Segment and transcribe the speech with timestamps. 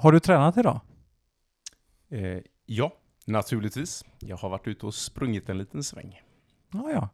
[0.00, 0.80] Har du tränat idag?
[2.08, 2.92] Eh, ja,
[3.26, 4.04] naturligtvis.
[4.18, 6.20] Jag har varit ute och sprungit en liten sväng.
[6.72, 7.08] Ja, ja.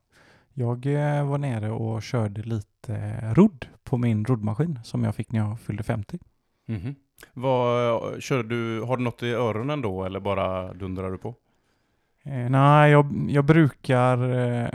[0.55, 5.41] Jag eh, var nere och körde lite rodd på min roddmaskin som jag fick när
[5.41, 6.19] jag fyllde 50.
[6.67, 6.95] Mhm.
[7.33, 11.35] Vad, kör du, har du något i öronen då eller bara dundrar du på?
[12.23, 14.69] Eh, nej, jag, jag brukar, eh,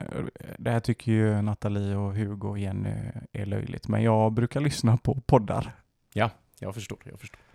[0.58, 2.94] det här tycker ju Nathalie och Hugo och Jenny
[3.32, 5.76] är löjligt, men jag brukar lyssna på poddar.
[6.60, 7.51] Jag förstår, jag förstår.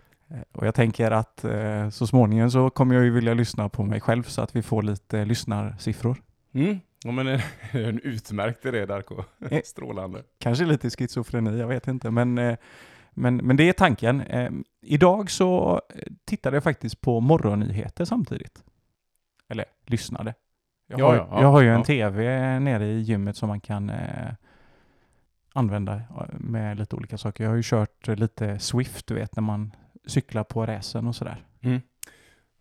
[0.51, 4.01] Och jag tänker att eh, så småningom så kommer jag ju vilja lyssna på mig
[4.01, 6.17] själv så att vi får lite lyssnarsiffror.
[6.53, 6.79] Mm.
[7.03, 7.27] Ja, men
[7.71, 9.23] en utmärkt idé Darko.
[9.51, 9.61] Eh.
[9.63, 10.23] Strålande.
[10.39, 12.57] Kanske lite schizofreni, jag vet inte, men, eh,
[13.11, 14.21] men, men det är tanken.
[14.21, 15.81] Eh, idag så
[16.25, 18.63] tittade jag faktiskt på morgonnyheter samtidigt.
[19.49, 20.33] Eller lyssnade.
[20.87, 23.59] Jag, Ja, har, ja, ja, jag har ju en tv nere i gymmet som man
[23.59, 23.91] kan
[25.53, 27.43] använda med lite olika saker.
[27.43, 29.71] Jag har ju kört lite Swift, du vet, när man
[30.07, 31.45] cyklar på racen och sådär.
[31.61, 31.81] Mm.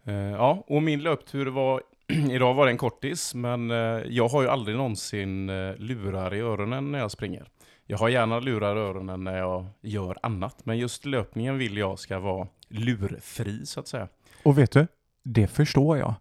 [0.05, 1.83] Eh, ja, och min löptur var,
[2.31, 3.77] idag var det en kortis, men eh,
[4.09, 7.47] jag har ju aldrig någonsin eh, lurar i öronen när jag springer.
[7.87, 11.99] Jag har gärna lurar i öronen när jag gör annat, men just löpningen vill jag
[11.99, 14.09] ska vara lurfri så att säga.
[14.43, 14.87] Och vet du,
[15.25, 16.15] det förstår jag.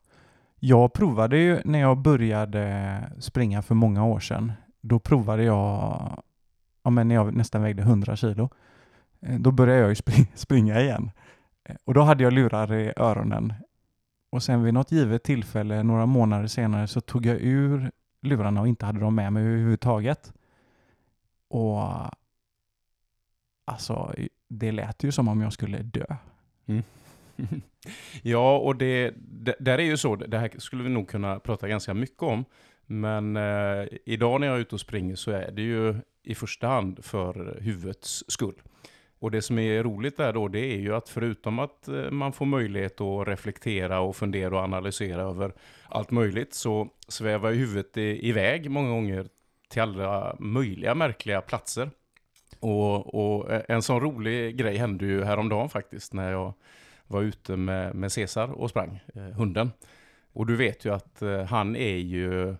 [0.59, 4.51] Jag provade ju när jag började springa för många år sedan.
[4.81, 6.23] Då provade jag,
[6.83, 8.49] ja men när jag nästan vägde 100 kilo.
[9.25, 11.11] Eh, då började jag ju spring, springa igen.
[11.63, 13.53] Eh, och då hade jag lurar i öronen.
[14.29, 18.67] Och sen vid något givet tillfälle, några månader senare, så tog jag ur lurarna och
[18.67, 20.33] inte hade dem med mig överhuvudtaget.
[21.47, 21.83] Och
[23.65, 24.15] alltså,
[24.47, 26.05] det lät ju som om jag skulle dö.
[26.65, 26.83] Mm.
[28.21, 31.67] ja, och det, det där är ju så, det här skulle vi nog kunna prata
[31.67, 32.45] ganska mycket om.
[32.85, 36.67] Men eh, idag när jag är ute och springer så är det ju i första
[36.67, 38.61] hand för huvudets skull.
[39.25, 42.33] Och det som är roligt där då, det är ju att förutom att eh, man
[42.33, 45.53] får möjlighet att reflektera och fundera och analysera över
[45.89, 49.27] allt möjligt, så svävar ju huvudet iväg många gånger
[49.69, 51.89] till alla möjliga märkliga platser.
[52.59, 56.53] Och, och eh, en sån rolig grej hände ju häromdagen faktiskt, när jag
[57.07, 59.71] var ute med, med Cesar och sprang, eh, hunden.
[60.33, 62.55] Och du vet ju att eh, han är ju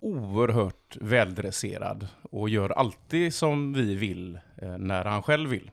[0.00, 5.70] oerhört väldresserad och gör alltid som vi vill eh, när han själv vill.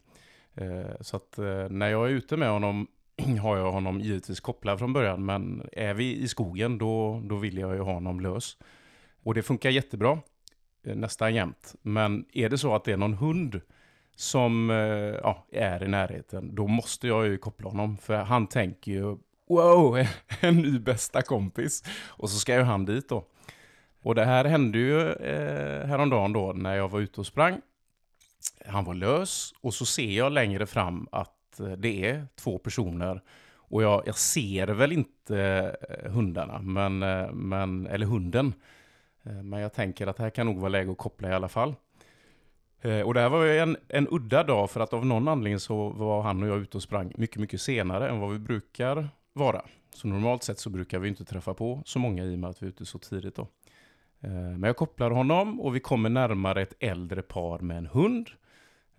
[0.55, 2.87] Eh, så att eh, när jag är ute med honom
[3.41, 7.57] har jag honom givetvis kopplad från början, men är vi i skogen då, då vill
[7.57, 8.57] jag ju ha honom lös.
[9.23, 10.19] Och det funkar jättebra,
[10.85, 11.75] eh, nästan jämt.
[11.81, 13.61] Men är det så att det är någon hund
[14.15, 14.75] som eh,
[15.23, 17.97] ja, är i närheten, då måste jag ju koppla honom.
[17.97, 19.17] För han tänker ju,
[19.49, 20.05] wow,
[20.41, 21.83] en ny bästa kompis.
[22.07, 23.25] Och så ska ju han dit då.
[24.03, 27.61] Och det här hände ju eh, häromdagen då när jag var ute och sprang.
[28.65, 33.21] Han var lös och så ser jag längre fram att eh, det är två personer.
[33.55, 35.39] Och jag, jag ser väl inte
[35.89, 38.53] eh, hundarna, men, eh, men, eller hunden.
[39.23, 41.75] Men jag tänker att det här kan nog vara läge att koppla i alla fall.
[43.05, 45.89] Och det här var ju en, en udda dag för att av någon anledning så
[45.89, 49.61] var han och jag ute och sprang mycket, mycket senare än vad vi brukar vara.
[49.95, 52.63] Så normalt sett så brukar vi inte träffa på så många i och med att
[52.63, 53.47] vi är ute så tidigt då.
[54.19, 58.29] Men jag kopplar honom och vi kommer närmare ett äldre par med en hund.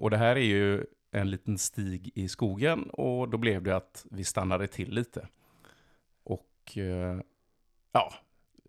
[0.02, 4.06] Och det här är ju en liten stig i skogen och då blev det att
[4.10, 5.28] vi stannade till lite.
[6.24, 7.20] Och eh,
[7.92, 8.12] ja,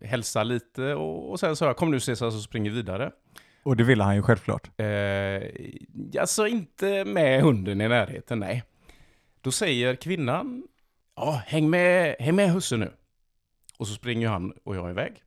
[0.01, 3.11] hälsa lite och, och sen sa jag kom nu Cesar så springer vi vidare.
[3.63, 4.79] Och det ville han ju självklart.
[4.79, 5.43] Eh,
[6.19, 8.63] alltså inte med hunden i närheten, nej.
[9.41, 10.67] Då säger kvinnan,
[11.15, 12.93] ja, häng med, häng med husse nu.
[13.77, 15.23] Och så springer han och jag iväg.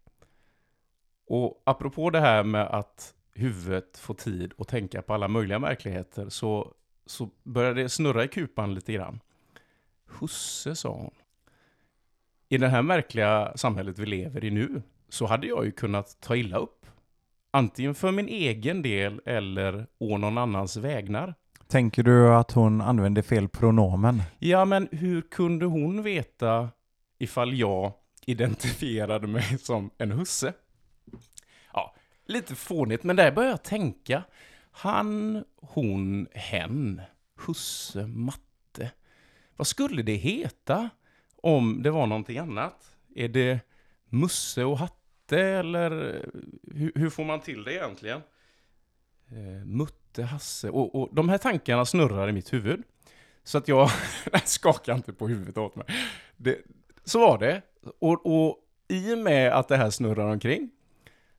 [1.27, 6.29] Och apropå det här med att huvudet får tid att tänka på alla möjliga märkligheter
[6.29, 6.73] så,
[7.07, 9.21] så börjar det snurra i kupan lite grann.
[10.07, 11.15] Husse, sa hon.
[12.49, 16.37] I det här märkliga samhället vi lever i nu så hade jag ju kunnat ta
[16.37, 16.87] illa upp.
[17.51, 21.35] Antingen för min egen del eller å någon annans vägnar.
[21.69, 24.23] Tänker du att hon använde fel pronomen?
[24.39, 26.69] Ja, men hur kunde hon veta
[27.19, 27.93] ifall jag
[28.27, 30.53] identifierade mig som en husse?
[32.27, 34.23] Lite fånigt, men där börjar jag tänka.
[34.71, 37.01] Han, hon, hen,
[37.47, 38.91] husse, matte.
[39.57, 40.91] Vad skulle det heta
[41.37, 42.97] om det var någonting annat?
[43.15, 43.61] Är det
[44.09, 46.21] Musse och Hatte eller eh,
[46.75, 48.21] hur, hur får man till det egentligen?
[49.29, 52.83] Eh, Mutte, Hasse och, och de här tankarna snurrar i mitt huvud.
[53.45, 53.91] Så att jag
[54.45, 55.87] skakar inte på huvudet åt mig.
[56.37, 56.59] Det,
[57.05, 57.63] så var det.
[57.99, 58.59] Och, och
[58.89, 60.71] i och med att det här snurrar omkring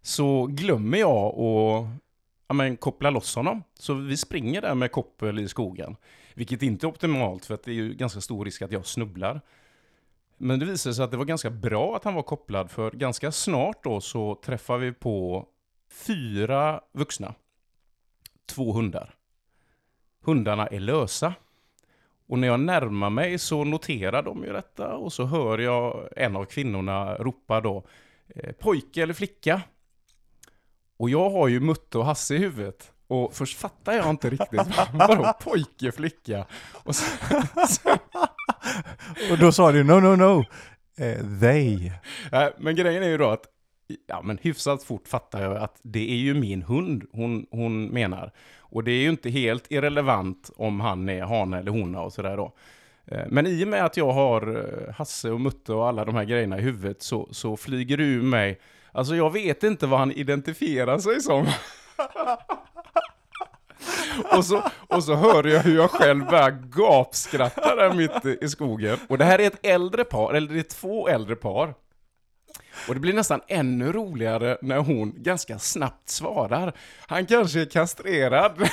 [0.07, 1.87] så glömmer jag att
[2.47, 3.63] ja, men, koppla loss honom.
[3.73, 5.95] Så vi springer där med koppel i skogen.
[6.33, 9.41] Vilket inte är optimalt för att det är ju ganska stor risk att jag snubblar.
[10.37, 13.31] Men det visade sig att det var ganska bra att han var kopplad för ganska
[13.31, 15.47] snart då så träffar vi på
[15.91, 17.33] fyra vuxna.
[18.45, 19.15] Två hundar.
[20.23, 21.33] Hundarna är lösa.
[22.27, 26.35] Och när jag närmar mig så noterar de ju detta och så hör jag en
[26.35, 27.83] av kvinnorna ropa då
[28.27, 29.61] eh, pojke eller flicka.
[30.97, 32.91] Och jag har ju Mutte och Hasse i huvudet.
[33.07, 34.61] Och först fattar jag inte riktigt,
[34.93, 36.45] vadå pojke, flicka?
[36.83, 37.05] Och, så,
[37.69, 37.89] så,
[39.31, 40.45] Och då sa du no, no, no.
[41.03, 41.91] Eh, they.
[42.31, 43.45] Nej, men grejen är ju då att,
[44.07, 48.31] ja men hyfsat fort fattar jag att det är ju min hund hon, hon menar.
[48.59, 52.37] Och det är ju inte helt irrelevant om han är hane eller hona och sådär
[52.37, 52.53] då.
[53.05, 54.55] Eh, Men i och med att jag har
[54.87, 58.03] eh, Hasse och Mutte och alla de här grejerna i huvudet så, så flyger det
[58.03, 58.59] ur mig.
[58.91, 61.47] Alltså jag vet inte vad han identifierar sig som.
[64.37, 68.97] och, så, och så hör jag hur jag själv börjar gapskratta där mitt i- skogen.
[69.09, 71.73] Och det här är ett äldre par, eller det är två äldre par.
[72.87, 76.73] Och det blir nästan ännu roligare när hon ganska snabbt svarar.
[77.07, 78.69] Han kanske är kastrerad.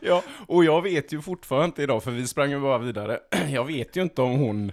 [0.00, 3.18] ja, och jag vet ju fortfarande inte idag, för vi sprang ju bara vidare.
[3.50, 4.72] Jag vet ju inte om hon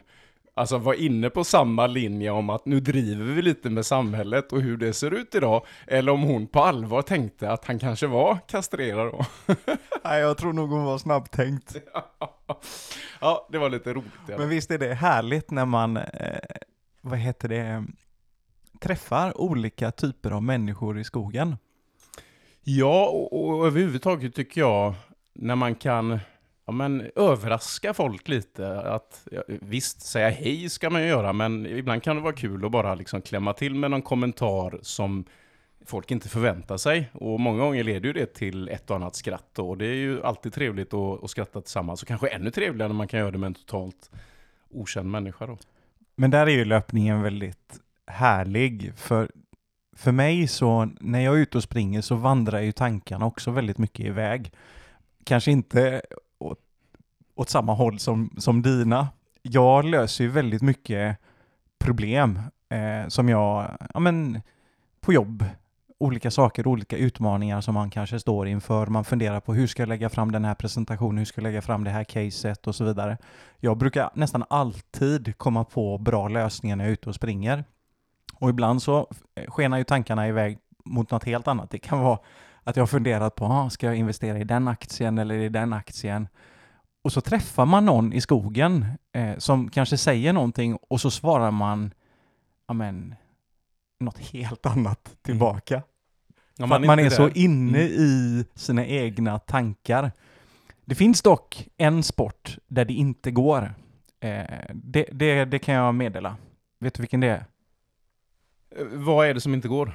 [0.60, 4.62] alltså var inne på samma linje om att nu driver vi lite med samhället och
[4.62, 5.66] hur det ser ut idag.
[5.88, 9.26] Eller om hon på allvar tänkte att han kanske var kastrerad då.
[10.04, 11.76] Nej, jag tror nog hon var snabbtänkt.
[13.22, 14.14] ja, det var lite roligt.
[14.28, 14.38] fall.
[14.38, 16.40] Men visst är det härligt när man, eh,
[17.02, 17.86] vad heter det,
[18.80, 21.58] träffar olika typer av människor i skogen.
[22.64, 24.94] Ja, och, och överhuvudtaget tycker jag
[25.34, 26.20] när man kan
[26.70, 28.82] ja, men, överraska folk lite.
[28.82, 32.66] Att, ja, visst, säga hej ska man ju göra, men ibland kan det vara kul
[32.66, 35.26] att bara liksom klämma till med någon kommentar som
[35.86, 37.10] folk inte förväntar sig.
[37.14, 39.60] Och många gånger leder ju det till ett och annat skratt.
[39.60, 42.02] Och det är ju alltid trevligt att, att skratta tillsammans.
[42.02, 44.12] Och kanske ännu trevligare när man kan göra det med en totalt
[44.70, 45.58] okänd människa då.
[46.16, 49.30] Men där är ju löpningen väldigt härlig, för
[49.96, 53.78] för mig så, när jag är ute och springer så vandrar ju tankarna också väldigt
[53.78, 54.52] mycket iväg.
[55.24, 56.02] Kanske inte
[57.40, 59.08] åt, samma håll som, som dina.
[59.42, 61.18] Jag löser ju väldigt mycket
[61.80, 62.40] problem
[62.70, 64.42] eh, som jag, ja men,
[65.02, 65.46] på jobb,
[66.00, 68.88] olika saker, olika utmaningar som man kanske står inför.
[68.88, 71.62] Man funderar på hur ska jag lägga fram den här presentationen, hur ska jag lägga
[71.62, 73.18] fram det här caset och så vidare.
[73.58, 77.64] Jag brukar nästan alltid komma på bra lösningar när jag är ute och springer.
[78.34, 79.08] Och ibland så
[79.48, 81.70] skenar ju tankarna iväg mot något helt annat.
[81.70, 82.20] Det kan vara
[82.64, 85.74] att jag har funderat på, ah, ska jag investera i den aktien eller i den
[85.74, 86.28] aktien?
[87.10, 91.52] Och så träffar man någon i skogen eh, som kanske säger någonting och så svarar
[91.52, 91.94] man,
[92.68, 93.16] ja men,
[94.00, 95.84] något helt annat tillbaka.
[96.58, 97.92] Ja, För att man är inte så inne Mm.
[98.00, 100.12] i sina egna tankar.
[100.86, 103.74] Det finns dock en sport där det inte går.
[104.20, 106.38] Eh, det, det, det kan jag meddela.
[106.80, 107.46] Vet du vilken det är?
[108.76, 109.94] Eh, Vad är det som inte går?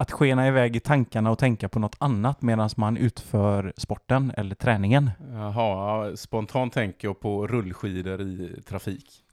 [0.00, 4.54] Att skena iväg i tankarna och tänka på något annat medan man utför sporten eller
[4.54, 5.10] träningen.
[5.32, 9.24] Jaha, ja, spontant tänker jag på rullskidor i trafik.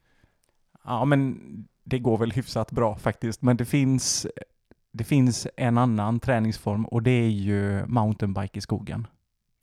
[0.83, 1.39] Ja, men
[1.83, 3.41] det går väl hyfsat bra faktiskt.
[3.41, 4.27] Men det finns,
[4.91, 9.07] det finns en annan träningsform och det är ju mountainbike i skogen.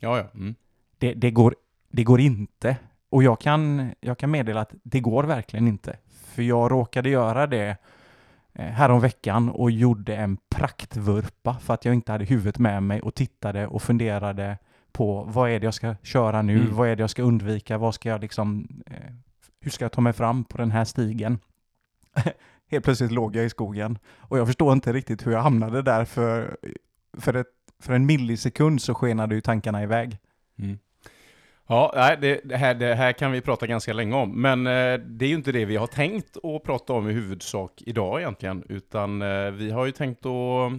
[0.01, 0.25] Ja, ja.
[0.35, 0.55] Mm.
[0.99, 1.55] Det, det, går,
[1.89, 2.77] det går inte.
[3.09, 5.97] Och jag kan, jag kan meddela att det går verkligen inte.
[6.11, 7.77] För jag råkade göra det
[8.55, 13.67] häromveckan och gjorde en praktvurpa för att jag inte hade huvudet med mig och tittade
[13.67, 14.59] och funderade
[14.93, 16.75] på vad är det jag ska köra nu, Mm.
[16.75, 19.13] vad är det jag ska undvika, vad ska jag liksom, eh,
[19.61, 21.39] hur ska jag ta mig fram på den här stigen?
[22.71, 26.05] Helt plötsligt låg jag i skogen och jag förstår inte riktigt hur jag hamnade där
[26.05, 26.57] för,
[27.19, 27.47] för, ett,
[27.83, 30.19] för en millisekund så skenade ju tankarna iväg.
[30.59, 30.79] Mm.
[31.73, 35.25] Ja, det, det, här, det här kan vi prata ganska länge om, men eh, det
[35.25, 39.23] är ju inte det vi har tänkt att prata om i huvudsak idag egentligen, utan
[39.23, 40.73] eh, vi har ju tänkt att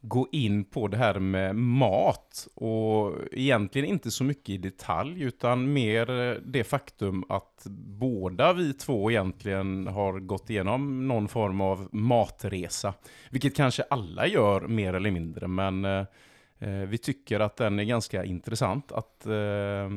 [0.00, 2.48] gå in på det här med mat.
[2.54, 7.66] Och egentligen inte så mycket i detalj, utan mer eh, det faktum att
[8.00, 12.94] båda vi två egentligen har gått igenom någon form av matresa,
[13.30, 16.04] vilket kanske alla gör mer eller mindre, men Eh,
[16.58, 19.90] Eh, vi tycker att den är ganska intressant att eh,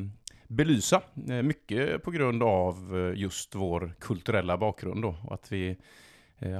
[0.48, 1.02] belysa.
[1.28, 5.16] Eh, mycket på grund av just vår kulturella bakgrund då.
[5.24, 5.76] Och att vi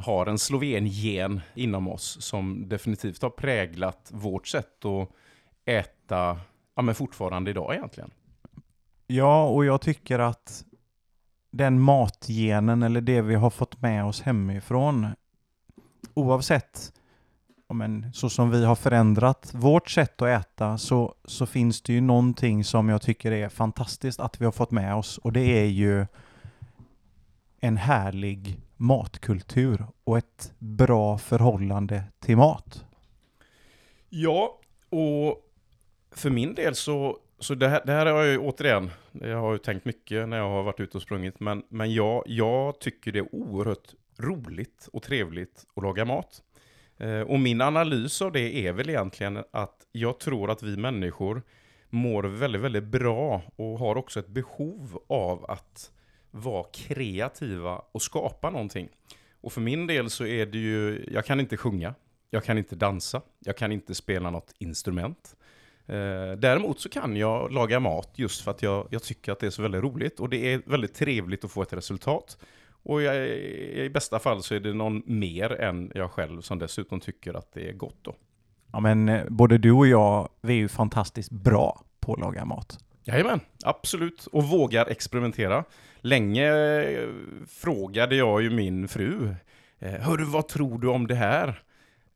[0.05, 5.09] har en sloven-gen inom oss som definitivt har präglat vårt sätt att
[5.65, 6.41] äta,
[6.75, 8.11] ja men fortfarande idag egentligen.
[9.07, 10.65] Ja, och jag tycker att
[11.51, 15.07] den matgenen eller det vi har fått med oss hemifrån,
[16.15, 16.93] oavsett
[17.73, 22.01] men, så som vi har förändrat vårt sätt att äta så, så finns det ju
[22.01, 25.67] någonting som jag tycker är fantastiskt att vi har fått med oss och det är
[25.67, 26.07] ju
[27.61, 32.85] en härlig matkultur och ett bra förhållande till mat.
[34.09, 35.49] Ja, och
[36.11, 39.53] för min del så, så det, här, det här har jag ju återigen, jag har
[39.53, 43.13] ju tänkt mycket när jag har varit ute och sprungit, men, men jag, jag tycker
[43.13, 46.43] det är oerhört roligt och trevligt att laga mat.
[47.03, 51.43] Eh, och min analys av det är väl egentligen att jag tror att vi människor
[51.91, 55.91] mår väldigt, väldigt bra och har också ett behov av att
[56.31, 58.89] vara kreativa och skapa någonting.
[59.41, 61.95] Och för min del så är det ju, jag kan inte sjunga,
[62.31, 65.37] jag kan inte dansa, jag kan inte spela något instrument.
[65.87, 69.47] Eh, däremot så kan jag laga mat just för att jag, jag tycker att det
[69.47, 72.39] är så väldigt roligt och det är väldigt trevligt att få ett resultat.
[72.83, 77.01] Och jag, i bästa fall så är det någon mer än jag själv som dessutom
[77.01, 78.15] tycker att det är gott då.
[78.73, 82.45] Ja men eh, både du och jag, vi är ju fantastiskt bra på att laga
[82.45, 82.79] mat.
[83.05, 84.27] Jajamän, absolut.
[84.27, 85.65] Och vågar experimentera.
[86.01, 87.09] Länge eh,
[87.49, 89.35] frågade jag ju min fru,
[89.79, 91.63] eh, Hörru, vad tror du om det här?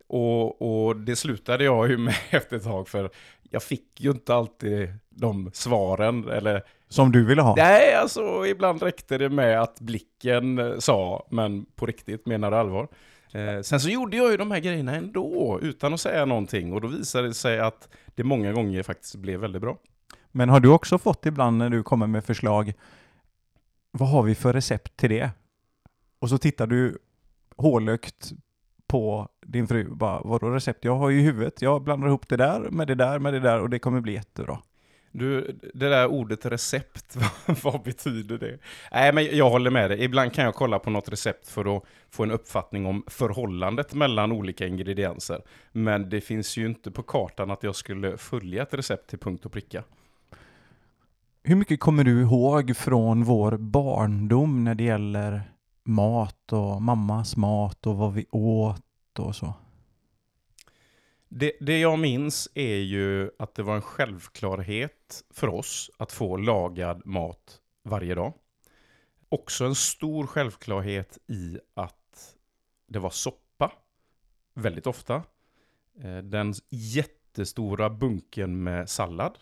[0.07, 3.11] Och, och det slutade jag ju med efter ett tag, för
[3.51, 7.55] jag fick ju inte alltid de svaren, eller Som du ville ha?
[7.57, 12.57] Nej, alltså ibland räckte det med att blicken eh, sa, men på riktigt menar du
[12.57, 12.89] allvar.
[13.33, 16.73] Eh, sen så gjorde jag ju de här grejerna ändå, utan att säga någonting.
[16.73, 19.79] Och då visade det sig att det många gånger faktiskt blev väldigt bra.
[20.33, 22.73] Men har du också fått ibland när du kommer med förslag,
[23.91, 25.31] vad har vi för recept till det?
[26.19, 26.99] Och så tittar du
[27.57, 28.33] hålögt
[28.87, 30.85] på din fru, bara vadå recept?
[30.85, 33.41] Jag har ju i huvudet, jag blandar ihop det där med det där med det
[33.41, 34.59] där och det kommer bli jättebra.
[35.19, 38.59] Du, det där ordet recept, vad, vad betyder det?
[38.93, 40.05] Nej, men jag håller med dig.
[40.05, 44.33] Ibland kan jag kolla på något recept för att få en uppfattning om förhållandet mellan
[44.33, 45.43] olika ingredienser.
[45.73, 49.47] Men det finns ju inte på kartan att jag skulle följa ett recept till punkt
[49.47, 49.85] och pricka.
[51.43, 55.43] Hur mycket kommer du ihåg från vår barndom när det gäller
[55.85, 59.55] mat och mammas mat och vad vi åt och så?
[61.29, 66.37] Det, det jag minns är ju att det var en självklarhet för oss att få
[66.37, 68.33] lagad mat varje dag.
[69.29, 72.37] Också en stor självklarhet i att
[72.87, 73.73] det var soppa
[74.55, 75.23] väldigt ofta.
[76.01, 79.39] Eh, den jättestora bunken med sallad.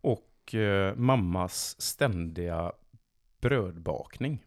[0.00, 2.72] Och eh, mammas ständiga
[3.40, 4.44] brödbakning.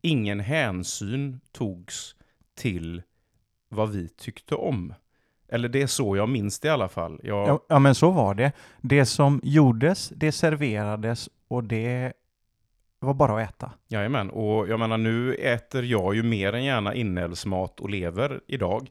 [0.00, 2.16] Ingen hänsyn togs
[2.54, 3.02] till
[3.68, 4.94] vad vi tyckte om.
[5.52, 7.20] Eller det är så jag minns det i alla fall.
[7.22, 8.52] Jag, Ja, ja men så var det.
[8.80, 12.12] Det som gjordes, det serverades och det
[12.98, 13.72] var bara att äta.
[13.88, 18.90] Jajamän, och jag menar nu äter jag ju mer än gärna inälvsmat och lever idag.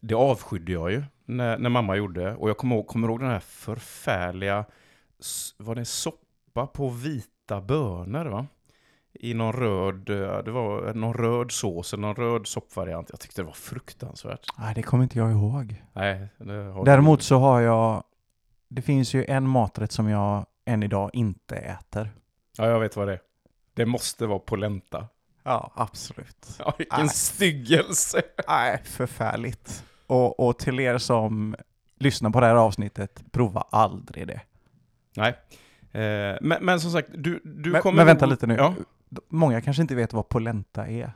[0.00, 2.34] Det avskydde jag ju när, när mamma gjorde.
[2.34, 4.64] Och jag kommer ihåg, kommer ihåg den här förfärliga,
[5.56, 8.46] var det soppa på vita bönor va?
[9.20, 13.10] I någon röd, eh, det var någon röd sås, eller någon röd soppvariant.
[13.10, 14.46] Jag tyckte det var fruktansvärt.
[14.58, 15.82] Nej, det kommer inte jag ihåg.
[15.92, 16.28] Nej,
[16.84, 18.02] Däremot så har jag,
[18.68, 22.10] det finns ju en maträtt som jag än idag inte äter.
[22.58, 23.20] Ja, jag vet vad det är.
[23.74, 25.06] Det måste vara polenta.
[25.42, 26.46] Ja, absolut.
[26.58, 27.08] Ja, vilken Nej.
[27.08, 28.22] styggelse.
[28.48, 29.84] Nej, förfärligt.
[30.06, 31.56] Och, och till er som
[31.98, 34.40] lyssnar på det här avsnittet, prova aldrig det.
[35.16, 35.28] Nej.
[35.92, 37.96] Eh, men, men som sagt, du, du men, kommer...
[37.96, 38.54] men vänta ihåg- lite nu.
[38.54, 38.74] Ja.
[39.28, 41.12] Många kanske inte vet vad polenta är.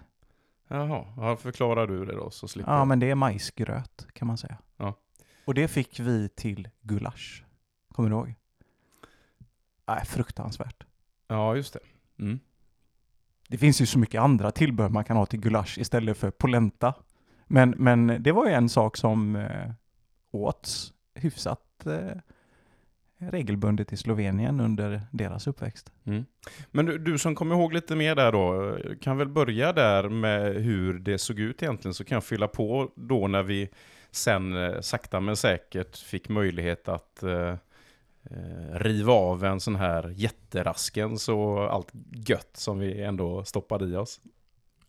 [0.68, 4.38] Jaha, ja, förklarar du det då så slipper Ja, men det är majsgröt kan man
[4.38, 4.59] säga.
[4.76, 4.94] Ja.
[5.44, 7.44] Och det fick vi till gulasch.
[7.92, 8.35] Kommer du ihåg?
[9.87, 10.85] Nej, fruktansvärt.
[11.28, 11.80] Ja, just det.
[12.18, 12.40] Mm.
[13.49, 16.94] Det finns ju så mycket andra tillbehör man kan ha till gulasch istället för polenta.
[17.47, 19.70] Men, men det var ju en sak som eh,
[20.30, 22.20] åts hyfsat eh,
[23.21, 25.93] regelbundet i Slovenien under deras uppväxt.
[26.05, 26.25] Mm.
[26.71, 30.55] Men du, du som kommer ihåg lite mer där då, kan väl börja där med
[30.55, 33.69] hur det såg ut egentligen, så kan jag fylla på då när vi
[34.11, 37.55] sen eh, sakta men säkert fick möjlighet att eh,
[38.31, 43.97] eh, riva av en sån här jätteraskens och allt gött som vi ändå stoppade i
[43.97, 44.21] oss.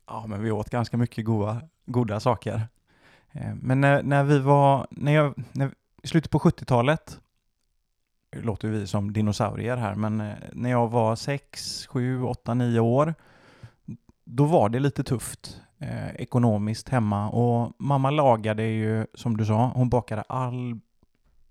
[0.07, 2.61] Ja, men vi åt ganska mycket goda, goda saker.
[3.31, 5.71] Eh, Men när, när vi var, när jag, när,
[6.03, 7.20] i slutet på 70-talet, nu
[8.31, 13.13] låter vi som dinosaurier här, men eh, när jag var 6, 7, 8, 9 år,
[14.23, 19.71] då var det lite tufft eh, ekonomiskt hemma och mamma lagade ju, som du sa,
[19.75, 20.79] hon bakade all,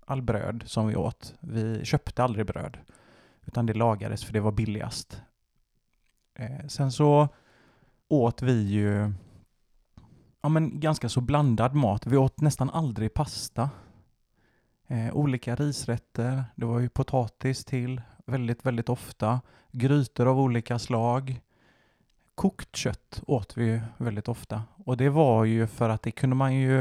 [0.05, 1.35] all bröd som vi åt.
[1.39, 2.77] Vi köpte aldrig bröd,
[3.45, 5.21] utan det lagades för det var billigast.
[6.35, 7.27] Eh, sen så
[8.07, 9.13] åt vi ju
[10.41, 12.05] ja, men ganska så blandad mat.
[12.05, 13.69] Vi åt nästan aldrig pasta.
[14.91, 19.41] Eh, olika risrätter, det var ju potatis till väldigt, väldigt ofta.
[19.71, 21.41] Grytor av olika slag.
[22.35, 24.63] Kokt kött åt vi ju väldigt ofta.
[24.85, 26.77] Och det var ju för att det kunde man ju,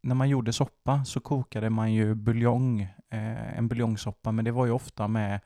[0.00, 4.66] när man gjorde soppa så kokade man ju buljong, eh, en buljongsoppa, men det var
[4.66, 5.40] ju ofta med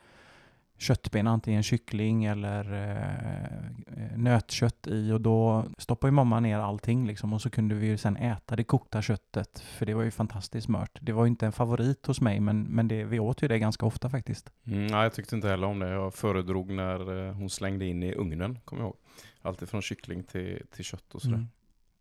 [0.79, 7.33] köttben, antingen kyckling eller eh, nötkött i och då stoppade ju mamma ner allting liksom
[7.33, 10.69] och så kunde vi ju sen äta det kokta köttet för det var ju fantastiskt
[10.69, 10.99] mört.
[11.01, 13.59] Det var ju inte en favorit hos mig men, men det, vi åt ju det
[13.59, 14.51] ganska ofta faktiskt.
[14.67, 15.89] Mm, nej, jag tyckte inte heller om det.
[15.89, 18.97] Jag föredrog när eh, hon slängde in i ugnen, kommer jag ihåg.
[19.43, 21.35] Alltid från kyckling till, till kött och sådär.
[21.37, 21.49] Mm.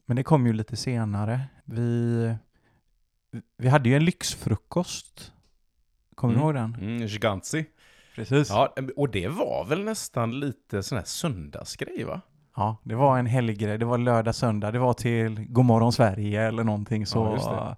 [0.06, 1.42] Men det kom ju lite senare.
[1.66, 2.36] Vi,
[3.58, 5.34] vi hade ju en lyxfrukost.
[6.16, 6.46] Kommer du Mm.
[6.46, 6.76] ihåg den?
[6.90, 7.66] Mm, Giganzi.
[8.18, 8.50] Precis.
[8.50, 8.74] Ja.
[8.76, 12.22] Ja, och det var väl nästan lite sån här söndagsgrej va?
[12.84, 13.78] det var en helggrej.
[13.78, 14.72] Det var lördag, söndag.
[14.72, 17.38] Det var till Godmorgon Sverige eller någonting så.
[17.42, 17.76] Ja,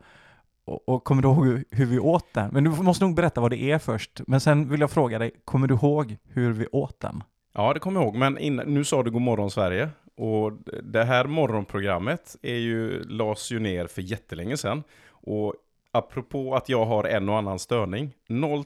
[0.65, 2.49] och, och kommer du ihåg hur, vi åt den?
[2.53, 4.21] Men du måste nog berätta vad det är först.
[4.27, 7.23] Men sen vill jag fråga dig, kommer du ihåg hur vi åt den?
[7.53, 8.15] Ja, det kommer jag ihåg.
[8.15, 9.89] Men innan, nu sa du God morgon Sverige.
[10.15, 10.51] Och
[10.83, 14.83] det här morgonprogrammet är ju, lades ju ner för jättelänge sedan.
[15.09, 15.53] Och
[15.91, 18.15] apropå att jag har en och annan störning,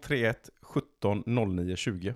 [0.02, 2.16] 031 17 09 20.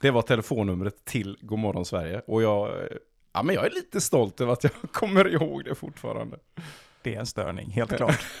[0.00, 2.22] Det var telefonnumret till God morgon Sverige.
[2.26, 2.88] Och jag,
[3.32, 6.38] ja, men jag är lite stolt över att jag kommer ihåg det fortfarande.
[7.02, 8.26] Det är en störning, helt klart.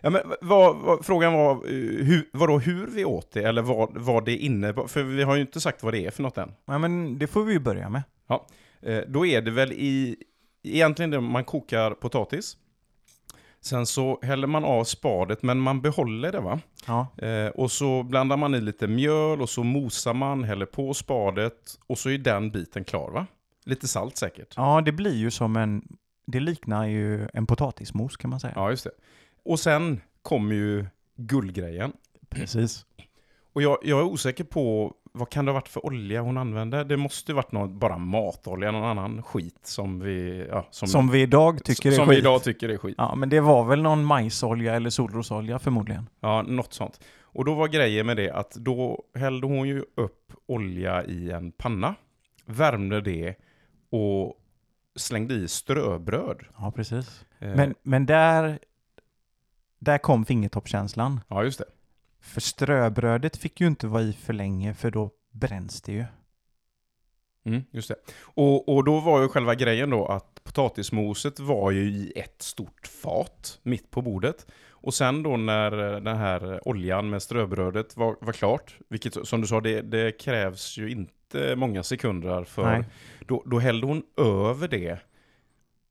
[0.00, 3.98] ja, men vad, vad, frågan var, eh, hur, vadå, hur vi åt det, eller vad,
[3.98, 4.86] vad det innebar?
[4.86, 6.52] För vi har ju inte sagt vad det är för något än.
[6.64, 8.02] ja, men det får vi ju börja med.
[8.82, 10.16] Eh, då är det väl i,
[10.62, 12.56] egentligen det man kokar potatis.
[13.64, 16.60] Sen så häller man av spadet, men man behåller det va?
[16.86, 20.94] Ja, Eh, och så blandar man i lite mjöl och så mosar man, häller på
[20.94, 23.26] spadet och så är den biten klar va?
[23.64, 24.54] Lite salt säkert.
[24.56, 25.96] ja det blir ju som en,
[26.26, 28.52] det liknar ju en potatismos kan man säga.
[28.56, 28.90] Ja, just det.
[29.44, 31.92] Och sen kommer ju guldgrejen.
[32.28, 32.86] Precis.
[33.52, 36.84] Och jag, jag är osäker på vad kan det ha varit för olja hon använde?
[36.84, 40.46] Det måste ju varit någon, bara matolja, någon annan skit som vi...
[40.50, 42.14] Ja, som, Som vi idag tycker är som skit.
[42.16, 42.94] vi idag tycker är skit.
[42.98, 46.08] Ja, men det var väl någon majsolja eller solrosolja förmodligen.
[46.20, 47.00] Ja, något sånt.
[47.22, 51.52] Och då var grejen med det att då hällde hon ju upp olja i en
[51.52, 51.94] panna,
[52.46, 53.34] värmde det
[53.90, 54.34] och
[54.96, 56.40] slängde i ströbröd.
[56.58, 57.24] Ja, precis.
[57.38, 58.58] Eh, Men, men där,
[59.78, 61.20] där kom fingertoppskänslan.
[61.28, 61.64] Ja, just det.
[62.22, 66.04] För ströbrödet fick ju inte vara i för länge för då bränns det ju.
[67.44, 67.96] Mm, just det.
[68.22, 72.86] Och, och då var ju själva grejen då att potatismoset var ju i ett stort
[72.86, 74.46] fat mitt på bordet.
[74.70, 79.46] Och sen då när den här oljan med ströbrödet var, var klart, vilket som du
[79.46, 82.84] sa, det, det krävs ju inte många sekunder för Nej.
[83.20, 84.98] Då, då hällde hon över det,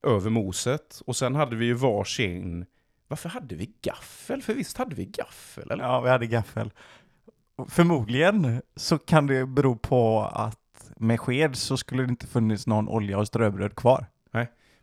[0.03, 1.01] över moset.
[1.05, 2.65] Och sen hade vi ju varsin,
[3.11, 4.41] varför hade vi gaffel?
[4.41, 5.71] För visst hade vi gaffel?
[5.71, 5.83] Eller?
[5.83, 6.71] Ja, vi hade gaffel.
[7.69, 10.57] Förmodligen så kan det bero på att
[10.97, 14.05] med sked så skulle det inte funnits någon olja och ströbröd kvar.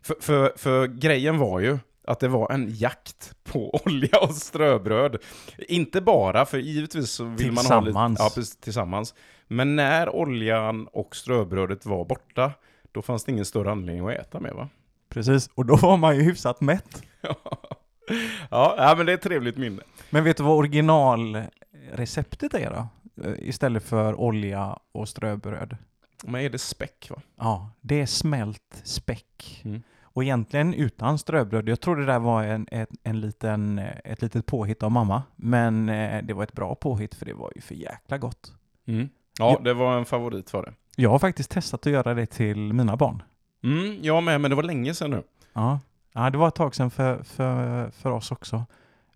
[0.01, 5.17] För, för, för grejen var ju att det var en jakt på olja och ströbröd.
[5.57, 7.85] Inte bara, för givetvis så vill man ha lite...
[7.85, 8.19] Tillsammans.
[8.19, 9.15] Ja, precis, tillsammans.
[9.47, 12.51] Men när oljan och ströbrödet var borta,
[12.91, 14.69] då fanns det ingen större anledning att äta med va?
[15.09, 17.03] Precis, och då var man ju hyfsat mätt.
[18.49, 19.81] ja, ja, men det är ett trevligt minne.
[20.09, 22.87] Men vet du vad originalreceptet är då?
[23.29, 25.77] Eh, Istället för olja och ströbröd.
[26.23, 27.21] Men är det späck va?
[27.37, 29.61] Ja, det är smält späck.
[29.65, 29.81] Mm.
[30.01, 31.69] Och egentligen utan ströbröd.
[31.69, 35.23] Jag tror det där var en, en, en liten, eh, ett litet påhitt av mamma.
[35.35, 38.53] Men eh, det var ett bra påhitt för det var ju för jäkla gott.
[38.87, 39.09] Mm.
[39.39, 40.73] Ja, det var en favorit för det.
[40.95, 43.23] Jag har faktiskt testat att göra det till mina barn.
[43.63, 45.23] Mm, jag med, men det var länge sedan nu.
[45.53, 45.79] Ja,
[46.13, 48.65] ja det var ett tag sedan för, för, för oss också.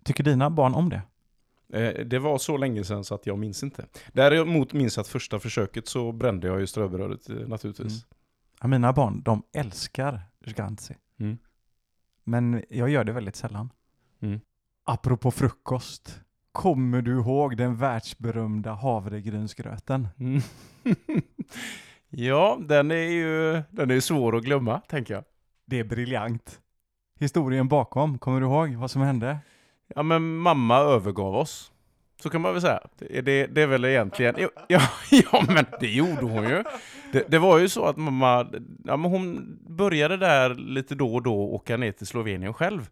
[0.04, 1.02] Tycker dina barn om det?
[1.74, 3.86] Eh, det var så länge sedan så att jag minns inte.
[4.14, 8.06] Däremot minns jag att första försöket så brände jag ju ströbrödet eh, naturligtvis.
[8.62, 10.96] Ja, mina barn, de älskar Sganzi.
[11.20, 11.38] Mm.
[12.24, 13.70] Men jag gör det väldigt sällan.
[14.20, 14.40] Mm.
[14.84, 16.20] Apropå frukost.
[16.52, 20.08] Kommer du ihåg den världsberömda havregrynsgröten?
[20.20, 20.42] Mm.
[22.10, 25.24] ja, den är ju den är svår att glömma, tänker jag.
[25.66, 26.60] Det är briljant.
[27.19, 29.38] Historien bakom, kommer du ihåg vad som hände?
[29.95, 31.71] Ja, men mamma övergav oss.
[32.21, 32.80] Så kan man väl säga.
[32.97, 34.36] Det, det, är väl egentligen...
[34.67, 36.63] Ja, ja, men det gjorde hon ju.
[37.12, 38.47] Det, det var ju så att mamma...
[38.86, 42.89] Ja, men hon började där lite då och då åka ner till Slovenien själv.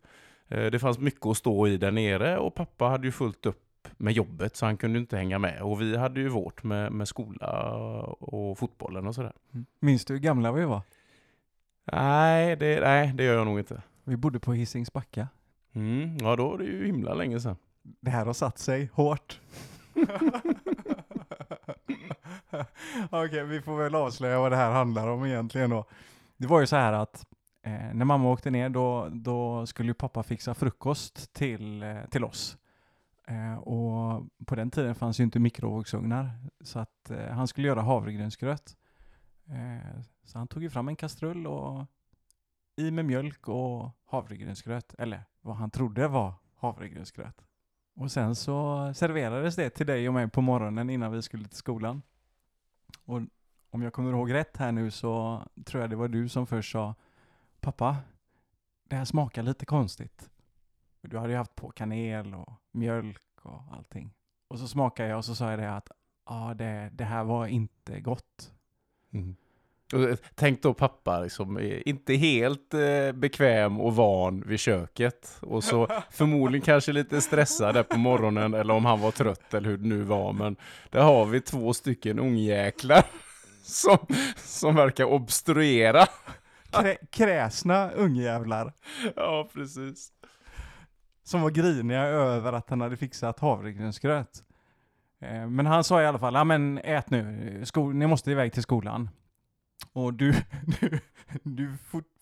[0.48, 3.88] Eh, Det fanns mycket att stå i där nere och pappa hade ju fullt upp
[3.98, 5.62] med jobbet så han kunde inte hänga med.
[5.62, 7.72] Och vi hade ju vårt med, med skola
[8.20, 9.34] och fotbollen och sådär.
[9.80, 10.82] Minns du hur gamla vi var?
[11.92, 13.82] Nej det, nej, det gör jag nog inte.
[14.04, 15.28] Vi bodde på Hisings backa.
[15.74, 17.56] Mm, ja, då är det ju himla länge sedan.
[17.82, 19.40] Det här har satt sig hårt.
[23.10, 25.86] Okej, vi får väl avslöja vad det här handlar om egentligen då.
[26.38, 27.26] Det var ju så här att
[27.64, 32.24] eh, när mamma åkte ner då, då skulle ju pappa fixa frukost till, eh, till
[32.24, 32.58] oss.
[33.28, 36.30] Eh, och på den tiden fanns ju inte mikrovågsugnar
[36.62, 38.78] så att eh, han skulle göra havregrynsgröt.
[39.50, 41.86] Eh, så han tog ju fram en kastrull och
[42.76, 47.46] i med mjölk och havregrynsgröt, eller vad han trodde var havregrynsgröt.
[47.96, 51.58] Och sen så serverades det till dig och mig på morgonen innan vi skulle till
[51.58, 52.02] skolan.
[53.06, 53.22] Och
[53.70, 56.72] om jag kommer ihåg rätt här nu så tror jag det var du som först
[56.72, 56.96] sa
[57.60, 57.98] Pappa,
[58.84, 60.30] det här smakar lite konstigt.
[61.02, 64.14] Du hade ju haft på kanel och mjölk och allting.
[64.48, 65.92] Och så smakade jag och så sa jag det att
[66.26, 68.54] ja, det, det här var inte gott.
[69.12, 69.36] Mm.
[70.36, 75.38] Tänk då pappa, liksom, inte helt eh, bekväm och van vid köket.
[75.42, 79.70] Och så förmodligen kanske lite stressad där på morgonen, eller om han var trött eller
[79.70, 80.34] hur det nu var.
[80.34, 80.56] Men
[80.90, 83.04] där har vi två stycken ungjäklar
[83.64, 83.98] som,
[84.36, 86.06] som verkar obstruera.
[86.72, 88.74] Krä, kräsna ungjävlar
[89.16, 90.10] Ja, precis.
[91.24, 94.44] som var griniga över att han hade fixat havregrynsgröt.
[95.22, 98.54] Eh, Men han sa i alla fall, ja men ät nu, sko- ni måste iväg
[98.54, 99.10] till skolan.
[99.94, 100.34] Och du,
[100.80, 101.00] du,
[101.44, 101.72] du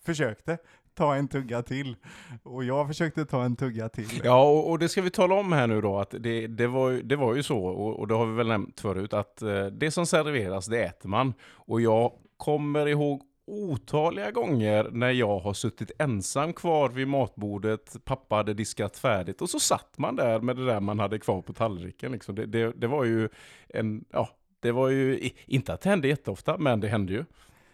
[0.04, 0.58] försökte
[0.94, 1.96] ta en tugga till.
[2.42, 4.20] Och jag försökte ta en tugga till.
[4.24, 6.90] Ja, och, och det ska vi tala om här nu då, att det, det, var,
[6.90, 9.66] ju- det var ju så, och, och det har vi väl nämnt förut, att eh,
[9.66, 11.34] det som serveras, det äter man.
[11.52, 18.36] Och jag kommer ihåg otaliga gånger när jag har suttit ensam kvar vid matbordet, pappa
[18.36, 21.52] hade diskat färdigt och så satt man där med det där man hade kvar på
[21.52, 22.12] tallriken.
[22.12, 22.34] Liksom.
[22.34, 23.28] Det, det, det var ju
[23.68, 24.28] en, ja,
[24.60, 27.24] det var ju, inte att det hände jätteofta, men det hände ju.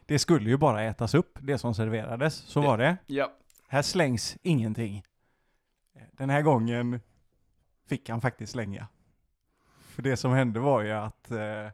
[0.06, 2.34] Det skulle ju bara ätas upp, det som serverades.
[2.34, 2.96] Så var det.
[3.06, 3.32] Ja.
[3.68, 5.02] Här slängs ingenting.
[6.12, 7.00] Den här gången
[7.86, 8.88] fick han faktiskt slänga.
[9.80, 11.68] För det som hände var ju att eh,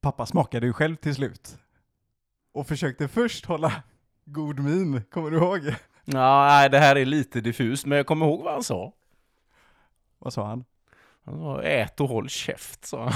[0.00, 1.58] pappa smakade ju själv till slut.
[2.52, 3.82] Och försökte först hålla
[4.24, 5.74] god min, kommer du ihåg?
[6.04, 8.92] Ja, nej, det här är lite diffust, men jag kommer ihåg vad han sa.
[10.18, 10.64] Vad sa han?
[11.28, 13.04] Han ät och håll käft, sa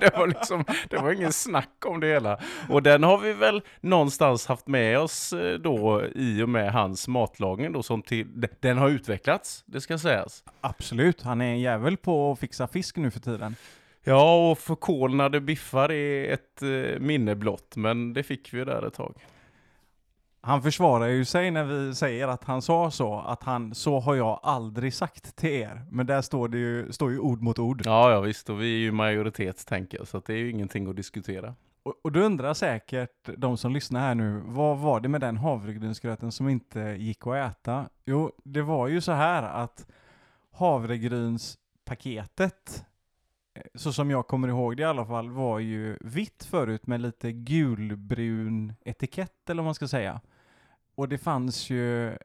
[0.00, 2.40] det, var liksom, det var ingen snack om det hela.
[2.68, 7.08] Och den har vi väl någonstans haft med oss eh, då i och med hans
[7.08, 10.44] matlagning då som till, den har utvecklats, det ska sägas.
[10.60, 13.56] Absolut, han är en jävel på att fixa fisk nu för tiden.
[14.04, 18.94] Ja, och förkolnade biffar är ett eh, minne blott, men det fick vi där ett
[18.94, 19.14] tag.
[20.42, 24.14] Han försvarar ju sig när vi säger att han sa så, att han, så har
[24.14, 25.82] jag aldrig sagt till er.
[25.90, 27.82] Men där står det ju, står ju ord mot ord.
[27.84, 30.50] Ja, ja visst, och vi är ju majoritet tänker jag, så att det är ju
[30.50, 31.54] ingenting att diskutera.
[31.82, 35.36] Och, och du undrar säkert, de som lyssnar här nu, vad var det med den
[35.36, 37.88] havregrynsgröten som inte gick att äta?
[38.04, 39.86] Jo, det var ju så här att
[40.50, 42.84] havregrynspaketet,
[43.54, 47.00] eh, så som jag kommer ihåg det i alla fall, var ju vitt förut med
[47.00, 50.20] lite gulbrun etikett eller vad man ska säga.
[50.94, 52.16] Och det fanns ju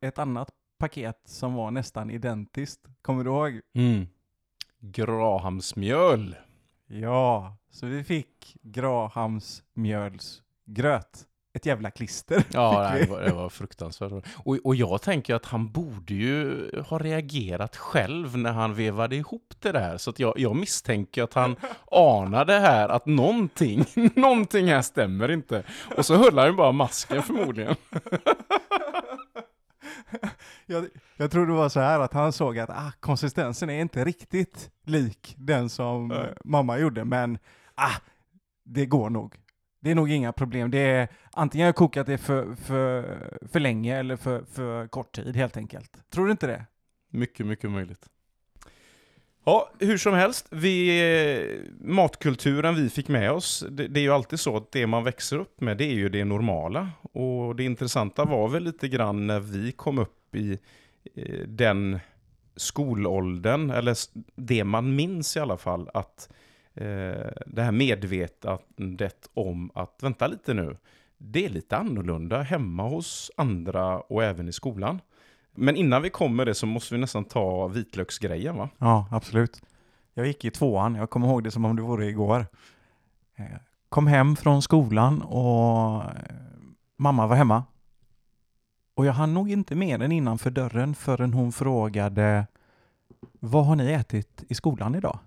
[0.00, 2.86] ett annat paket som var nästan identiskt.
[3.02, 3.60] Kommer du ihåg?
[3.74, 4.06] Mm.
[4.78, 6.36] Grahamsmjöl.
[6.86, 11.26] Ja, så vi fick Grahams mjölsgröt.
[11.56, 14.12] Ett jävla klister Ja, nej, det, var, det var fruktansvärt.
[14.36, 19.54] Och, och jag tänker att han borde ju ha reagerat själv när han vevade ihop
[19.60, 19.98] det där.
[19.98, 21.56] Så att jag, jag misstänker att han
[21.90, 23.84] anade här att någonting,
[24.16, 25.62] någonting här stämmer inte.
[25.96, 27.76] Och så höll han ju bara masken förmodligen.
[30.66, 34.04] Jag, jag tror det var så här att han såg att ah, konsistensen är inte
[34.04, 36.34] riktigt lik den som Nej.
[36.44, 37.38] mamma gjorde, men
[37.74, 37.96] ah,
[38.64, 39.34] det går nog.
[39.86, 40.70] Det är nog inga problem.
[40.70, 43.18] Det är, antingen har jag kokat det för, för,
[43.52, 46.10] för länge eller för, för kort tid helt enkelt.
[46.10, 46.66] Tror du inte det?
[47.10, 48.06] Mycket, mycket möjligt.
[49.44, 54.12] Ja, hur som helst, vi, eh, matkulturen vi fick med oss, det, det är ju
[54.12, 56.90] alltid så att det man växer upp med, det är ju det normala.
[57.02, 60.58] Och det intressanta var väl lite grann när vi kom upp i
[61.14, 62.00] eh, den
[62.56, 63.96] skolåldern, eller
[64.36, 66.36] det man minns i alla fall, att eh,
[66.76, 70.76] Eh, det här medvetandet om att, vänta lite nu,
[71.18, 75.00] det är lite annorlunda hemma hos andra och även i skolan.
[75.54, 78.68] Men innan vi kommer det så måste vi nästan ta vitlöksgrejen va?
[78.78, 79.62] Ja, absolut.
[80.14, 82.46] Jag gick i tvåan, jag kommer ihåg det som om det vore igår.
[83.36, 83.44] Eh,
[83.88, 86.10] kom hem från skolan och eh,
[86.96, 87.64] mamma var hemma.
[88.94, 92.46] Och jag hann nog inte mer än innanför dörren förrän hon frågade
[93.40, 95.18] Vad har ni ätit i skolan idag?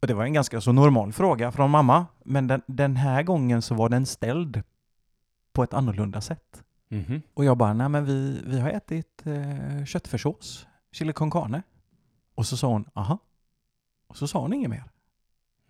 [0.00, 3.62] Och det var en ganska så normal fråga från mamma, men den, den här gången
[3.62, 4.62] så var den ställd
[5.52, 6.62] på ett annorlunda sätt.
[6.88, 7.22] Mhm.
[7.34, 11.62] Och jag bara, nej men vi, vi har ätit eh, köttfärssås, chili con carne.
[12.34, 13.18] Och så sa hon, aha.
[14.06, 14.84] Och så sa hon inget mer.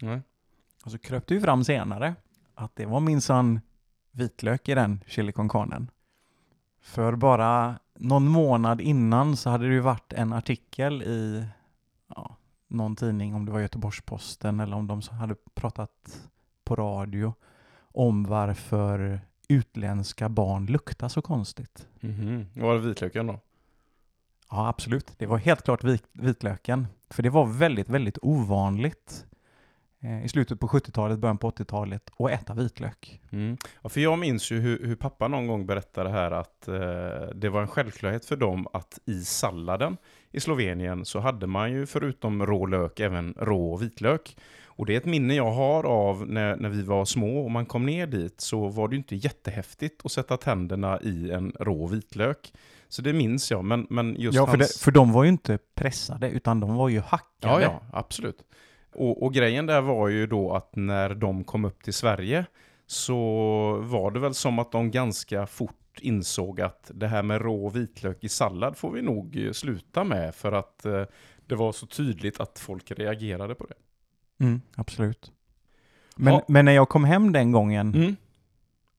[0.02, 0.22] Nej.
[0.84, 2.14] Och så kröp det ju fram senare
[2.54, 3.60] att det var minsann
[4.10, 5.90] vitlök i den chili con carnen.
[6.80, 11.46] För bara någon månad innan så hade det ju varit en artikel i
[12.14, 12.36] ja,
[12.68, 16.28] någon tidning, om det var Göteborgs-Posten eller om de hade pratat
[16.64, 17.35] på radio
[17.81, 21.88] om varför utländska barn luktar så konstigt.
[22.00, 22.46] Mhm.
[22.54, 23.40] Var det vitlöken då?
[24.50, 25.12] Ja, absolut.
[25.18, 26.87] Det var helt klart vit vitlöken.
[27.11, 29.26] För det var väldigt, väldigt ovanligt
[30.00, 33.20] eh, i slutet på 70-talet, början på 80-talet att äta vitlök.
[33.31, 33.57] Mm.
[33.83, 36.74] Ja, för jag minns ju hur, hur pappa någon gång berättade här att eh,
[37.35, 39.96] det var en självklarhet för dem att i salladen
[40.32, 44.36] i Slovenien så hade man ju förutom rå lök även rå vitlök.
[44.64, 47.66] Och det är ett minne jag har av när, när vi var små och man
[47.66, 51.86] kom ner dit så var det ju inte jättehäftigt att sätta tänderna i en rå
[51.86, 52.52] vitlök.
[52.88, 54.78] Så det minns jag, men, men just Ja, för, hans...
[54.78, 57.52] det, för de var ju inte pressade, utan de var ju hackade.
[57.52, 58.44] Ja, ja, absolut.
[58.94, 62.44] Och, och grejen där var ju då att när de kom upp till Sverige
[62.86, 63.16] så
[63.82, 68.24] var det väl som att de ganska fort insåg att det här med rå vitlök
[68.24, 71.04] i sallad får vi nog eh, sluta med för att eh,
[71.46, 73.74] det var så tydligt att folk reagerade på det.
[74.44, 75.32] Mm, absolut.
[76.16, 76.44] Men, Ja.
[76.48, 78.16] men när jag kom hem den gången Mm.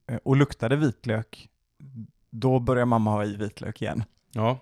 [0.07, 1.49] eh, och luktade vitlök,
[2.29, 4.03] då började mamma ha i vitlök igen.
[4.31, 4.59] Ja.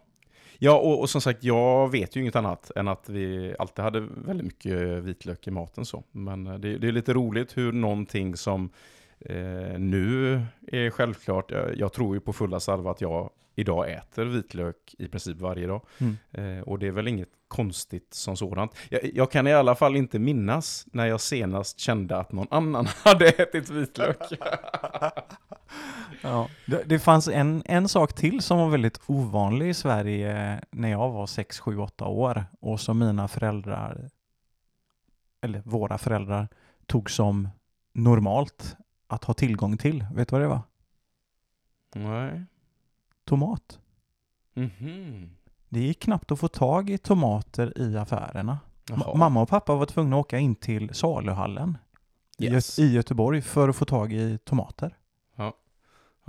[0.59, 3.99] Ja, och, och som sagt, jag vet ju inget annat än att vi alltid hade
[3.99, 6.03] väldigt mycket vitlök i maten så.
[6.11, 8.69] Men det, det är lite roligt hur någonting som
[9.19, 14.25] eh, nu är självklart, jag, jag tror ju på fulla salva att jag idag äter
[14.25, 15.81] vitlök i princip varje dag.
[15.97, 16.17] Mm.
[16.31, 18.75] Eh, och det är väl inget konstigt som sådant.
[18.89, 22.87] Jag, jag kan i alla fall inte minnas när jag senast kände att någon annan
[23.03, 24.17] hade ätit vitlök.
[26.21, 26.49] Ja.
[26.65, 31.09] Det, det fanns en, en sak till som var väldigt ovanlig i Sverige när jag
[31.09, 34.09] var 6, 7, 8 år och som mina föräldrar,
[35.41, 36.47] eller våra föräldrar,
[36.85, 37.49] tog som
[37.93, 38.77] normalt
[39.07, 40.05] att ha tillgång till.
[40.13, 40.61] Vet du vad det var?
[41.95, 42.43] Nej.
[43.25, 43.79] Tomat.
[44.53, 45.29] Mhm.
[45.69, 48.59] Det gick knappt att få tag i tomater i affärerna.
[49.15, 51.77] Mamma och pappa var tvungna att åka in till saluhallen
[52.39, 52.79] Yes.
[52.79, 54.97] I Göteborg för att få tag i tomater.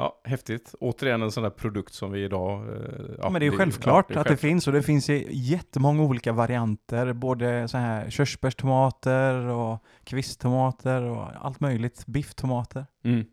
[0.00, 0.74] Ja, häftigt.
[0.80, 2.68] Återigen en sån där produkt som vi idag...
[2.68, 2.74] eh,
[3.18, 6.02] Ja, men det är självklart ja, det är att det finns och det finns jättemånga
[6.02, 7.12] olika varianter.
[7.12, 12.06] Både så här körsbärstomater och kvisttomater och allt möjligt.
[12.06, 12.86] Bifftomater.
[13.04, 13.24] Mm.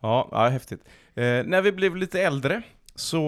[0.00, 0.80] Ja, ja, häftigt.
[1.14, 2.62] Eh, när vi blev lite äldre
[2.94, 3.18] så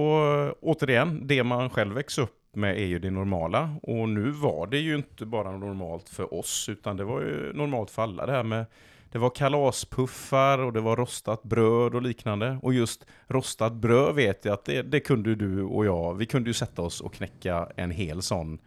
[0.47, 3.77] eh, återigen, det man själv växer upp med är ju det normala.
[3.83, 7.91] Och nu var det ju inte bara normalt för oss, utan det var ju normalt
[7.91, 8.67] för alla det här med
[9.15, 12.59] det var kalaspuffar och det var rostat bröd och liknande.
[12.63, 16.51] Och just rostat bröd vet jag att det, det kunde du och jag, vi kunde
[16.51, 18.59] ju sätta oss och knäcka en hel sån.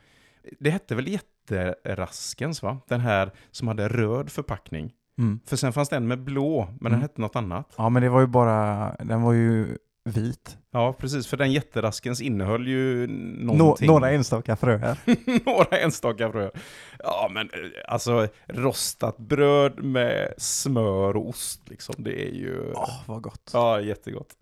[0.60, 2.78] Det hette väl jätteraskens va?
[2.88, 4.92] Den här som hade röd förpackning.
[5.18, 5.40] Mm.
[5.46, 7.02] För sen fanns det en med blå, men den Mm.
[7.02, 7.74] hette något annat.
[7.78, 9.78] Ja, men det var ju bara, den var ju
[10.12, 10.58] vit.
[10.72, 11.28] Ja, precis.
[11.28, 13.88] För den jätteraskens innehöll ju Nå, någonting.
[13.88, 14.98] några enstaka fröer.
[15.46, 16.52] några enstaka bröd.
[17.00, 21.96] Ja, men eh, alltså rostat bröd med smör och ost liksom.
[21.98, 22.72] Det är ju...
[22.76, 23.50] Åh, vad gott.
[23.54, 24.38] Ja, jättegott.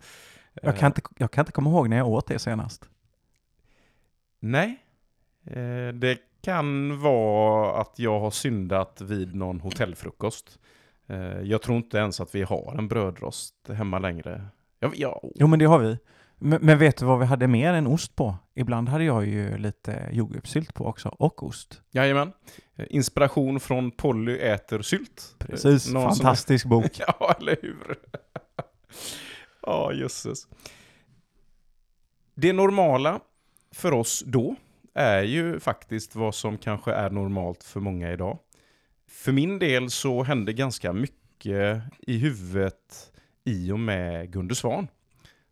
[0.62, 2.88] Jag, kan inte, jag kan inte komma ihåg när jag åt det senast.
[4.40, 4.78] Nej.
[5.46, 10.58] Eh, Det kan vara att jag har syndat vid någon hotellfrukost.
[11.06, 14.46] Eh, Jag tror inte ens att vi har en brödrost hemma längre.
[14.80, 15.22] Ja, ja.
[15.34, 15.98] Jo, men det har vi.
[16.38, 18.36] Men, men vet du vad vi hade mer än ost på?
[18.54, 21.82] Ibland hade jag ju lite jordgubbssylt på också, och ost.
[21.90, 22.32] Jajamän.
[22.76, 25.34] Eh, Inspiration från Polly äter sylt.
[25.38, 26.90] Precis, Eh, någon som- fantastisk bok.
[26.98, 27.96] Ja, eller hur?
[29.62, 30.48] Ja, jösses.
[32.34, 33.20] Det normala
[33.74, 34.56] för oss då
[34.94, 38.38] är ju faktiskt vad som kanske är normalt för många idag.
[39.08, 43.12] För min del så hände ganska mycket i huvudet
[43.46, 44.88] i och med Gunde Svan.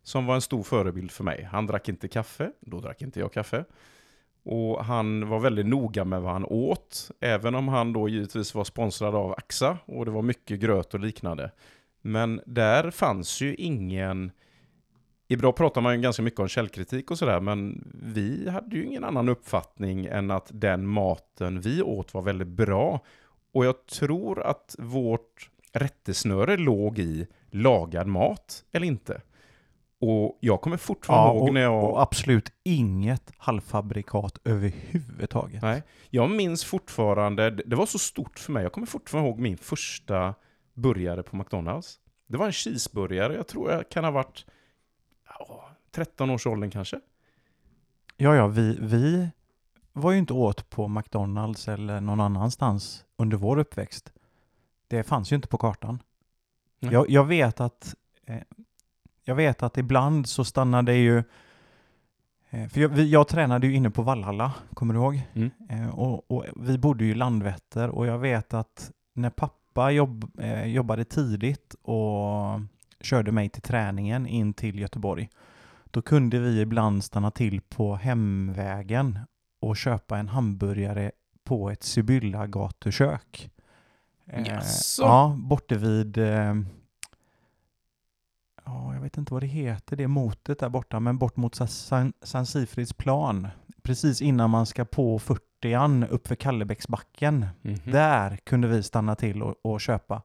[0.03, 1.43] Som var en stor förebild för mig.
[1.51, 3.65] Han drack inte kaffe, då drack inte jag kaffe.
[4.43, 8.63] Och han var väldigt noga med vad han åt, även om han då givetvis var
[8.63, 11.51] sponsrad av AXA och det var mycket gröt och liknande.
[12.01, 14.31] Men där fanns ju ingen...
[15.27, 19.03] Idag pratar man ju ganska mycket om källkritik och sådär, men vi hade ju ingen
[19.03, 22.99] annan uppfattning än att den maten vi åt var väldigt bra.
[23.53, 29.21] Och jag tror att vårt rättesnöre låg i lagad mat eller inte.
[29.99, 31.83] Och jag kommer fortfarande Ja, ihåg och, när jag...
[31.83, 35.61] och absolut inget halvfabrikat överhuvudtaget.
[35.61, 39.57] Nej, jag minns fortfarande, det var så stort för mig, jag kommer fortfarande ihåg min
[39.57, 40.35] första
[40.73, 41.99] burgare på McDonalds.
[42.27, 44.45] Det var en cheeseburgare, jag tror jag kan ha varit
[45.91, 46.99] 13 års åldern kanske?
[48.17, 49.29] Ja, ja, vi, vi
[49.93, 54.13] var ju inte åt på McDonalds eller någon annanstans under vår uppväxt.
[54.87, 55.99] Det fanns ju inte på kartan.
[56.85, 56.93] Nej.
[56.93, 57.95] Jag, jag, vet att
[58.25, 58.37] eh,
[59.23, 61.23] jag vet att ibland så stannade ju
[62.49, 65.21] eh, för jag, vi, jag tränade ju inne på Vallhalla, kommer du ihåg?
[65.33, 65.51] Mm.
[65.69, 70.39] Eh, och, och vi bodde ju i Landvetter och jag vet att när pappa jobb,
[70.39, 72.59] eh, jobbade tidigt och
[73.01, 75.29] körde mig till träningen in till Göteborg,
[75.85, 79.19] då kunde vi ibland stanna till på hemvägen
[79.61, 81.11] och köpa en hamburgare
[81.43, 83.49] på ett Sibylla gatukök.
[84.27, 85.03] Eh, Jaså?
[85.03, 86.17] Ja, borta vid...
[86.17, 86.55] Eh,
[88.65, 92.13] ja, jag vet inte vad det heter, det motet där borta, men bort mot San,
[92.21, 93.47] San Sifrids plan.
[93.83, 97.45] Precis innan man ska på 40an uppför Kallebäcksbacken.
[97.61, 97.79] Mhm.
[97.83, 100.21] Där kunde vi stanna till och, och köpa.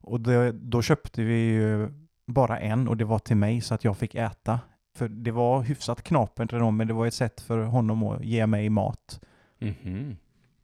[0.00, 1.88] Och det, då köpte vi ju
[2.26, 4.60] bara en och det var till mig så att jag fick äta.
[4.94, 8.46] För det var hyfsat knapert ändå, men det var ett sätt för honom att ge
[8.46, 9.20] mig mat.
[9.58, 10.16] Mhm.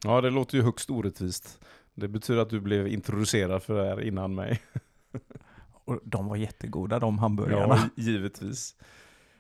[0.04, 1.60] Ja, det låter ju högst orättvist.
[1.94, 4.60] Det betyder att du blev introducerad för det här innan mig.
[5.84, 7.90] Och de var jättegoda de hamburgarna.
[7.96, 8.76] Ja, givetvis.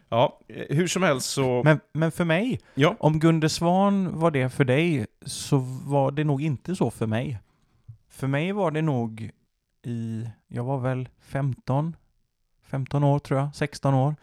[0.08, 1.62] Ja, hur som helst så...
[1.64, 6.24] Men, men för mig, ja, om Gunde Svan var det för dig, så var det
[6.24, 7.38] nog inte så för mig.
[8.08, 9.30] För mig var det nog
[9.82, 11.96] i, jag var väl 15,
[12.62, 14.14] 15 år tror jag, 16 år,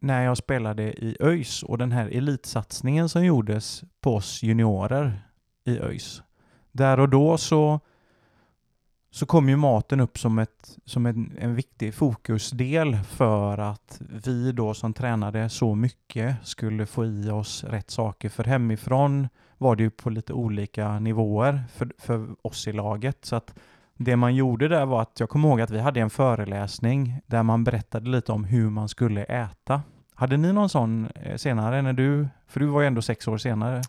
[0.00, 5.20] när jag spelade i ÖIS och den här elitsatsningen som gjordes på oss juniorer
[5.64, 6.22] i ÖIS.
[6.78, 7.80] Där och då så,
[9.10, 14.52] så kom ju maten upp som, ett, som en, en viktig fokusdel för att vi
[14.52, 18.28] då som tränade så mycket skulle få i oss rätt saker.
[18.28, 23.24] För hemifrån var det ju på lite olika nivåer för, för oss i laget.
[23.24, 23.54] Så att
[23.96, 27.42] det man gjorde där var att jag kommer ihåg att vi hade en föreläsning där
[27.42, 29.82] man berättade lite om hur man skulle äta.
[30.14, 33.38] Hade ni någon sån eh, senare när du, för du var ju ändå sex år
[33.38, 33.82] senare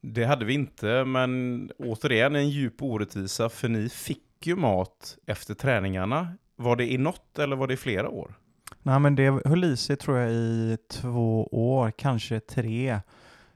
[0.00, 5.54] det hade vi inte, men återigen en djup orättvisa, för ni fick ju mat efter
[5.54, 6.34] träningarna.
[6.56, 8.34] Var det i något eller var det i flera år?
[8.82, 13.00] Nej men det höll i sig tror jag i två år, kanske tre.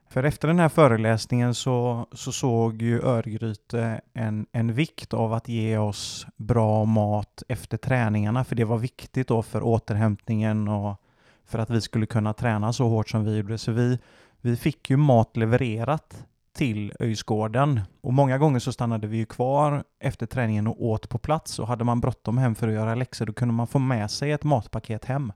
[0.09, 5.49] För efter den här föreläsningen så, så såg ju Örgryte en, en vikt av att
[5.49, 11.01] ge oss bra mat efter träningarna, för det var viktigt då för återhämtningen och
[11.47, 13.59] för att vi skulle kunna träna så hårt som vi gjorde.
[13.59, 13.99] Så vi,
[14.41, 19.85] vi fick ju mat levererat till Öjsgården och många gånger så stannade vi ju kvar
[20.01, 23.27] efter träningen och åt på plats och hade man bråttom hem för att göra läxor
[23.27, 25.33] då kunde man få med sig ett matpaket hem.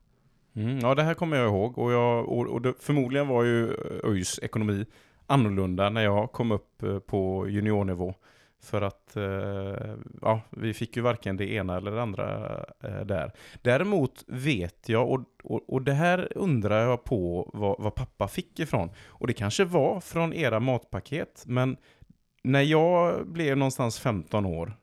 [0.55, 1.77] Mm, ja, det här kommer jag ihåg.
[1.77, 4.85] Och, jag, och, och det, förmodligen var ju ÖIS ekonomi
[5.27, 8.13] annorlunda när jag kom upp eh, på juniornivå.
[8.61, 13.31] För att eh, ja, vi fick ju varken det ena eller det andra eh, där.
[13.61, 18.59] Däremot vet jag, och, och, och det här undrar jag på vad, vad pappa fick
[18.59, 18.89] ifrån.
[19.07, 21.77] Och det kanske var från era matpaket, men
[22.43, 24.73] när jag blev någonstans 15 år,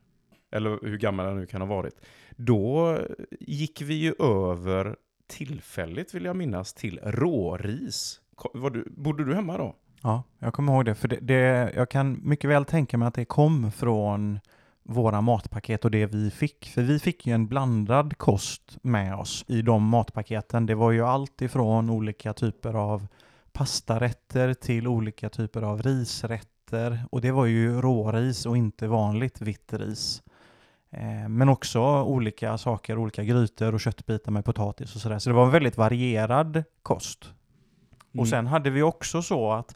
[0.50, 2.00] eller hur gammal jag nu kan ha varit,
[2.36, 2.98] då
[3.40, 8.20] gick vi ju över tillfälligt vill jag minnas till råris.
[8.54, 9.76] Var du, bodde du hemma då?
[10.06, 10.94] Ja, jag kommer ihåg det.
[10.94, 14.40] För det, det, jag kan mycket väl tänka mig att det kom från
[14.82, 16.70] våra matpaket och det vi fick.
[16.74, 20.66] För vi fick ju en blandad kost med oss i de matpaketen.
[20.66, 23.06] Det var ju allt ifrån olika typer av
[23.52, 27.04] pastarätter till olika typer av risrätter.
[27.10, 30.22] Och det var ju råris och inte vanligt vitt ris.
[30.90, 35.18] Eh, Men också olika saker, olika grytor och köttbitar med potatis och sådär.
[35.18, 37.32] Så det var en väldigt varierad kost.
[38.18, 39.74] Och sen hade vi också så att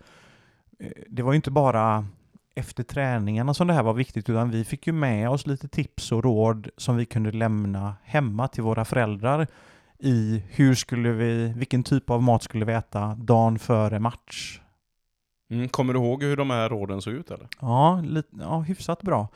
[1.08, 2.06] det var ju inte bara
[2.54, 6.12] efter träningarna som det här var viktigt, utan vi fick ju med oss lite tips
[6.12, 9.46] och råd som vi kunde lämna hemma till våra föräldrar
[9.98, 14.60] i hur skulle vi, vilken typ av mat skulle vi äta dagen före match.
[15.50, 17.48] Mm, kommer du ihåg hur de här råden såg ut eller?
[17.60, 19.28] Ja, lite, ja hyfsat bra.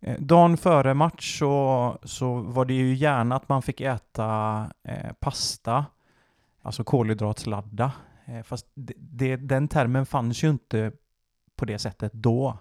[0.00, 5.12] Eh, dagen före match så, så var det ju gärna att man fick äta eh,
[5.20, 5.84] pasta,
[6.62, 7.92] alltså kolhydratladda.
[8.26, 10.92] Eh, fast det, det, den termen fanns ju inte
[11.56, 12.58] på det sättet då.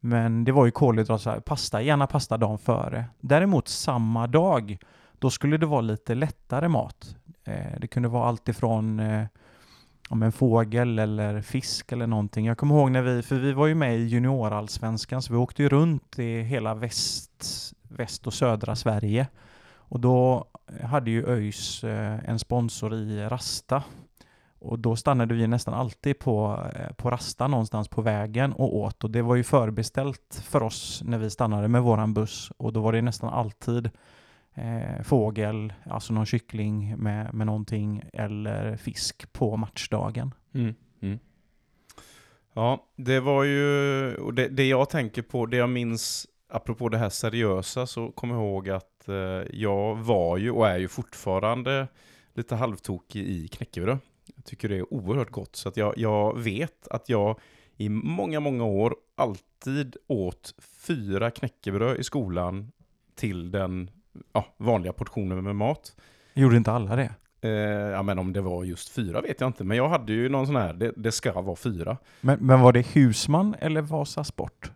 [0.00, 3.04] Men det var ju kolhydrat, pasta, gärna pasta dagen före.
[3.20, 4.78] Däremot samma dag,
[5.18, 7.16] då skulle det vara lite lättare mat.
[7.44, 9.26] Eh, det kunde vara allt ifrån eh,
[10.08, 12.46] om en fågel eller fisk eller någonting.
[12.46, 15.62] Jag kommer ihåg när vi, för vi var ju med i juniorallsvenskan, så vi åkte
[15.62, 19.28] ju runt i hela väst, väst och södra Sverige.
[19.74, 20.44] Och då
[20.82, 21.84] hade ju ÖIS
[22.24, 23.82] en sponsor i Rasta.
[24.62, 29.04] Och då stannade vi nästan alltid på, eh, på Rasta någonstans på vägen och åt.
[29.04, 32.52] Och det var ju förbeställt för oss när vi stannade med våran buss.
[32.56, 33.90] Och då var det nästan alltid
[34.54, 40.34] eh, fågel, alltså någon kyckling med, med någonting, eller fisk på matchdagen.
[40.54, 40.74] Mm.
[41.00, 41.18] Mm.
[42.52, 46.98] Ja, det var ju, och det, det jag tänker på, det jag minns, apropå det
[46.98, 49.14] här seriösa, så kommer jag ihåg att eh,
[49.50, 51.88] jag var ju och är ju fortfarande
[52.34, 53.98] lite halvtokig i knäckebröd.
[54.36, 57.38] Jag tycker det är oerhört gott, så att jag, jag vet att jag
[57.76, 60.54] i många, många år alltid åt
[60.86, 62.72] fyra knäckebröd i skolan
[63.14, 63.90] till den
[64.32, 65.96] ja, vanliga portionen med mat.
[66.34, 67.14] Gjorde inte alla det?
[67.40, 67.50] Eh,
[67.90, 70.46] ja men om det var just fyra vet jag inte, men jag hade ju någon
[70.46, 71.96] sån här, det, det ska vara fyra.
[72.20, 74.70] Men, men var det Husman eller Vasa Sport?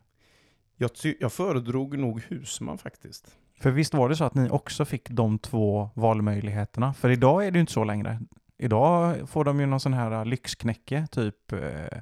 [0.77, 0.91] Jag,
[1.21, 3.37] jag föredrog nog husman faktiskt.
[3.61, 6.95] För visst var det så att ni också fick de två valmöjligheterna?
[6.95, 8.21] För idag är det ju inte så längre.
[8.59, 11.99] Idag får de ju någon sån här lyxknäcke, typ eh,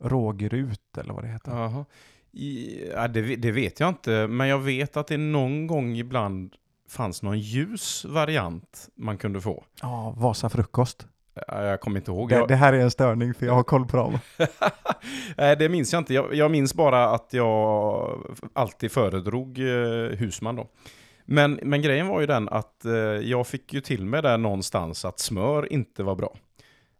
[0.00, 1.50] rågrut eller vad det heter.
[1.52, 1.84] Jaha.
[2.32, 6.54] I, ja, det, det vet jag inte, men jag vet att det någon gång ibland
[6.88, 9.64] fanns någon ljus variant man kunde få.
[9.82, 11.06] Ja, Vasa frukost.
[11.48, 12.28] Ja, Jag kommer inte ihåg.
[12.28, 14.18] Det, det här är en störning för jag har koll på dem.
[15.36, 16.14] Nej, det minns jag inte.
[16.14, 18.10] Jag, jag minns bara att jag
[18.52, 20.66] alltid föredrog eh, husman då.
[21.32, 25.04] Men, men grejen var ju den att eh, jag fick ju till mig där någonstans
[25.04, 26.36] att smör inte var bra.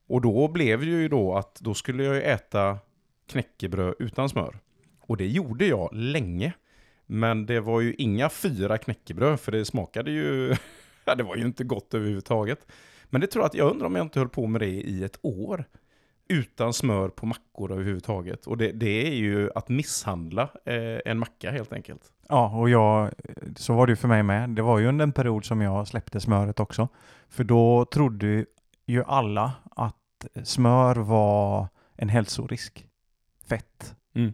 [0.07, 2.79] Och då blev det ju då att då skulle jag ju äta
[3.29, 4.59] knäckebröd utan smör.
[5.01, 6.53] Och det gjorde jag länge.
[7.07, 10.57] Men det var ju inga fyra knäckebröd, för det smakade ju...
[11.05, 12.67] ja, det var ju inte gott överhuvudtaget.
[13.05, 15.05] Men det tror jag att jag undrar om jag inte höll på med det i
[15.05, 15.65] ett år.
[16.29, 18.47] Utan smör på mackor överhuvudtaget.
[18.47, 22.13] Och det, det är ju att misshandla eh, en macka helt enkelt.
[22.31, 23.11] Ja, och jag,
[23.57, 24.51] så var det ju för mig med.
[24.51, 26.89] Det var ju under en period som jag släppte smöret också.
[27.29, 28.47] För då trodde
[28.87, 32.87] ju alla att smör var en hälsorisk.
[33.45, 33.97] Fett.
[34.15, 34.33] Mm.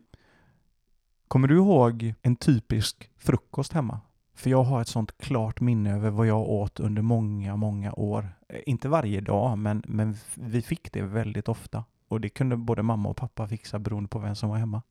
[1.29, 4.01] Kommer du ihåg en typisk frukost hemma?
[4.35, 8.29] För jag har ett sånt klart minne över vad jag åt under många, många år.
[8.49, 11.85] Eh, Inte varje dag, men, men vi fick det väldigt ofta.
[12.09, 14.83] Och det kunde både mamma och pappa fixa beroende på vem som var hemma.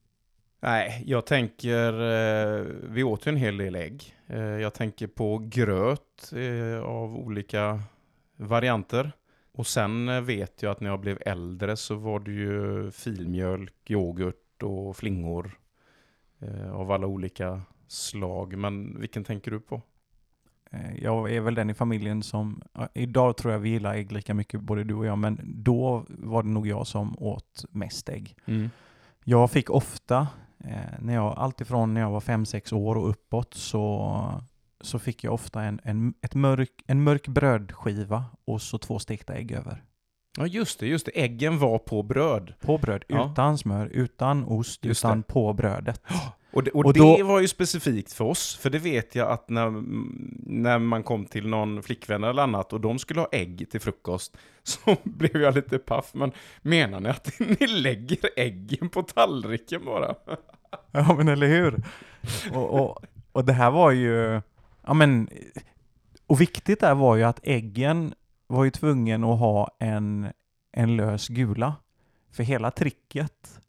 [0.66, 4.16] Nej, jag tänker, eh, vi åt ju en hel del ägg.
[4.28, 7.80] Eh, jag tänker på gröt eh, av olika
[8.38, 9.12] varianter.
[9.52, 14.64] Och sen vet jag att när jag blev äldre så var det ju filmjölk, yoghurt
[14.64, 15.60] och flingor
[16.74, 18.58] av alla olika slag.
[18.58, 19.82] Men vilken tänker du på?
[20.96, 22.64] Jag är väl den i familjen som,
[22.94, 26.44] idag tror jag vi gillar ägg lika mycket både du och jag, men då var
[26.44, 28.36] det nog jag som åt mest ägg.
[29.24, 30.28] Jag fick ofta,
[30.68, 34.42] Eh, när jag, alltifrån när jag var 5-6 år och uppåt, så,
[34.82, 39.34] så fick jag ofta en, en, ett mörk, en mörk brödskiva och så två stekta
[39.34, 39.84] ägg över.
[40.38, 41.12] Ja, just det, just det.
[41.24, 42.54] Äggen var på bröd.
[42.62, 43.30] På bröd, Ja.
[43.32, 45.28] utan smör, utan ost, Just utan det.
[45.28, 46.02] på brödet.
[46.54, 49.32] Och det, och Och det då- var ju specifikt för oss, för det vet jag
[49.32, 49.72] att när,
[50.50, 54.38] när man kom till någon flickvän eller annat och de skulle ha ägg till frukost
[54.64, 56.10] så blev jag lite paff.
[56.14, 56.32] Men
[56.62, 60.16] menar ni att ni lägger äggen på tallriken bara?
[60.92, 61.84] Ja men eller hur?
[62.54, 64.42] Och, och, och det här var ju,
[64.88, 65.30] ja men,
[66.28, 68.14] och viktigt där var ju att äggen
[68.48, 70.28] var ju tvungen att ha en,
[70.72, 71.76] en lös gula.
[72.32, 73.62] För hela tricket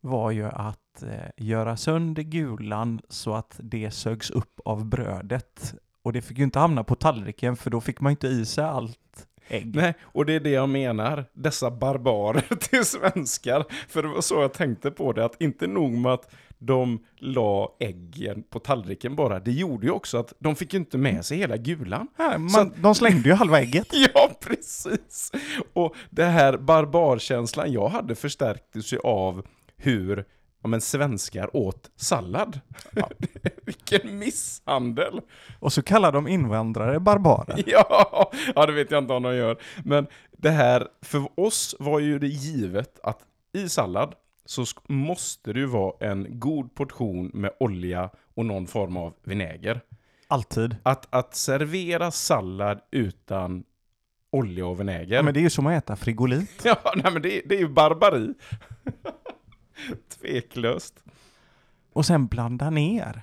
[0.00, 5.74] var ju att eh, göra sönder gulan så att det sögs upp av brödet.
[6.02, 8.64] Och det fick ju inte hamna på tallriken för då fick man inte i sig
[8.64, 9.76] allt ägg.
[9.76, 11.24] Nej, och det är det jag menar.
[11.32, 13.64] Dessa barbarer till svenskar.
[13.88, 17.76] För det var så jag tänkte på det, att inte nog med att de la
[17.80, 21.56] äggen på tallriken bara, det gjorde ju också att de fick inte med sig hela
[21.56, 22.08] gulan.
[22.16, 23.88] Ja, man, Så de slängde ju halva ägget.
[24.14, 25.32] Ja, precis.
[25.72, 29.46] Och det här barbarkänslan jag hade förstärktes ju av
[29.76, 30.24] hur
[30.62, 32.60] ja, men svenskar åt sallad.
[33.62, 35.20] Vilken misshandel!
[35.58, 37.62] Och så kallar de invandrare barbarer.
[37.66, 39.56] Ja, ja, det vet jag inte om de gör.
[39.84, 43.18] Men det här, för oss var ju det givet att
[43.52, 44.14] i sallad
[44.46, 49.80] så måste det ju vara en god portion med olja och någon form av vinäger.
[50.28, 50.76] Alltid.
[50.82, 53.64] Att, att servera sallad utan
[54.30, 55.16] olja och vinäger.
[55.16, 56.60] Ja, men det är ju som att äta frigolit.
[56.64, 58.34] Ja, nej men det, det är ju barbari.
[60.20, 61.04] Tveklöst.
[61.92, 63.22] Och sen blanda ner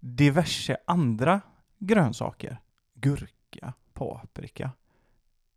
[0.00, 1.40] diverse andra
[1.78, 2.58] grönsaker.
[2.94, 4.70] Gurka, paprika.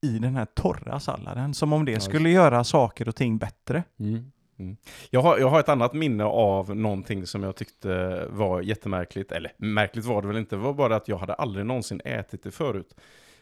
[0.01, 1.53] I den här torra salladen.
[1.53, 3.83] Som om det skulle göra saker och ting bättre.
[3.99, 4.31] Mm.
[4.59, 4.77] Mm.
[5.09, 9.31] Jag, har, jag har ett annat minne av någonting som jag tyckte var jättemärkligt.
[9.31, 12.43] Eller märkligt var det väl inte, det var bara att jag hade aldrig någonsin ätit
[12.43, 12.95] det förut.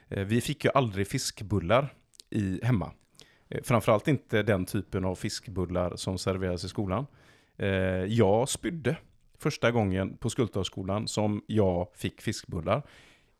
[0.10, 1.94] Eh, vi fick ju aldrig fiskbullar
[2.30, 2.92] i, hemma.
[3.50, 7.06] Eh, framförallt inte den typen av fiskbullar som serveras i skolan.
[7.58, 7.70] Eh,
[8.06, 8.98] jag spydde
[9.40, 12.82] första gången på Skultorpsskolan som jag fick fiskbullar.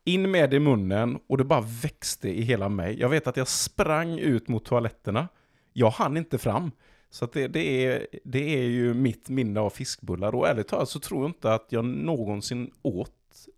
[0.04, 3.00] In med det i munnen och det bara växte i hela mig.
[3.00, 5.28] Jag vet att jag sprang ut mot toaletterna.
[5.72, 6.70] Jag hann inte fram.
[7.10, 10.34] Så det, det, är, det är ju mitt minne av fiskbullar.
[10.34, 13.12] Och ärligt talat så tror jag inte att jag någonsin åt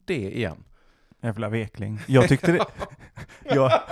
[0.04, 0.64] det igen.
[1.20, 2.00] Jävla vekling.
[2.06, 2.66] Jag tyckte det...
[3.54, 3.82] jag...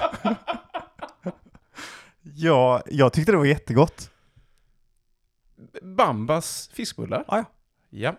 [2.23, 4.11] ja, jag tyckte det var jättegott.
[5.83, 7.25] Bambas fiskbullar?
[7.29, 7.45] Ja, ja.
[7.91, 8.15] Ja.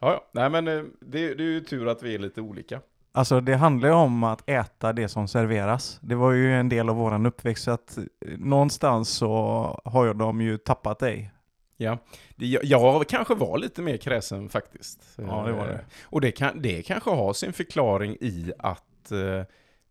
[0.00, 0.28] Ja, ja.
[0.32, 2.80] Nej men eh, det, det är ju tur att vi är lite olika.
[3.16, 5.98] Alltså det handlar ju om att äta det som serveras.
[6.02, 8.04] Det var ju en del av våran uppväxt, så att eh,
[8.38, 9.30] någonstans så
[9.84, 11.30] har jag dem ju tappat dig.
[11.76, 11.98] Ja,
[12.36, 15.00] jag, jag kanske var lite mer kräsen faktiskt.
[15.16, 15.72] Ja, det var det.
[15.74, 19.42] Eh, Och det, kan, det kanske har sin förklaring i att eh,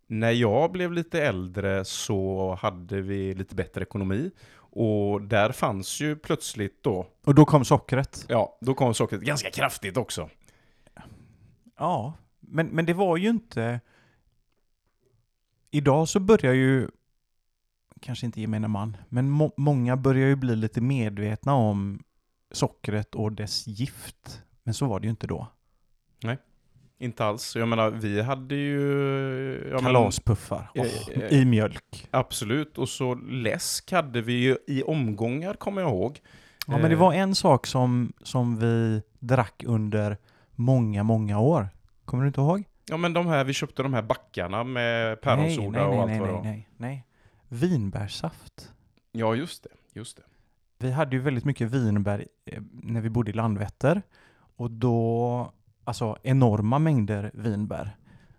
[0.07, 4.31] när jag blev lite äldre så hade vi lite bättre ekonomi.
[4.57, 8.25] Och där fanns ju plötsligt då, Och då kom sockret.
[8.27, 10.29] ja, då kom sockret ganska kraftigt också.
[11.77, 12.13] Ja,
[12.47, 13.79] men, men det var ju inte...
[15.71, 16.87] Idag så börjar ju,
[18.01, 22.03] kanske inte gemene man, men må, många börjar ju bli lite medvetna om
[22.51, 24.41] sockret och dess gift.
[24.63, 25.47] Men så var det ju inte då.
[26.97, 27.55] Inte alls.
[27.55, 29.67] Jag menar, vi hade ju...
[29.69, 32.07] Ja, men- Kalaspuffar Eh, eh, i mjölk.
[32.11, 36.21] Absolut, och så läsk hade vi ju i omgångar kommer jag ihåg.
[36.67, 40.17] Ja, men det var en sak som, som vi drack under
[40.51, 41.69] många, många år.
[42.05, 42.63] Kommer du inte ihåg?
[42.85, 46.11] Ja men de här, vi köpte de här backarna med päronsoda nej, nej, och allt
[46.11, 46.43] nej, vad det nej, var.
[46.43, 47.05] nej, nej.
[47.47, 48.73] Vinbärssaft.
[49.11, 50.23] Ja just det, just det.
[50.77, 54.01] Vi hade ju väldigt mycket vinbär eh, när vi bodde i Landvetter.
[54.57, 55.51] Och då,
[55.83, 57.97] alltså enorma mängder vinbär.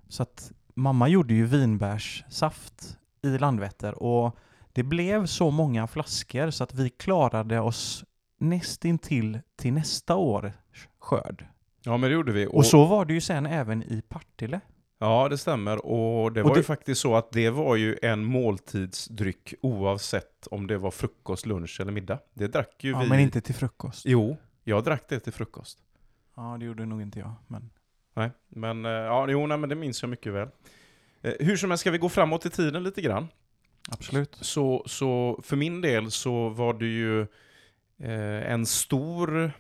[0.09, 4.03] Så att mamma gjorde ju vinbärssaft i Landvetter.
[4.03, 4.37] Och
[4.73, 8.05] det blev så många flaskor så att vi klarade oss
[8.39, 11.47] nästintill till nästa års skörd.
[11.87, 12.47] Ja men det gjorde vi.
[12.51, 14.61] Och så var det ju sen även i Partille.
[14.99, 15.87] Ja det stämmer.
[15.87, 20.47] Och det Och var ju det- faktiskt så att det var ju en måltidsdryck oavsett
[20.51, 22.19] om det var frukost, lunch eller middag.
[22.35, 23.09] Det drack ju Ja, vi.
[23.09, 24.03] men inte till frukost.
[24.07, 25.79] Jo, jag drack det till frukost.
[26.37, 27.33] Ja, det gjorde nog inte jag.
[27.47, 27.71] Men...
[28.15, 30.49] Nej, men eh, ja, jo, nej, men det minns jag mycket väl.
[31.23, 33.27] Eh, Hur som helst ska vi gå framåt i tiden lite grann.
[33.91, 34.39] Absolut.
[34.41, 37.21] Så, så för min del så var det ju
[38.01, 39.53] eh, en stor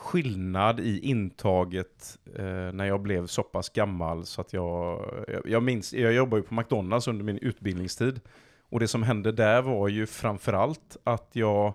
[0.00, 5.62] skillnad i intaget eh, när jag blev så pass gammal så att jag, jag, jag
[5.62, 8.20] minns, jag jobbade ju på McDonalds under min utbildningstid.
[8.68, 11.74] Och det som hände där var ju framförallt att jag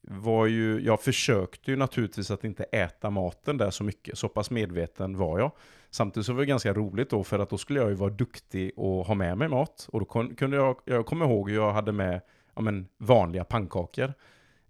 [0.00, 4.50] var ju, jag försökte ju naturligtvis att inte äta maten där så mycket, så pass
[4.50, 5.52] medveten var jag.
[5.90, 8.72] Samtidigt så var det ganska roligt då, för att då skulle jag ju vara duktig
[8.76, 9.88] och ha med mig mat.
[9.92, 10.06] Och då
[10.36, 12.20] kunde jag, jag kommer ihåg hur jag hade med
[12.54, 14.14] ja, men, vanliga pannkakor,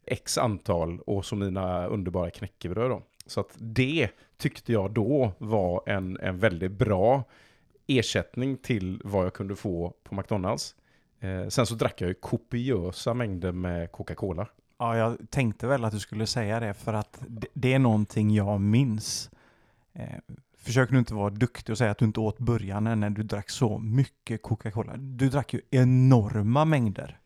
[0.06, 3.02] x antal, och så mina underbara knäckebröd då.
[3.26, 7.24] Så att det tyckte jag då var en, en väldigt bra
[7.86, 10.74] ersättning till vad jag kunde få på McDonalds.
[11.20, 14.46] Eh, sen så drack jag ju kopiösa mängder med Coca-Cola.
[14.78, 18.34] Ja, jag tänkte väl att du skulle säga det för att det, det är någonting
[18.34, 19.30] jag minns.
[19.92, 20.18] Eh,
[20.58, 23.50] försök nu inte vara duktig och säga att du inte åt början när du drack
[23.50, 24.96] så mycket Coca-Cola.
[24.96, 27.18] Du drack ju enorma mängder.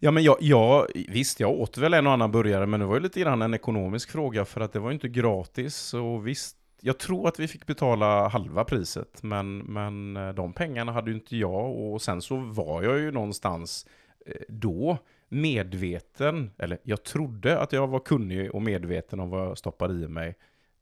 [0.00, 2.94] Ja men jag, jag, visst jag åt väl en och annan burgare men det var
[2.94, 6.56] ju lite grann en ekonomisk fråga för att det var ju inte gratis och visst
[6.80, 11.16] jag tror att vi fick betala halva priset men, men eh, de pengarna hade ju
[11.16, 13.86] inte jag och sen så var jag ju någonstans
[14.26, 19.58] eh, då medveten, eller jag trodde att jag var kunnig och medveten om vad jag
[19.58, 20.34] stoppade i mig.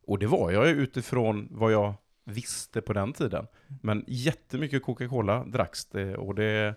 [0.07, 1.95] Och det var jag ju utifrån vad jag
[2.25, 3.47] visste på den tiden.
[3.83, 6.75] Men jättemycket Coca-Cola dracks det och det,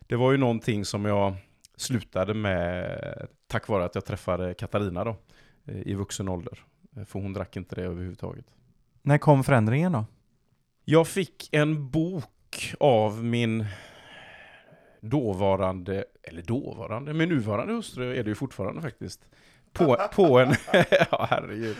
[0.00, 1.34] det var ju någonting som jag
[1.82, 5.16] slutade med tack vare att jag träffade Katarina då
[5.66, 6.58] eh, i vuxen ålder.
[6.96, 8.46] Eh, För hon drack inte det överhuvudtaget.
[9.02, 10.04] När kom förändringen då?
[10.84, 13.66] Jag fick en bok av min
[15.00, 19.20] dåvarande, eller dåvarande, min nuvarande hustru är det ju fortfarande faktiskt.
[19.72, 20.54] På, på en,
[21.10, 21.76] ja herregud.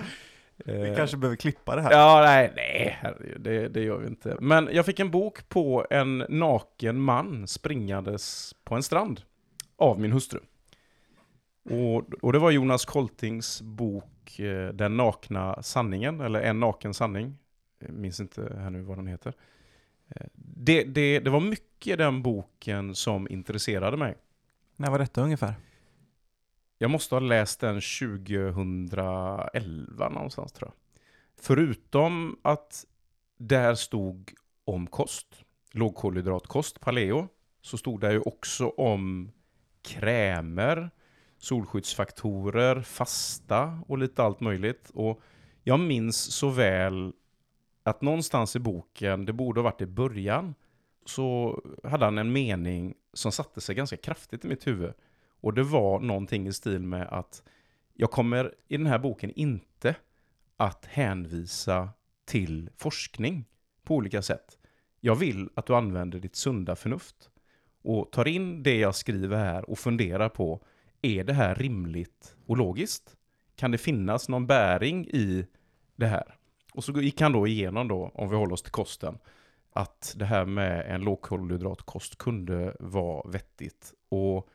[0.64, 1.92] Vi Eh, kanske behöver klippa det här.
[1.92, 4.36] Ja, nej, nej, herregud, det, det gör vi inte.
[4.40, 9.20] Men jag fick en bok på en naken man springandes på en strand
[9.83, 10.41] av min hustru.
[11.70, 17.39] Och, och det var Jonas Koltings bok eh, Den nakna sanningen, eller En naken sanning.
[17.78, 19.35] Jag minns inte här nu vad den heter.
[20.09, 24.14] Eh, Det, det, det var mycket den boken som intresserade mig.
[24.76, 25.55] När var detta ungefär?
[26.78, 30.74] Jag måste ha läst den 2011 någonstans tror jag.
[31.45, 32.85] Förutom att
[33.39, 34.33] där stod
[34.64, 37.28] om kost, lågkolhydratkost, paleo,
[37.61, 39.33] så stod det ju också om
[39.83, 40.91] krämer,
[41.39, 44.91] solskyddsfaktorer, fasta och lite allt möjligt.
[44.95, 45.20] Och
[45.62, 47.12] jag minns så väl
[47.83, 50.55] att någonstans i boken, det borde ha varit i början,
[51.07, 54.93] så hade han en mening som satte sig ganska kraftigt i mitt huvud.
[55.41, 57.43] Och det var någonting i stil med att
[57.95, 59.97] jag kommer i den här boken inte
[60.57, 61.89] att hänvisa
[62.24, 63.45] till forskning
[63.83, 64.59] på olika sätt.
[65.01, 67.30] Jag vill att du använder ditt sunda förnuft
[67.83, 70.64] och tar in det jag skriver här och funderar på,
[71.03, 73.16] är det här rimligt och logiskt?
[73.57, 75.47] Kan det finnas någon bäring i
[75.97, 76.35] det här?
[76.74, 79.18] Och så gick han då igenom då, om vi håller oss till kosten,
[79.72, 83.93] att det här med en lågkolhydratkost kunde vara vettigt.
[84.09, 84.49] Och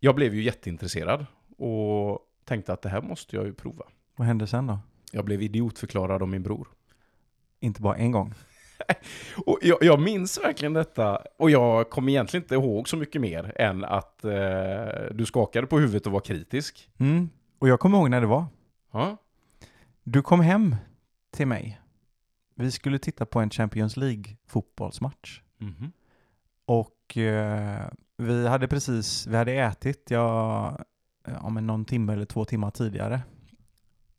[0.00, 3.84] jag blev ju jätteintresserad och tänkte att det här måste jag ju prova.
[4.16, 4.78] Vad hände sen då?
[5.12, 6.68] Jag blev idiotförklarad av min bror.
[7.60, 8.34] Inte bara en gång?
[9.46, 13.52] och jag, jag, minns verkligen detta, och jag kommer egentligen inte ihåg så mycket mer
[13.56, 14.32] än att eh,
[15.10, 16.90] du skakade på huvudet och var kritisk.
[16.98, 17.30] Mm.
[17.58, 18.44] Och jag kommer ihåg när det var.
[18.92, 19.16] Ja.
[20.02, 20.76] Du kom hem
[21.30, 21.80] till mig.
[22.54, 25.40] Vi skulle titta på en Champions League fotbollsmatch.
[25.60, 25.90] Mm -hmm.
[26.66, 30.78] Och eh, vi hade precis, vi hade ätit, ja,
[31.24, 33.20] ja men någon timme eller två timmar tidigare.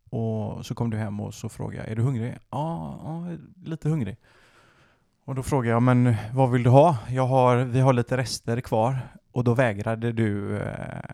[0.09, 2.37] Och så kom du hem och så frågade jag, är du hungrig?
[2.49, 4.17] Ja, ja lite hungrig.
[5.25, 6.97] Och då frågade jag, men vad vill du ha?
[7.09, 8.99] Jag har, vi har lite rester kvar.
[9.31, 11.09] Och då vägrade du, eh,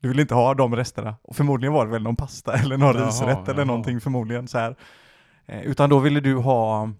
[0.00, 1.16] du vill inte ha de resterna.
[1.22, 3.50] Och förmodligen var det väl någon pasta eller någon jaha, risrätt jaha.
[3.50, 4.76] eller någonting förmodligen så här.
[5.46, 6.90] Eh, utan då ville du ha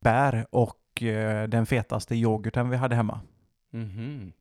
[0.00, 3.20] bär och eh, den fetaste yoghurten vi hade hemma.
[3.72, 4.32] Mm -hmm.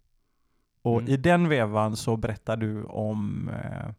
[0.81, 1.11] Och mm.
[1.11, 3.93] i den vevan så berättar du om eh,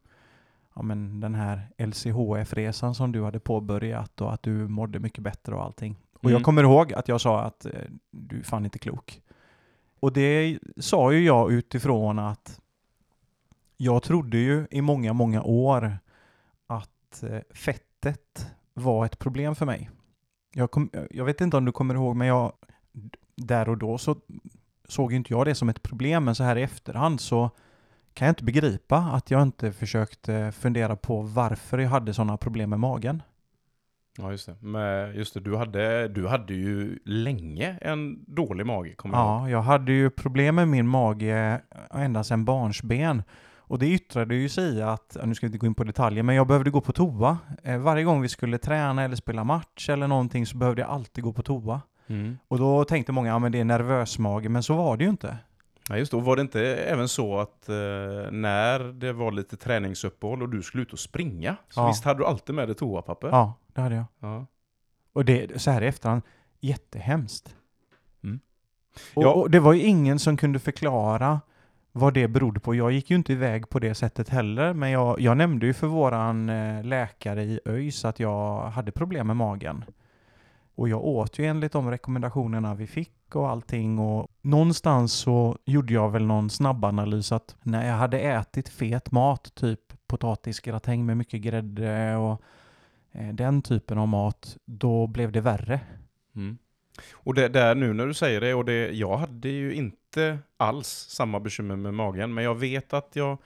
[0.75, 5.55] ja, men den här LCHF-resan som du hade påbörjat och att du mådde mycket bättre
[5.55, 5.97] och allting.
[6.21, 6.33] Och mm.
[6.33, 7.73] jag kommer ihåg att jag sa att eh,
[8.11, 9.23] du är fan inte klok.
[10.01, 12.61] Och det sa ju jag utifrån att
[13.77, 15.99] jag trodde ju i många, många år
[16.67, 19.91] att eh, fettet var ett problem för mig.
[20.53, 22.53] Jag, kom, jag vet inte om du kommer ihåg, men jag,
[23.37, 24.17] där och då så
[24.89, 27.51] såg inte jag det som ett problem, men så här i efterhand så
[28.15, 32.71] kan jag inte begripa att jag inte försökte fundera på varför jag hade sådana problem
[32.71, 33.23] med magen.
[34.19, 34.57] Ja, just det.
[34.61, 39.51] Men just det, du hade, du hade ju länge en dålig mage, kommer jag Ja,
[39.51, 43.23] jag hade ju problem med min mage ända sedan barnsben.
[43.59, 46.23] Och det yttrade ju sig i att, nu ska vi inte gå in på detaljer,
[46.23, 47.39] men jag behövde gå på toa.
[47.63, 51.25] Eh, varje gång vi skulle träna eller spela match eller någonting så behövde jag alltid
[51.25, 51.81] gå på toa.
[52.07, 52.39] Mm.
[52.49, 55.11] Och då tänkte många, ja men det är nervös mage, men så var det ju
[55.11, 55.37] inte.
[55.89, 57.75] Ja just då, var det inte även så att eh,
[58.31, 61.89] när det var lite träningsuppehåll och du skulle ut och springa, så ja.
[61.89, 63.29] visst hade du alltid med dig toapapper?
[63.29, 64.05] Ja, det hade jag.
[64.21, 64.47] Ja.
[65.13, 66.23] Och det, så här i efterhand,
[66.61, 67.57] jättehemskt.
[68.25, 68.41] Mm.
[69.15, 69.33] Och, ja.
[69.33, 71.41] och det var ju ingen som kunde förklara
[71.93, 72.75] vad det berodde på.
[72.75, 75.87] Jag gick ju inte iväg på det sättet heller, men jag, jag nämnde ju för
[75.87, 79.85] våran eh, läkare i ÖIS att jag hade problem med magen.
[80.75, 85.93] Och jag åt ju enligt de rekommendationerna vi fick och allting och någonstans så gjorde
[85.93, 91.41] jag väl någon snabbanalys att när jag hade ätit fet mat, typ potatisgratäng med mycket
[91.41, 92.43] grädde och
[93.13, 95.81] den typen av mat, då blev det värre.
[96.37, 96.59] Mm.
[97.13, 100.89] Och det där nu när du säger det, och det, jag hade ju inte alls
[100.89, 103.39] samma bekymmer med magen, men jag vet att jag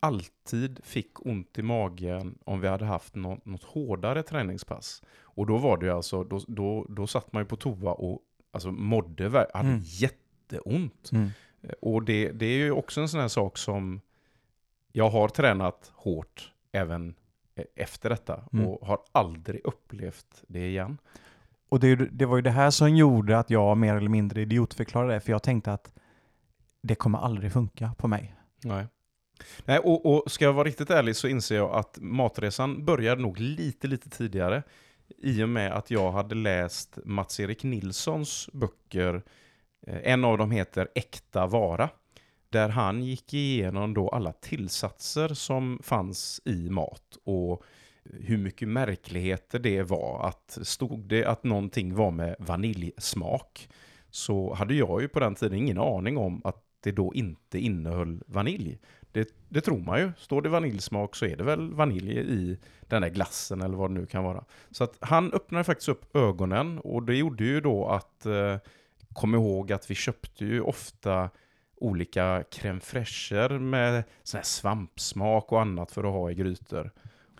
[0.00, 5.02] alltid fick ont i magen om vi hade haft något, något hårdare träningspass.
[5.22, 8.20] Och då var det alltså, då, då, då satt man ju på toa och
[8.50, 9.24] alltså, mådde,
[9.54, 9.80] hade mm.
[9.84, 11.10] jätteont.
[11.12, 11.30] Mm.
[11.80, 14.00] Och det, det är ju också en sån här sak som
[14.92, 17.14] jag har tränat hårt även
[17.74, 18.66] efter detta mm.
[18.66, 20.98] och har aldrig upplevt det igen.
[21.68, 25.14] Och det, det, var ju det här som gjorde att jag mer eller mindre idiotförklarade
[25.14, 25.92] det, för jag tänkte att
[26.82, 28.34] det kommer aldrig funka på mig.
[28.64, 28.86] Nej.
[29.64, 33.38] Nej, och, och ska jag vara riktigt ärlig så inser jag att matresan började nog
[33.38, 34.62] lite, lite tidigare.
[35.18, 39.22] I och med att jag hade läst Mats-Erik Nilssons böcker.
[39.86, 41.90] Eh, en av dem heter Äkta vara.
[42.48, 47.18] Där han gick igenom då alla tillsatser som fanns i mat.
[47.24, 47.64] Och
[48.04, 50.28] hur mycket märkligheter det var.
[50.28, 53.68] Att stod det att någonting var med vaniljsmak
[54.10, 58.22] så hade jag ju på den tiden ingen aning om att det då inte innehöll
[58.26, 58.78] vanilj.
[59.12, 60.12] Det, det, tror man ju.
[60.18, 63.94] Står det vaniljsmak så är det väl vanilj i den där glassen eller vad det
[63.94, 64.44] nu kan vara.
[64.70, 68.56] Så att han öppnade faktiskt upp ögonen och det gjorde ju då att eh,
[69.12, 71.30] kom ihåg att vi köpte ju ofta
[71.80, 76.90] olika crème fraîcher med sån här svampsmak och annat för att ha i grytor.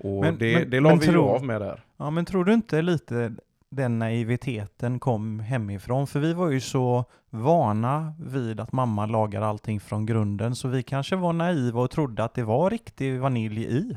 [0.01, 1.85] Och men, det, men, det la vi ju av med där.
[1.97, 3.35] Ja, men tror du inte lite
[3.71, 6.07] den naiviteten kom hemifrån.
[6.07, 10.83] För vi var ju så vana vid att mamma lagar allting från grunden, så vi
[10.83, 13.97] kanske var naiva och trodde att det var riktig vanilj i.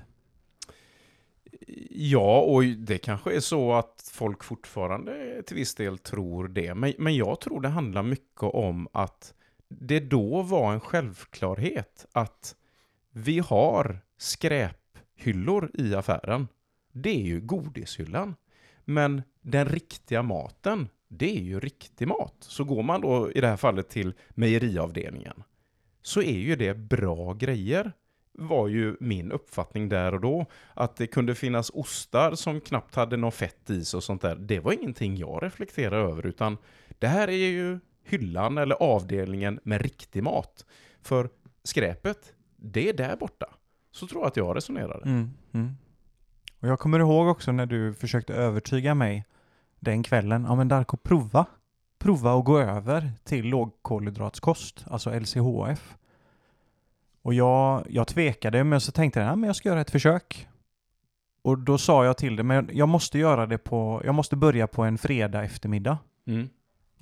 [1.90, 6.76] Ja, och det kanske är så att folk fortfarande till viss del tror det.
[6.76, 9.34] Men, men jag tror det handlar mycket om att
[9.80, 12.56] det då var en självklarhet att
[13.12, 16.48] vi har skräphyllor i affären.
[16.92, 18.36] Det är ju godishyllan.
[18.86, 22.36] Men den riktiga maten, det är ju riktig mat.
[22.40, 25.44] Så går man då i det här fallet till mejeriavdelningen
[26.02, 27.92] så är ju det bra grejer
[28.34, 30.46] var ju min uppfattning där och då.
[30.74, 34.36] Att det kunde finnas ostar som knappt hade något fett i sig och sånt där.
[34.36, 36.58] Det var ingenting jag reflekterade över utan
[37.00, 40.66] det här är ju hyllan eller avdelningen med riktig mat.
[41.02, 41.30] För
[41.64, 43.46] skräpet, det är där borta.
[43.92, 45.04] Så tror jag att jag resonerade.
[45.10, 45.76] Mm, mm.
[46.60, 49.26] Och jag kommer ihåg också när du försökte övertyga mig
[49.80, 50.46] den kvällen.
[50.48, 51.46] Ja men Darko, prova.
[52.00, 55.96] Prova att gå över till lågkolhydratskost, alltså LCHF.
[57.22, 60.48] Och jag, jag tvekade, men så tänkte jag att jag ska göra ett försök.
[61.42, 64.68] Och då sa jag till dig, men jag måste göra det på, jag måste börja
[64.68, 65.98] på en fredag eftermiddag.
[66.28, 66.50] Mm.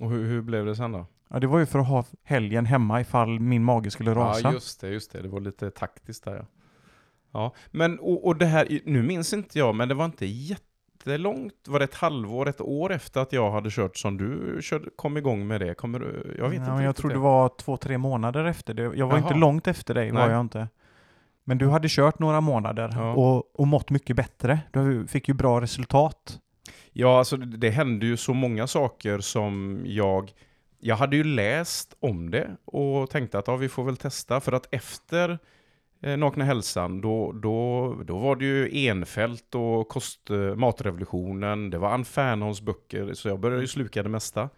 [0.00, 1.06] Och hur, hur blev det sen då?
[1.28, 4.48] Ja, det var ju för att ha helgen hemma ifall min mage skulle rasa.
[4.48, 5.22] Ja, just det, just det.
[5.22, 6.44] Det var lite taktiskt där ja.
[7.32, 11.54] Ja, men och, och det här, nu minns inte jag, men det var inte jättelångt,
[11.68, 15.16] var det ett halvår, ett år efter att jag hade kört som du körde, kom
[15.16, 15.74] igång med det?
[15.74, 18.82] Kommer du, jag vet ja, inte Jag tror det var två, tre månader efter det.
[18.82, 19.18] Jag var Jaha.
[19.18, 20.30] inte långt efter dig, var Nej.
[20.30, 20.68] jag inte.
[21.44, 23.14] Men du hade kört några månader Ja.
[23.14, 24.60] och, och mått mycket bättre.
[24.72, 26.40] Du fick ju bra resultat.
[26.92, 30.32] Ja, alltså det, hände ju så många saker som jag...
[30.82, 34.40] Jag hade ju läst om det och tänkte att ja, vi får väl testa.
[34.40, 35.38] För att efter
[36.02, 41.78] eh, Nakna Hälsan, då, då, då var det ju Enfält och kost, eh, Matrevolutionen, det
[41.78, 44.48] var Ann Fernholms böcker, så jag började ju sluka det mesta.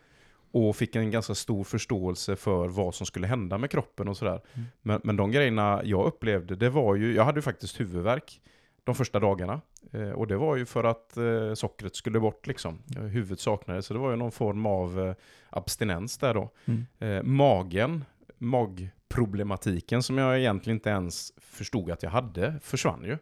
[0.52, 4.40] Och fick en ganska stor förståelse för vad som skulle hända med kroppen och sådär.
[4.54, 4.66] Mm.
[4.82, 8.40] Men, men de grejerna jag upplevde, det var ju, jag hade ju faktiskt huvudvärk
[8.84, 9.60] de första dagarna.
[9.92, 12.78] Eh, och det var ju för att eh, sockret skulle bort liksom.
[12.96, 15.14] Eh, Huvudet saknades, så det var ju någon form av
[15.50, 16.50] abstinens där då.
[16.64, 17.36] Mm.
[17.36, 18.04] Magen,
[18.38, 23.18] magproblematiken som jag egentligen inte ens förstod att jag hade, försvann ju.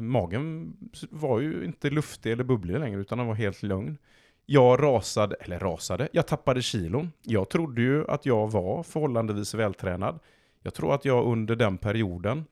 [0.00, 0.76] Magen
[1.10, 3.98] var ju inte luftig eller bubblig längre, utan den var helt lugn.
[4.46, 7.12] Jag rasade, eller rasade, jag tappade kilon.
[7.22, 10.18] Jag trodde ju att jag var förhållandevis vältränad.
[10.62, 12.44] Jag tror att jag under den perioden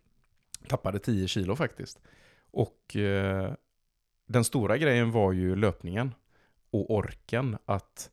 [0.69, 2.01] tappade 10 kilo faktiskt.
[2.51, 3.53] Och eh,
[4.27, 6.15] den stora grejen var ju löpningen
[6.71, 8.11] och orken att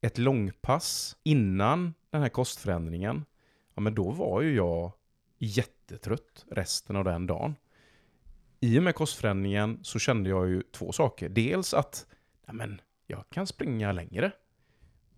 [0.00, 3.24] ett långpass innan den här kostförändringen,
[3.74, 4.92] ja men då var ju jag
[5.38, 7.54] jättetrött resten av den dagen.
[8.60, 11.28] I och med kostförändringen så kände jag ju två saker.
[11.28, 12.06] Dels att
[12.46, 14.32] ja men, jag kan springa längre.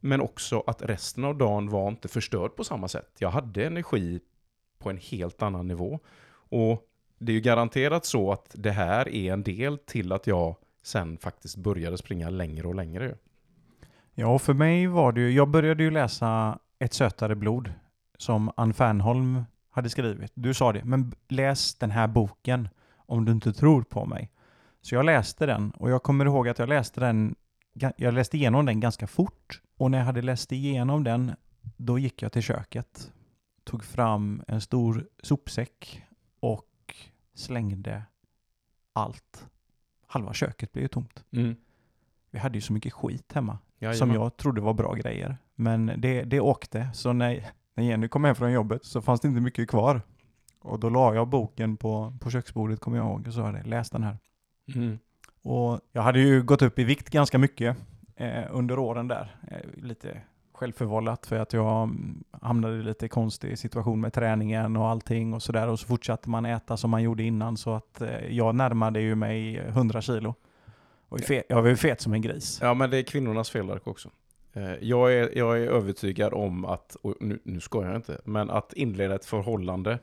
[0.01, 3.11] Men också att resten av dagen var inte förstörd på samma sätt.
[3.19, 4.21] Jag hade energi
[4.79, 6.01] på en helt annan nivå.
[6.49, 6.83] Och
[7.19, 11.19] det är ju garanterat så att det här är en del till att jag sen
[11.19, 13.15] faktiskt började springa längre och längre.
[14.15, 17.73] Ja, och för mig var det ju, jag började ju läsa Ett sötare blod
[18.19, 20.33] som Ann Fernholm hade skrivit.
[20.35, 24.31] Du sa det, men läs den här boken om du inte tror på mig.
[24.83, 27.35] Så jag läste den och jag kommer ihåg att jag läste den,
[27.97, 29.61] jag läste igenom den ganska fort.
[29.79, 31.33] Och när jag hade läst igenom den,
[31.77, 33.13] då gick jag till köket,
[33.65, 36.06] tog fram en stor sopsäck
[37.39, 38.03] slängde
[38.93, 39.47] allt.
[40.07, 41.25] Halva köket blev ju tomt.
[41.31, 41.57] Mm.
[42.31, 44.15] Vi hade ju så mycket skit hemma som Jajamän.
[44.15, 45.37] jag trodde var bra grejer.
[45.55, 49.29] Men det, det åkte, så när, när Jenny kom hem från jobbet så fanns det
[49.29, 50.03] inte mycket kvar.
[50.61, 53.91] Och då la jag boken på, på köksbordet, kommer jag ihåg, och sa det, läs
[53.91, 54.19] den här.
[54.75, 54.99] Mm.
[55.43, 57.77] Och jag hade ju gått upp i vikt ganska mycket
[58.17, 59.37] eh, under åren där.
[59.51, 60.23] Eh, lite
[60.57, 65.43] självförvållat för att jag mm, hamnade i lite konstig situation med träningen och allting och
[65.43, 65.69] sådär.
[65.69, 69.15] Och så fortsatte man äta som man gjorde innan så att eh, jag närmade ju
[69.15, 70.35] mig 100 kilo.
[71.09, 72.59] Och jag var ju fet som en gris.
[72.63, 74.11] Ja, men det är kvinnornas fel där också.
[74.53, 78.51] Eh, Jag är, jag är övertygad om att, och nu, nu skojar jag inte, men
[78.51, 79.99] att inleda ett förhållande,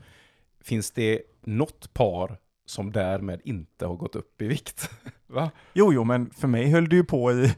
[0.62, 4.89] finns det något par som därmed inte har gått upp i vikt?
[5.28, 5.51] Va?
[5.74, 7.53] Jo, jo, men för mig höll det ju på i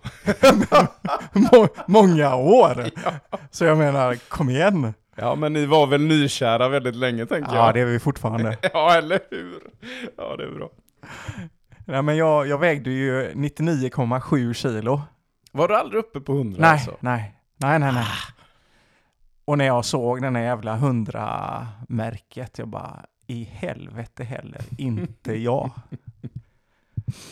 [1.34, 2.86] må- många år.
[3.51, 4.93] Så jag menar, kom igen.
[5.16, 7.74] Ja, men ni var väl nykära väldigt länge, tänker Ja, jag.
[7.74, 8.58] det är vi fortfarande.
[8.74, 9.60] Ja, eller hur?
[10.18, 10.70] Ja, det är bra.
[11.86, 15.01] Nej, men jag, jag vägde ju 99,7 kilo.
[15.51, 16.95] Var du aldrig uppe på 100 Nej, alltså?
[16.99, 18.06] nej, nej, nej, nej.
[19.45, 25.72] Och när jag såg den här jävla 100-märket, jag bara, i helvete heller, inte jag.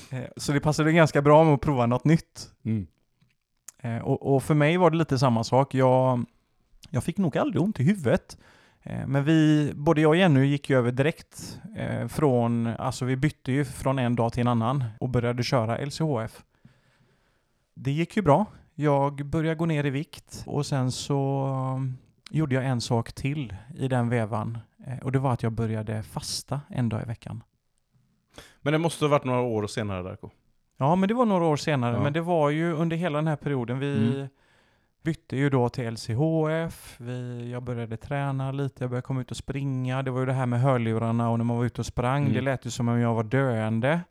[0.10, 2.52] Eh, Så det passade ganska bra med att prova något nytt.
[2.64, 2.88] Mm.
[3.80, 5.74] Eh, Och, och för mig var det lite samma sak.
[5.74, 6.26] Jag,
[6.90, 8.38] jag fick nog aldrig ont i huvudet.
[8.84, 11.60] Eh, Men vi, både jag och Jenny gick ju över direkt
[12.10, 16.44] från, alltså vi bytte ju från en dag till en annan och började köra LCHF.
[17.74, 18.46] Det gick ju bra.
[18.76, 21.48] Jag började gå ner i vikt och sen så
[22.34, 24.58] gjorde jag en sak till i den vevan
[24.88, 27.44] eh, och det var att jag började fasta en dag i veckan.
[28.62, 30.30] Men det måste ha varit några år senare Darko.
[30.78, 31.96] Ja, men det var några år senare.
[31.96, 32.04] Ja.
[32.04, 33.80] Men det var ju under hela den här perioden.
[33.80, 34.28] Vi Mm.
[35.04, 36.96] bytte ju då till LCHF.
[37.00, 40.04] Vi, jag började träna lite, jag började komma ut och springa.
[40.04, 42.22] Det var ju det här med hörlurarna och när man var ute och sprang.
[42.22, 42.34] Mm.
[42.34, 44.02] Det lät ju som om jag var döende.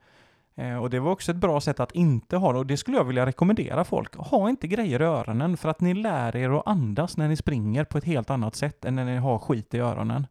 [0.54, 2.58] Eh, och det var också ett bra sätt att inte ha det.
[2.58, 4.14] Och det skulle jag vilja rekommendera folk.
[4.16, 7.84] Ha inte grejer i öronen för att ni lär er att andas när ni springer
[7.84, 10.26] på ett helt annat sätt än när ni har skit i öronen.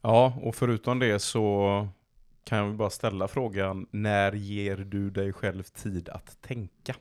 [0.00, 1.88] Ja, och förutom det så
[2.44, 6.94] kan jag bara ställa frågan, när ger du dig själv tid att tänka?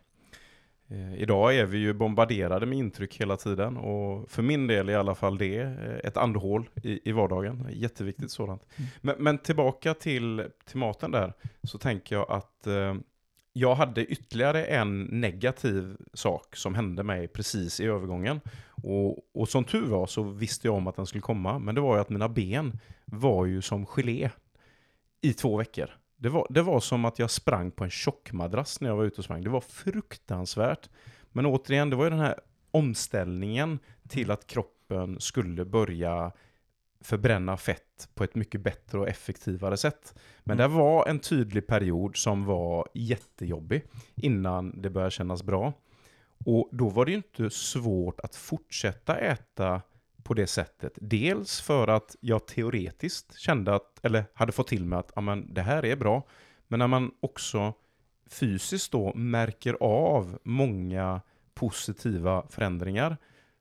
[0.91, 4.95] Eh, idag är vi ju bombarderade med intryck hela tiden och för min del i
[4.95, 7.67] alla fall det, eh, ett andhål i, i vardagen.
[7.71, 8.65] Jätteviktigt sådant.
[8.75, 8.89] Mm.
[9.01, 11.33] Men, men tillbaka till, till maten där,
[11.63, 12.95] så tänker jag att eh,
[13.53, 18.41] jag hade ytterligare en negativ sak som hände mig precis i övergången.
[18.83, 21.81] Och, och som tur var så visste jag om att den skulle komma, men det
[21.81, 24.29] var ju att mina ben var ju som gelé
[25.21, 25.89] i två veckor.
[26.21, 29.17] Det var, det var som att jag sprang på en tjockmadrass när jag var ute
[29.17, 29.43] och sprang.
[29.43, 30.89] Det var fruktansvärt.
[31.31, 32.39] Men återigen, det var ju den här
[32.71, 36.31] omställningen till att kroppen skulle börja
[37.03, 40.15] förbränna fett på ett mycket bättre och effektivare sätt.
[40.43, 40.71] Men Mm.
[40.71, 43.83] det var en tydlig period som var jättejobbig
[44.15, 45.73] innan det började kännas bra.
[46.45, 49.81] Och då var det ju inte svårt att fortsätta äta
[50.23, 50.97] på det sättet.
[51.01, 55.61] Dels för att jag teoretiskt kände att, eller hade fått till mig att amen, det
[55.61, 56.23] här är bra.
[56.67, 57.73] Men när man också
[58.29, 61.21] fysiskt då märker av många
[61.53, 63.17] positiva förändringar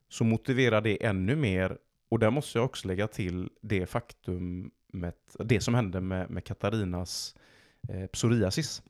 [0.09, 1.79] så motiverar det ännu mer.
[2.09, 7.35] Och där måste jag också lägga till det faktumet, det som hände med, med Katarinas
[7.89, 8.83] eh, psoriasis.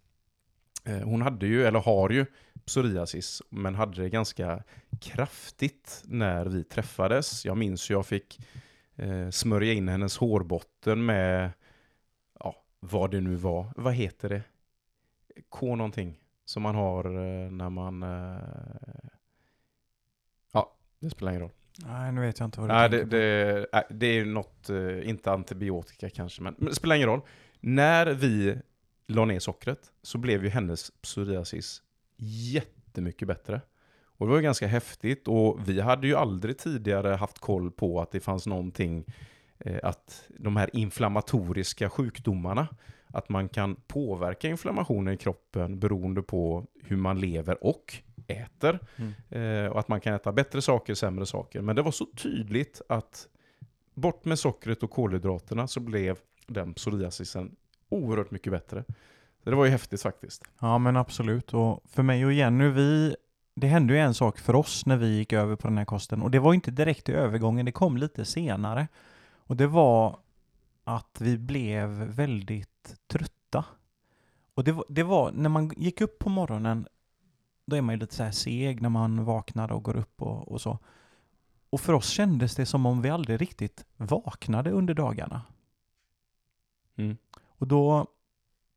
[0.85, 2.26] Eh, hon hade ju, eller har ju,
[2.64, 4.62] psoriasis, men hade det ganska
[5.01, 7.45] kraftigt när vi träffades.
[7.45, 8.41] Jag minns ju jag fick
[8.97, 11.51] eh, smörja in hennes hårbotten med,
[12.39, 13.72] ja, vad det nu var.
[13.76, 14.43] Vad heter det?
[15.49, 16.16] K någonting.
[16.45, 18.03] Som man har eh, när man...
[18.03, 18.39] Eh,
[20.53, 21.51] ja, det spelar ingen roll.
[21.78, 23.16] Nej, nu vet jag inte vad du Nej, det, tänker på.
[23.16, 27.20] det, nej, det är något, eh, inte antibiotika kanske, men, men det spelar ingen roll.
[27.61, 28.59] När vi
[29.11, 31.83] la ner sockret så blev ju hennes psoriasis
[32.53, 33.61] jättemycket bättre.
[34.03, 38.01] Och det var ju ganska häftigt och vi hade ju aldrig tidigare haft koll på
[38.01, 39.05] att det fanns någonting,
[39.59, 42.69] eh, att de här inflammatoriska sjukdomarna,
[43.07, 47.95] att man kan påverka inflammationen i kroppen beroende på hur man lever och
[48.27, 48.79] äter.
[48.97, 49.65] Mm.
[49.65, 51.61] Eh, och att man kan äta bättre saker, sämre saker.
[51.61, 53.29] Men det var så tydligt att
[53.95, 57.57] bort med sockret och kolhydraterna så blev den psoriasisen
[57.91, 58.84] oerhört mycket bättre.
[59.45, 60.45] Så det var ju häftigt faktiskt.
[60.59, 61.55] Ja men absolut.
[61.55, 63.16] Och för mig och Jenny, vi,
[63.55, 66.22] det hände ju en sak för oss när vi gick över på den här kosten.
[66.22, 68.88] Och det var inte direkt i övergången, det kom lite senare.
[69.34, 70.18] Och det var
[70.84, 73.64] att vi blev väldigt trötta.
[74.55, 76.86] Och det var, det var när man gick upp på morgonen,
[77.66, 80.53] då är man ju lite så här seg när man vaknar och går upp och,
[80.53, 80.78] och så.
[81.70, 85.43] Och för oss kändes det som om vi aldrig riktigt vaknade under dagarna.
[86.97, 87.16] Mm.
[87.61, 88.07] Och då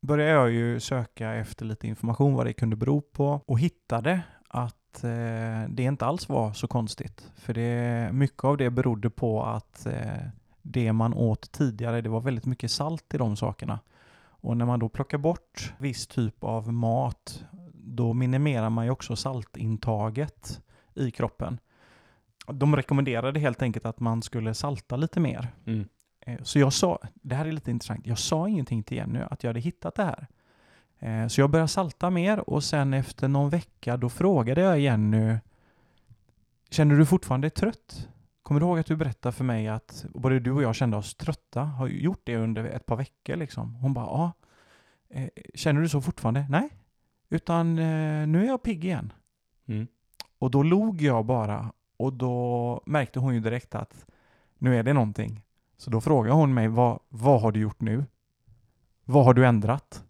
[0.01, 5.03] började jag ju söka efter lite information vad det kunde bero på och hittade att
[5.03, 7.31] eh, det inte alls var så konstigt.
[7.35, 10.27] För det, mycket av det berodde på att eh,
[10.61, 13.79] det man åt tidigare, det var väldigt mycket salt i de sakerna.
[14.19, 19.15] Och när man då plockar bort viss typ av mat, då minimerar man ju också
[19.15, 20.61] saltintaget
[20.93, 21.59] i kroppen.
[22.47, 25.47] De rekommenderade helt enkelt att man skulle salta lite mer.
[25.65, 25.87] Mm.
[26.25, 29.43] Eh, Så jag sa, det här är lite intressant, jag sa ingenting till Jenny att
[29.43, 30.27] jag hade hittat det här.
[30.99, 35.37] Eh, Så jag började salta mer och sen efter någon vecka då frågade jag Jenny,
[36.69, 38.09] känner du fortfarande trött?
[38.43, 41.15] Kommer du ihåg att du berättade för mig att både du och jag kände oss
[41.15, 41.61] trötta?
[41.63, 43.75] Har gjort det under ett par veckor liksom.
[43.75, 44.31] Hon bara, ja.
[45.09, 46.45] Eh, Känner du så fortfarande?
[46.49, 46.69] Nej.
[47.29, 47.75] Utan
[48.31, 49.13] nu är jag pigg igen.
[49.67, 49.87] Mm.
[50.39, 54.05] Och då log jag bara och då märkte hon ju direkt att
[54.57, 55.41] nu är det någonting.
[55.77, 58.05] Så då frågade hon mig, vad, vad har du gjort nu?
[59.05, 60.03] Vad har du ändrat?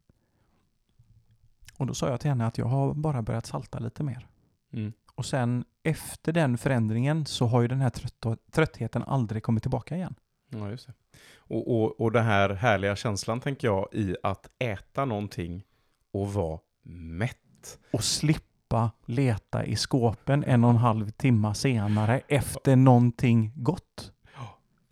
[1.77, 4.27] Och då sa jag till henne att jag har bara börjat salta lite mer.
[4.73, 4.93] Mm.
[5.15, 9.95] Och sen efter den förändringen så har ju den här trött, tröttheten aldrig kommit tillbaka
[9.95, 10.15] igen.
[10.49, 10.93] Ja, just det.
[11.35, 15.63] Och, och, och den här härliga känslan tänker jag i att äta någonting
[16.11, 17.79] och vara mätt.
[17.91, 24.12] Och slippa leta i skåpen en och en halv timme senare efter någonting gott.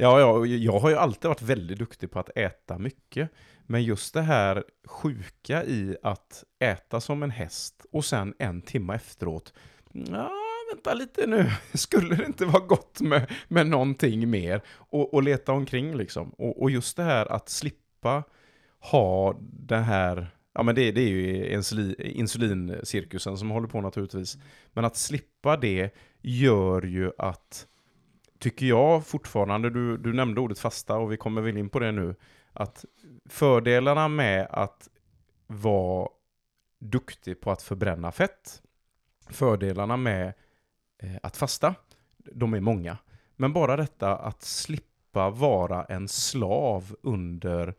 [0.01, 3.29] Ja, ja, jag har ju alltid varit väldigt duktig på att äta mycket.
[3.67, 8.95] Men just det här sjuka i att äta som en häst och sen en timme
[8.95, 9.53] efteråt,
[9.93, 10.31] ja,
[10.73, 14.61] vänta lite nu, skulle det inte vara gott med, med någonting mer?
[14.69, 16.29] Och, och leta omkring liksom.
[16.29, 18.23] Och, och just det här att slippa
[18.79, 21.53] ha det här, ja men det, det är ju
[21.97, 24.37] insulincirkusen som håller på naturligtvis.
[24.73, 27.67] Men att slippa det gör ju att,
[28.41, 31.91] tycker jag fortfarande, du, du nämnde ordet fasta och vi kommer väl in på det
[31.91, 32.15] nu,
[32.53, 32.85] att
[33.25, 34.89] fördelarna med att
[35.47, 36.09] vara
[36.79, 38.61] duktig på att förbränna fett,
[39.29, 40.33] fördelarna med
[41.03, 41.75] eh, att fasta,
[42.17, 42.97] de är många.
[43.35, 47.75] Men bara detta att slippa vara en slav under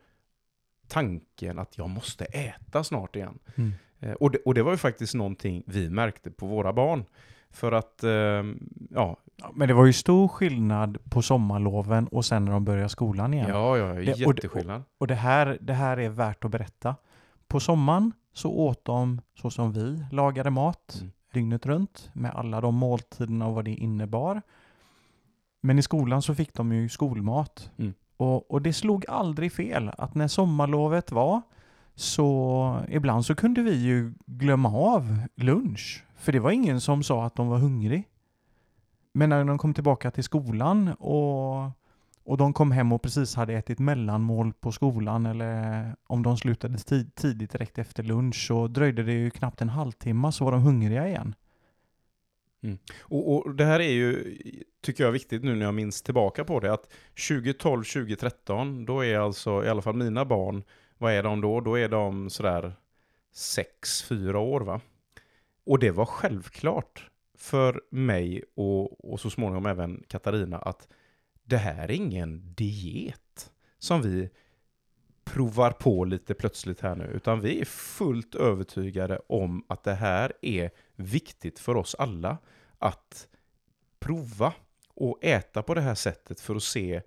[0.87, 3.39] tanken att jag måste äta snart igen.
[3.55, 3.71] Mm.
[3.99, 7.05] Eh, och, det, och det var ju faktiskt någonting vi märkte på våra barn.
[7.49, 8.43] För att, eh,
[8.89, 9.17] ja.
[9.53, 13.49] Men det var ju stor skillnad på sommarloven och sen när de började skolan igen.
[13.49, 14.81] Ja, ja, jätteskillnad.
[14.81, 16.95] och, och det, här, det här är värt att berätta.
[17.47, 21.11] På sommaren så åt de så som vi lagade mat mm.
[21.33, 24.41] dygnet runt med alla de måltiderna och vad det innebar.
[25.61, 27.71] Men i skolan så fick de ju skolmat.
[27.77, 27.93] Mm.
[28.17, 31.41] Och, och det slog aldrig fel att när sommarlovet var
[31.95, 36.03] så ibland så kunde vi ju glömma av lunch.
[36.15, 38.07] För det var ingen som sa att de var hungrig.
[39.13, 41.71] Men när de kom tillbaka till skolan och,
[42.23, 46.77] och de kom hem och precis hade ätit mellanmål på skolan eller om de slutade
[46.77, 50.61] tid, tidigt direkt efter lunch så dröjde det ju knappt en halvtimme så var de
[50.61, 51.35] hungriga igen.
[52.63, 52.77] Mm.
[53.01, 54.37] Och, och, det här är ju,
[54.81, 56.93] tycker jag viktigt nu när jag minns tillbaka på det, att
[57.27, 60.63] 2012, 2013, då är alltså i alla fall mina barn,
[60.97, 61.61] vad är de då?
[61.61, 62.73] Då är de sådär
[63.35, 64.81] 6-4 år va?
[65.65, 70.87] Och det var självklart för mig och, och så småningom även Katarina att
[71.43, 74.29] det här är ingen diet som vi
[75.23, 80.33] provar på lite plötsligt här nu, utan vi är fullt övertygade om att det här
[80.41, 82.37] är viktigt för oss alla
[82.79, 83.27] att
[83.99, 84.53] prova
[84.95, 87.01] och äta på det här sättet för att se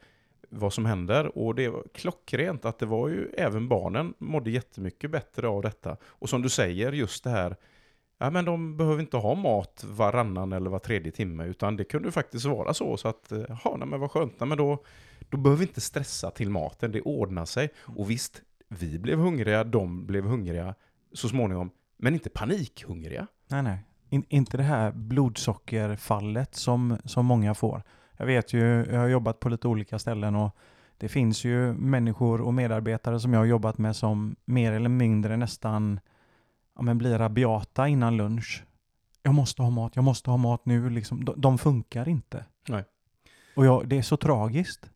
[0.49, 1.39] vad som händer.
[1.39, 5.97] Och det var klockrent att det var ju även barnen mådde jättemycket bättre av detta.
[6.05, 7.57] Och som du säger, just det här
[8.19, 12.13] Ja, men de behöver inte ha mat varannan eller var tredje timme, utan det kunde
[12.13, 12.97] faktiskt vara så.
[12.97, 14.79] Så att, eh, ja, men vad skönt, nej men då,
[15.31, 17.71] då behöver vi inte stressa till maten, det ordnar sig.
[17.77, 20.75] Och visst, vi blev hungriga, de blev hungriga
[21.13, 23.27] så småningom, men inte panikhungriga.
[23.49, 23.79] Nej, nej.
[24.09, 27.83] In, inte det här blodsockerfallet som, som många får.
[28.17, 30.57] Jag vet ju, jag har jobbat på lite olika ställen och
[30.99, 35.37] det finns ju människor och medarbetare som jag har jobbat med som mer eller mindre
[35.37, 36.01] nästan
[36.77, 38.65] ja, men blir rabiata innan lunch.
[39.23, 40.91] Jag måste ha mat, jag måste ha mat nu.
[40.91, 41.25] Liksom.
[41.25, 42.45] De, de funkar inte.
[42.69, 42.85] Nej.
[43.57, 44.91] Och jag, det är så tragiskt.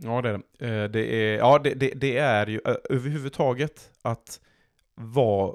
[0.00, 0.82] Ja, det är det.
[0.82, 4.40] Eh, det är, ja, det, det, det är ju överhuvudtaget att
[4.94, 5.54] vara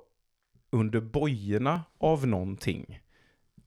[0.72, 3.00] under bojorna av någonting.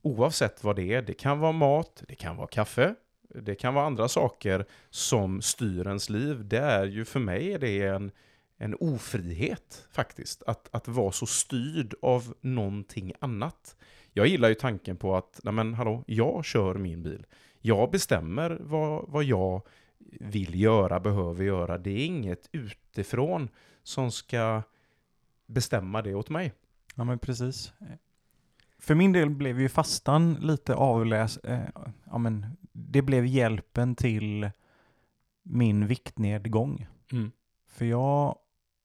[0.02, 1.02] Oavsett vad det är.
[1.02, 2.94] Det kan vara mat, det kan vara kaffe,
[3.34, 6.48] det kan vara andra saker som styr ens liv.
[6.48, 8.10] Det är ju för mig är det en,
[8.62, 10.42] en ofrihet faktiskt.
[10.42, 13.76] Att, att vara så styrd av någonting annat.
[14.12, 17.26] Jag gillar ju tanken på att, nej men hallå, jag kör min bil.
[17.60, 19.62] Jag bestämmer vad, vad jag
[20.20, 21.78] vill göra, behöver göra.
[21.78, 23.48] Det är inget utifrån
[23.82, 24.62] som ska
[25.46, 26.52] bestämma det åt mig.
[26.94, 27.72] Ja men precis.
[28.78, 31.36] För min del blev ju fastan lite avläs...
[31.36, 31.68] Eh,
[32.04, 34.50] ja men det blev hjälpen till
[35.42, 36.86] min viktnedgång.
[37.12, 37.32] Mm.
[37.66, 38.38] För jag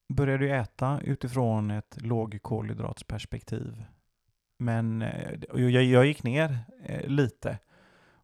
[0.08, 3.84] började ju äta utifrån ett lågkolhydratsperspektiv.
[4.58, 7.58] Men eh, jag, jag gick ner eh, lite.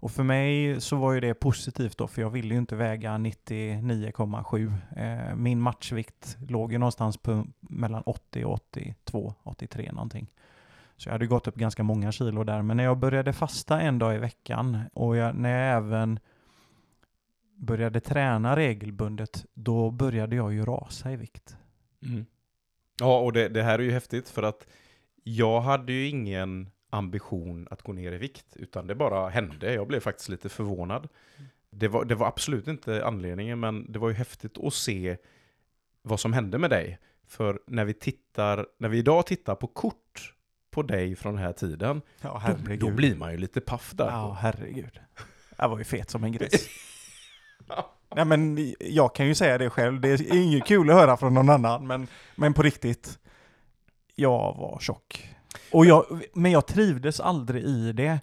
[0.05, 3.11] Och för mig så var ju det positivt då, för jag ville ju inte väga
[3.11, 4.75] 99,7.
[4.97, 10.31] Eh, min matchvikt låg ju någonstans på mellan 80 och 82, 83 någonting.
[10.97, 12.63] Så jag hade gått upp ganska många kilo där.
[12.63, 16.19] Men när jag började fasta en dag i veckan och jag, när jag även
[17.57, 21.57] började träna regelbundet, då började jag ju rasa i vikt.
[22.05, 22.27] Mm.
[23.01, 24.67] Ja, och det, det, här är ju häftigt för att
[25.23, 29.75] jag hade ju ingen ambition att gå ner i vikt, utan det bara hände.
[29.75, 31.09] Jag blev faktiskt lite förvånad.
[31.71, 35.17] Det var, det var absolut inte anledningen, men det var ju häftigt att se
[36.03, 36.99] vad som hände med dig.
[37.27, 40.35] För när vi tittar, när vi idag tittar på kort
[40.71, 44.07] på dig från den här tiden, ja, då, då, blir man ju lite paff där.
[44.07, 45.01] Ja, herregud.
[45.59, 46.69] Jag var ju fet som en gris.
[48.17, 51.35] Nej men jag kan ju säga det själv, det är inget kul att höra från
[51.35, 52.07] någon annan, men,
[52.37, 53.19] men på riktigt.
[54.15, 55.35] Jag var tjock.
[55.73, 58.21] Och jag, men jag trivdes aldrig i det.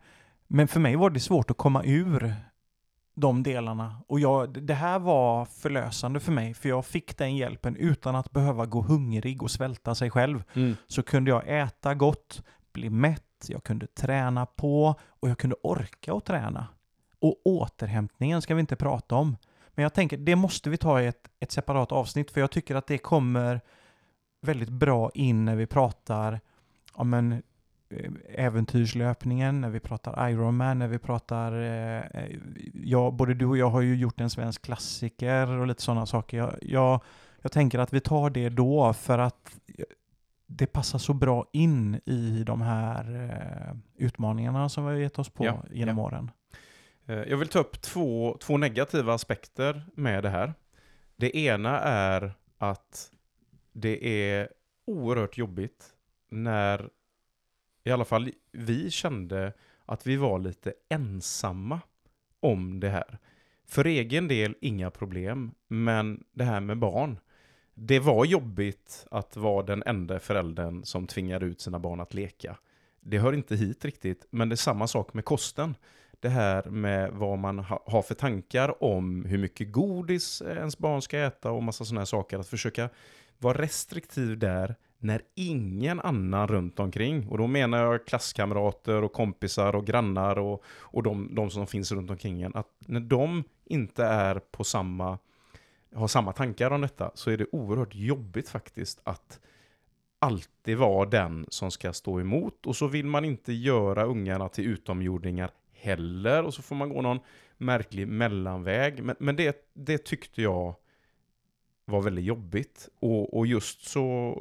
[0.47, 2.35] Men för mig var det svårt att komma ur
[3.15, 3.95] de delarna.
[4.07, 8.31] Och jag, det här var förlösande för mig, för jag fick den hjälpen utan att
[8.31, 10.43] behöva gå hungrig och svälta sig själv.
[10.53, 10.75] Mm.
[10.87, 16.13] Så kunde jag äta gott, bli mätt, jag kunde träna på och jag kunde orka
[16.13, 16.67] att träna.
[17.19, 19.37] Och återhämtningen ska vi inte prata om.
[19.76, 22.76] Men jag tänker, det måste vi ta i ett, ett separat avsnitt, för jag tycker
[22.76, 23.61] att det kommer
[24.41, 26.39] väldigt bra in när vi pratar
[26.93, 27.32] om en
[27.89, 28.11] eh,
[28.45, 31.61] äventyrslöpningen, när vi pratar Ironman, när vi pratar...
[31.61, 32.38] Eh, eh,
[32.74, 36.38] ja, både du och jag har ju gjort en svensk klassiker och lite sådana saker.
[36.38, 37.03] Jag, jag,
[37.41, 39.59] jag tänker att vi tar det då för att
[40.47, 45.30] det passar så bra in i de här eh, utmaningarna som vi har gett oss
[45.30, 46.03] på Ja, genom ja.
[46.03, 46.32] åren.
[47.05, 50.53] Eh, jag vill ta upp två, två negativa aspekter med det här.
[51.15, 53.11] Det ena är att
[53.71, 54.49] det är
[54.85, 55.93] oerhört jobbigt
[56.29, 56.89] när
[57.83, 59.53] i alla fall vi kände
[59.85, 61.79] att vi var lite ensamma
[62.39, 63.17] om det här.
[63.67, 67.19] För egen del inga problem, men det här med barn.
[67.73, 72.57] Det var jobbigt att vara den enda föräldern som tvingar ut sina barn att leka.
[72.99, 75.75] Det hör inte hit riktigt, men det är samma sak med kosten
[76.22, 81.01] det här med vad man ha, har för tankar om hur mycket godis ens barn
[81.01, 82.39] ska äta och massa sådana här saker.
[82.39, 82.89] Att försöka
[83.38, 89.76] vara restriktiv där när ingen annan runt omkring, och då menar jag klasskamrater och kompisar
[89.76, 94.03] och grannar och, och de, de som finns runt omkring en, att när de inte
[94.05, 95.17] är på samma,
[95.95, 99.39] har samma tankar om detta så är det oerhört jobbigt faktiskt att
[100.19, 104.65] alltid vara den som ska stå emot och så vill man inte göra ungarna till
[104.65, 105.49] utomjordingar
[105.82, 107.19] heller och så får man gå någon
[107.57, 109.03] märklig mellanväg.
[109.03, 110.75] Men, men det, det tyckte jag
[111.86, 112.89] var väldigt jobbigt.
[112.99, 114.38] Och, och just så,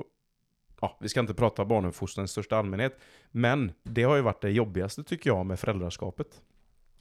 [0.81, 4.51] ja, vi ska inte prata barnuppfostran i största allmänhet, men det har ju varit det
[4.51, 6.43] jobbigaste tycker jag med föräldraskapet.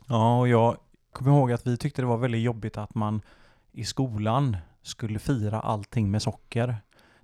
[0.07, 0.77] Ja, och jag
[1.11, 3.21] kommer ihåg att vi tyckte det var väldigt jobbigt att man
[3.71, 6.75] i skolan skulle fira allting med socker.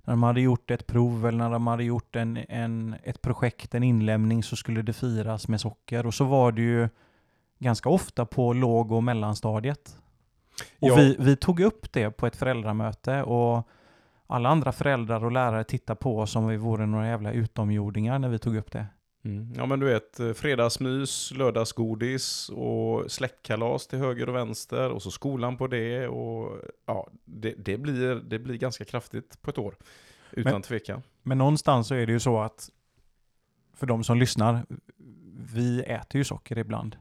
[0.04, 3.74] När de hade gjort ett prov eller när de hade gjort en, en, ett projekt,
[3.74, 6.06] en inlämning, så skulle det firas med socker.
[6.06, 6.88] Och så var det ju
[7.58, 9.98] ganska ofta på låg och mellanstadiet.
[10.80, 10.94] Och Ja.
[10.96, 13.68] vi, vi tog upp det på ett föräldramöte och
[14.26, 18.28] alla andra föräldrar och lärare tittade på oss som vi vore några jävla utomjordingar när
[18.28, 18.86] vi tog upp det.
[19.24, 19.52] Mm.
[19.56, 25.10] Ja men du vet, eh, fredagsmys, lördagsgodis och släktkalas till höger och vänster och så
[25.10, 29.74] skolan på det och ja, det, det, blir, det blir ganska kraftigt på ett år.
[30.32, 31.02] Utan Men- tvekan.
[31.22, 32.70] Men någonstans så är det ju så att
[33.74, 34.66] för de som lyssnar,
[35.54, 36.96] vi äter ju socker ibland.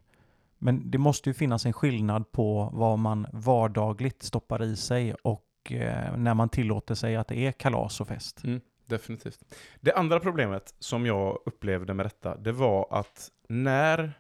[0.57, 5.71] Men det måste ju finnas en skillnad på vad man vardagligt stoppar i sig och
[5.71, 8.43] eh, när man tillåter sig att det är kalas och fest.
[8.43, 9.39] Mm, definitivt.
[9.81, 14.19] Det andra problemet som jag upplevde med detta, det var att när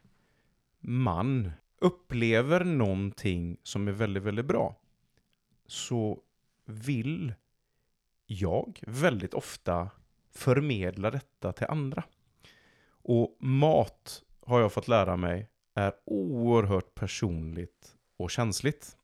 [0.79, 4.75] man upplever någonting som är väldigt, väldigt bra,
[5.67, 6.19] så
[6.65, 7.33] vill
[8.25, 9.89] jag väldigt ofta
[10.31, 12.03] förmedla detta till andra.
[12.89, 18.97] Och mat, har jag fått lära mig, är oerhört personligt och känsligt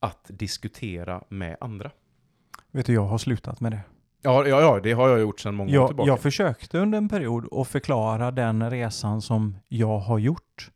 [0.00, 1.90] att diskutera med andra.
[2.70, 3.80] Vet du, jag har slutat med det.
[4.22, 6.08] Ja, ja, ja det har jag gjort sedan många år Jag, tillbaka.
[6.08, 10.70] jag försökte under en period att förklara den resan som jag har gjort.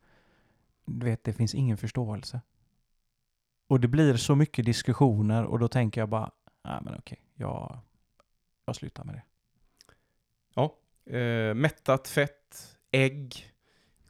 [0.84, 2.40] Du vet, det finns ingen förståelse.
[3.68, 6.30] Och det blir så mycket diskussioner och då tänker jag bara,
[6.64, 7.78] nej men okej, jag,
[8.66, 9.22] jag slutar med det.
[11.10, 13.52] Eh, mättat fett, ägg,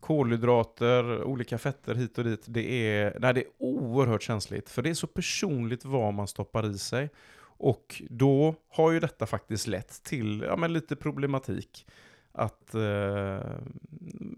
[0.00, 2.44] kolhydrater, olika fetter hit och dit.
[2.46, 4.70] Det är, nej, det är oerhört känsligt.
[4.70, 7.10] För det är så personligt vad man stoppar i sig.
[7.40, 11.86] Och då har ju detta faktiskt lett till ja, men lite problematik.
[12.32, 13.40] Att eh,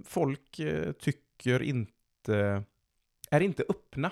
[0.05, 2.63] folk eh, tycker inte,
[3.31, 4.11] är inte öppna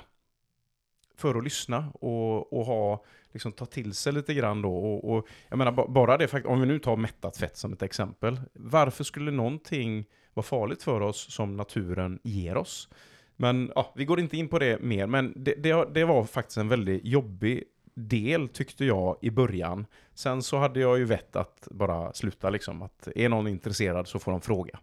[1.18, 4.76] för att lyssna och, och ha, liksom ta till sig lite grann då.
[4.76, 7.82] Och, och jag menar bara det, faktum, om vi nu tar mättat fett som ett
[7.82, 8.40] exempel.
[8.52, 10.04] Varför skulle någonting
[10.39, 12.89] vara farligt för oss som naturen ger oss?
[13.36, 16.59] Men ja, vi går inte in på det mer, men det, det, det var faktiskt
[16.59, 19.86] en väldigt jobbig del tyckte jag i början.
[20.15, 24.19] Sen så hade jag ju vett att bara sluta liksom, att är någon intresserad så
[24.19, 24.78] får de fråga.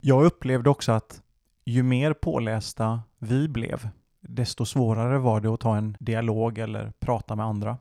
[0.00, 1.22] Jag upplevde också att
[1.64, 3.88] ju mer pålästa vi blev,
[4.20, 7.78] desto svårare var det att ta en dialog eller prata med andra.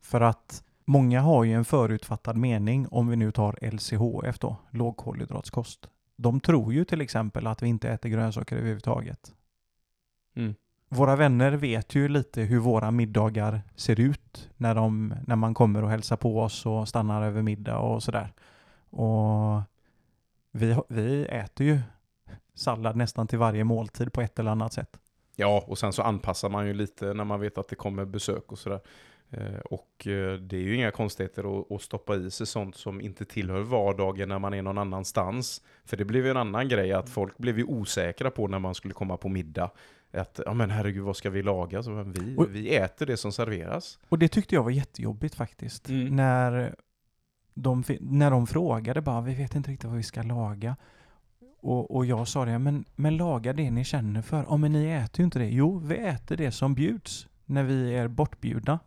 [0.00, 5.88] För att många har ju en förutfattad mening om vi nu tar LCHF då, lågkolhydratskost.
[6.16, 9.34] De tror ju till exempel att vi inte äter grönsaker överhuvudtaget.
[10.36, 10.54] Mm.
[10.88, 15.82] Våra vänner vet ju lite hur våra middagar ser ut när, de, när man kommer
[15.82, 18.32] och hälsar på oss och stannar över middag och sådär.
[18.90, 19.62] Och
[20.52, 21.80] vi, vi äter ju
[22.54, 25.00] sallad nästan till varje måltid på ett eller annat sätt.
[25.36, 28.52] Ja, och sen så anpassar man ju lite när man vet att det kommer besök
[28.52, 28.80] och sådär.
[29.30, 33.24] Eh, och eh, det är ju inga konstigheter att, stoppa i sig sånt som inte
[33.24, 35.62] tillhör vardagen när man är någon annanstans.
[35.84, 38.74] För det blev ju en annan grej att folk blev ju osäkra på när man
[38.74, 39.70] skulle komma på middag.
[40.12, 41.82] Att, ja men herregud, vad ska vi laga?
[41.82, 43.98] Så, men vi, Och- vi äter det som serveras.
[44.08, 45.88] Och det tyckte jag var jättejobbigt faktiskt.
[45.88, 46.16] Mm.
[46.16, 46.74] När,
[47.54, 50.76] de, när de frågade bara, vi vet inte riktigt vad vi ska laga.
[51.60, 54.44] Och, och jag sa det, men, men laga det ni känner för.
[54.48, 55.48] Ja, men ni äter ju inte det.
[55.48, 58.78] Jo, vi äter det som bjuds när vi är bortbjudna.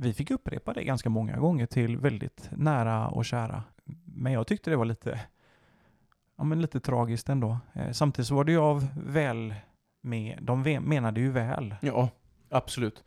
[0.00, 3.62] Vi fick upprepa det ganska många gånger till väldigt nära och kära.
[4.04, 5.20] Men jag tyckte det var lite,
[6.36, 7.58] ja, men lite tragiskt ändå.
[7.72, 9.54] Eh, samtidigt så var det ju av väl
[10.00, 11.74] med, de menade ju väl.
[11.82, 12.08] Ja,
[12.48, 13.04] absolut.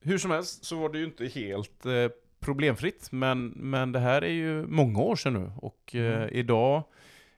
[0.00, 1.92] Hur som helst så var det ju inte helt eh,
[2.40, 5.50] problemfritt, men, men det här är ju många år sedan nu.
[5.56, 6.28] Och eh, Mm.
[6.32, 6.76] idag,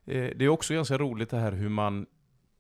[0.05, 2.07] eh, det är också ganska roligt det här hur man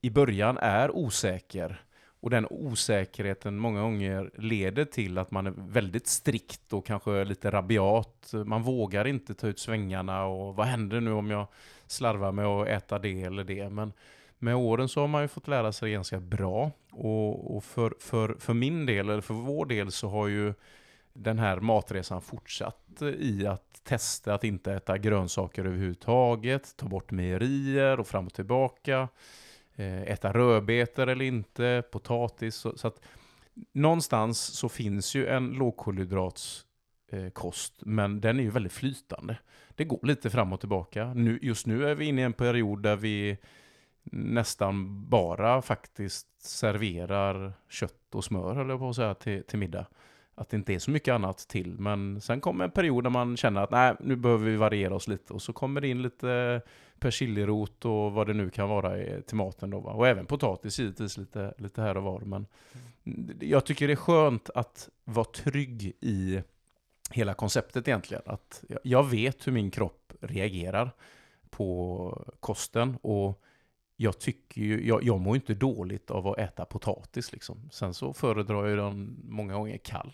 [0.01, 1.83] i början är osäker.
[2.27, 7.51] Och den osäkerheten många gånger leder till att man är väldigt strikt och kanske lite
[7.51, 8.33] rabiat.
[8.45, 11.47] Man vågar inte ta ut svängarna och vad händer nu om jag
[11.87, 13.69] slarvar med att äta det eller det.
[13.69, 13.93] Men
[14.39, 16.71] med åren så har man ju fått lära sig ganska bra.
[16.93, 20.55] Och, och för, för, för min del, eller för vår del, så har ju
[21.13, 28.01] den här matresan fortsatt i att testa att inte äta grönsaker överhuvudtaget, ta bort mejerier
[28.01, 29.09] och fram och tillbaka,
[29.77, 32.55] Eh, äta rödbetor eller inte, potatis.
[32.55, 33.01] Så, så att
[33.73, 39.39] någonstans så finns ju en lågkolhydratskost, eh, men den är ju väldigt flytande.
[39.75, 41.15] Det går lite fram och tillbaka.
[41.15, 43.39] Nu, just nu är vi inne i en period där vi
[44.13, 49.87] nästan bara faktiskt serverar kött och smör, höll jag på att säga, till, till middag.
[50.39, 51.79] Att det inte är så mycket annat till.
[51.79, 55.09] Men sen kommer en period där man känner att nej, nu behöver vi variera oss
[55.09, 55.33] lite.
[55.33, 56.61] Och så kommer det in lite
[56.99, 59.71] persiljerot och vad det nu kan vara i- till maten.
[59.71, 59.93] Då, va?
[59.93, 62.21] Och även potatis givetvis lite, lite här och var.
[62.21, 62.47] Men
[63.41, 66.43] jag tycker det är skönt att vara trygg i
[67.11, 68.23] hela konceptet egentligen.
[68.27, 70.91] Att jag- vet hur min kropp reagerar
[71.51, 72.97] på kosten.
[73.03, 73.43] Och
[73.97, 77.69] jag tycker ju, jag, jag mår inte dåligt av att äta potatis liksom.
[77.73, 80.13] Sen så föredrar jag den många gånger kall.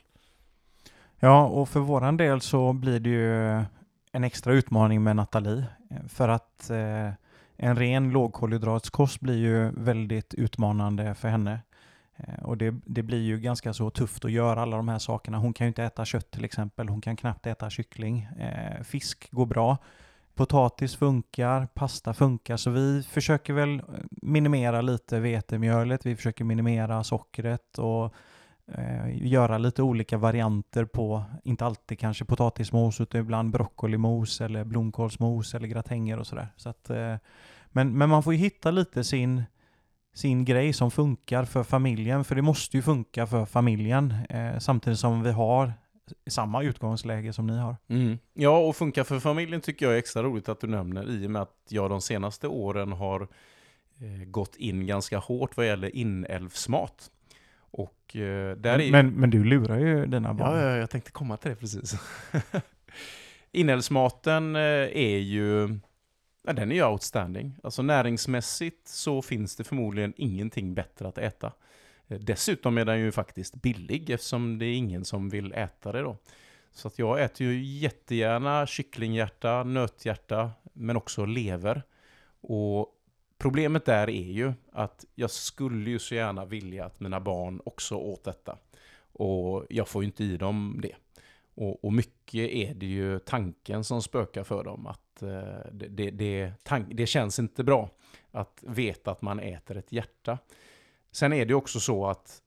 [1.24, 3.64] Ja, och för våran del så blir det ju
[4.12, 5.64] en extra utmaning med Nathalie.
[5.90, 7.10] Eh, för att eh,
[7.56, 11.60] en ren lågkolhydratskost blir ju väldigt utmanande för henne.
[12.16, 15.38] Eh, och det, det blir ju ganska så tufft att göra alla de här sakerna.
[15.38, 16.88] Hon kan ju inte äta kött till exempel.
[16.88, 18.28] Hon kan knappt äta kyckling.
[18.38, 19.78] Eh, fisk går bra.
[20.34, 27.04] Potatis funkar, pasta funkar, så vi försöker väl eh, minimera lite vetemjölet, vi försöker minimera
[27.04, 28.14] sockret och
[28.78, 35.54] eh, göra lite olika varianter på, inte alltid kanske potatismos utan ibland broccolimos eller blomkålsmos
[35.54, 36.48] eller gratänger och sådär.
[36.56, 37.16] Så att, eh,
[37.68, 39.42] men, men man får ju hitta lite sin,
[40.14, 44.98] sin grej som funkar för familjen, för det måste ju funka för familjen eh, samtidigt
[44.98, 45.72] som vi har
[46.26, 47.76] samma utgångsläge som ni har.
[47.88, 48.18] Mm.
[48.34, 51.30] Ja, och funka för familjen tycker jag är extra roligt att du nämner i och
[51.30, 53.20] med att jag de senaste åren har
[54.00, 57.10] eh, gått in ganska hårt vad gäller inälvsmat.
[57.72, 60.56] Och eh, där är ju- Men, men du lurar ju dina barn.
[60.58, 61.94] Ja, ja, jag tänkte komma till det precis.
[63.52, 64.62] Inälvsmaten eh,
[64.96, 65.78] är ju,
[66.46, 67.54] ja, den är ju outstanding.
[67.62, 71.52] Alltså näringsmässigt så finns det förmodligen ingenting bättre att äta.
[72.08, 76.00] Eh, Dessutom är den ju faktiskt billig eftersom det är ingen som vill äta det
[76.00, 76.16] då.
[76.74, 81.82] Så att jag äter ju jättegärna kycklinghjärta, nöthjärta, men också lever.
[82.40, 82.86] Och
[83.42, 87.94] problemet där är ju att jag skulle ju så gärna vilja att mina barn också
[87.94, 88.58] åt detta.
[89.12, 90.94] Och jag får ju inte i dem det.
[91.54, 94.86] Och, och mycket är det ju tanken som spökar för dem.
[94.86, 97.90] Att eh, det, det, det, tank, det känns inte bra
[98.30, 100.38] att veta att man äter ett hjärta.
[101.10, 102.42] Sen är det ju också så att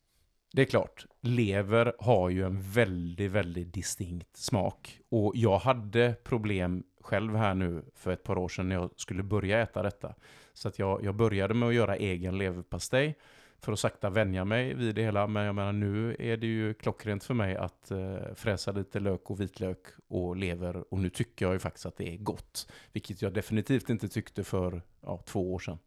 [0.53, 4.99] det är klart, lever har ju en väldigt, väldigt distinkt smak.
[5.09, 9.23] Och jag hade problem själv här nu för ett par år sedan när jag skulle
[9.23, 10.15] börja äta detta.
[10.55, 13.17] Så att jag, jag började med att göra egen leverpastej
[13.59, 15.27] för att sakta vänja mig vid det hela.
[15.27, 19.29] Men jag menar nu är det ju klockrent för mig att eh, fräsa lite lök
[19.31, 19.77] och vitlök
[20.07, 20.93] och lever.
[20.93, 22.67] Och nu tycker jag ju faktiskt att det är gott.
[22.93, 25.77] Vilket jag definitivt inte tyckte för ja, två år sedan.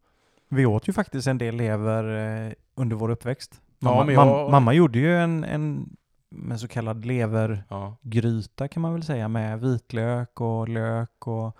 [0.49, 2.03] Vi åt ju faktiskt en del lever
[2.47, 3.61] eh, under vår uppväxt.
[3.79, 5.95] Ja, Mamma, men jag- mam- mamma gjorde ju en, en
[6.29, 8.67] med så kallad levergryta Ja.
[8.67, 11.57] kan man väl säga med vitlök och lök och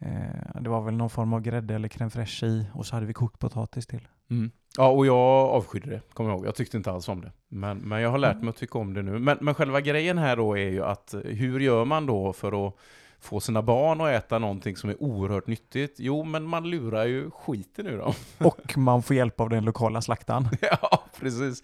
[0.00, 3.06] eh, det var väl någon form av grädde eller crème fraîche i och så hade
[3.06, 4.08] vi kokt potatis till.
[4.30, 4.50] Mm.
[4.76, 5.18] Ja, och jag
[5.48, 6.46] avskydde det, kommer jag ihåg.
[6.46, 7.32] Jag tyckte inte alls om det.
[7.48, 9.18] Men, men jag har lärt mig att tycka om det nu.
[9.18, 12.66] Men, men själva grejen här då är ju att eh, hur gör man då för
[12.66, 12.74] att
[13.20, 15.94] få sina barn att äta någonting som är oerhört nyttigt?
[15.98, 18.12] Jo, men man lurar ju skiten ur dem.
[18.38, 20.48] Och man får hjälp av den lokala slaktaren.
[20.60, 21.62] ja, precis.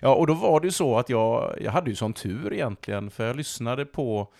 [0.00, 3.10] Ja, och då var det ju så att jag, jag hade ju sån tur egentligen,
[3.10, 4.32] för jag lyssnade på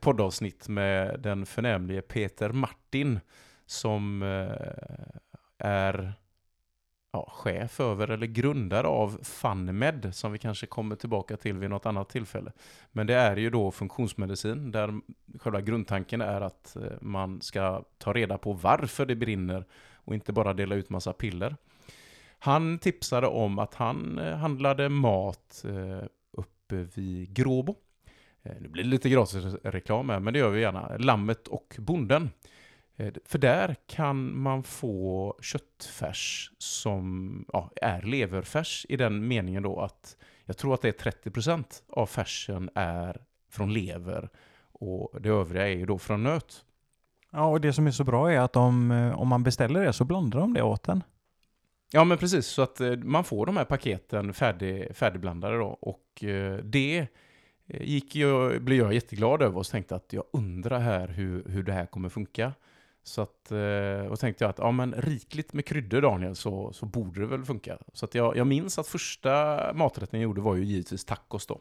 [0.00, 3.20] poddavsnitt med den förnämlige Peter Martin,
[3.66, 6.12] som eh, är
[7.12, 11.86] ja, chef över eller grundare av FunMed som vi kanske kommer tillbaka till vid något
[11.86, 12.52] annat tillfälle.
[12.92, 15.00] Men det är ju då funktionsmedicin där
[15.38, 19.64] själva grundtanken är att eh, man ska ta reda på varför det brinner
[19.94, 21.56] och inte bara dela ut massa piller.
[22.38, 25.64] Han tipsade om att han eh, handlade mat
[26.32, 27.76] uppe vid Gråbo.
[28.42, 30.96] Nu blir det lite gratis reklam här, men det gör vi gärna.
[30.98, 32.30] Lammet och bonden.
[33.00, 39.80] Eh, för där kan man få köttfärs som ja, är leverfärs i den meningen då
[39.80, 44.28] att jag tror att det är 30% av färsen är från lever
[44.72, 46.64] och det övriga är ju då från nöt.
[47.30, 49.92] Ja, och det som är så bra är att de, eh, om man beställer det
[49.92, 51.02] så blandar de det åt en.
[51.92, 52.46] Ja, men precis.
[52.46, 55.66] Så att eh, man får de här paketen färdig, färdigblandade då.
[55.66, 56.24] Och
[56.62, 57.06] det
[57.70, 61.62] Eh, gick jag, blev jag jätteglad över och tänkte att jag undrar här hur, hur
[61.62, 62.52] det här kommer funka.
[63.02, 66.86] Så att, eh, och tänkte jag att ja, men rikligt med kryddor Daniel så, så
[66.86, 67.78] borde det väl funka.
[67.92, 71.60] Så att jag, jag minns att första maträtten jag gjorde var ju givetvis tacos då.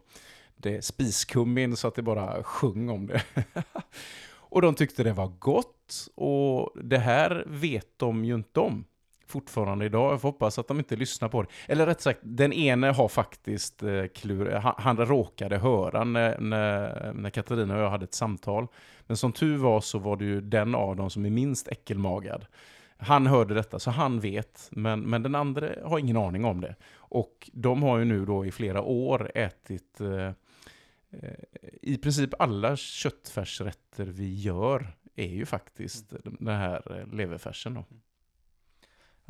[0.57, 3.23] Det är spiskummin så att det bara sjöng om det.
[4.29, 8.85] och de tyckte det var gott och det här vet de ju inte om
[9.31, 10.13] fortfarande idag.
[10.13, 11.47] Jag får hoppas att de inte lyssnar på det.
[11.67, 17.13] Eller rätt sagt, den ene har faktiskt eh, klur, han, han råkade höra när, när,
[17.13, 18.67] när Katarina och jag hade ett samtal.
[19.07, 22.45] Men som tur var så var det ju den av dem som är minst äckelmagad.
[22.97, 26.75] Han hörde detta, så han vet, men, men den andra har ingen aning om det.
[26.95, 30.33] Och de har ju nu då i flera år ätit eh, eh
[31.81, 37.73] i princip alla köttfärsrätter vi gör är ju faktiskt den här eh, leverfärsen.
[37.73, 37.85] Då.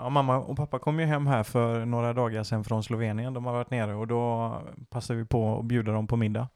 [0.01, 3.33] Ja, mamma och pappa kom ju hem här för några dagar sedan från Slovenien.
[3.33, 4.53] De har varit nere och då
[4.89, 6.47] passade vi på att bjuda dem på middag.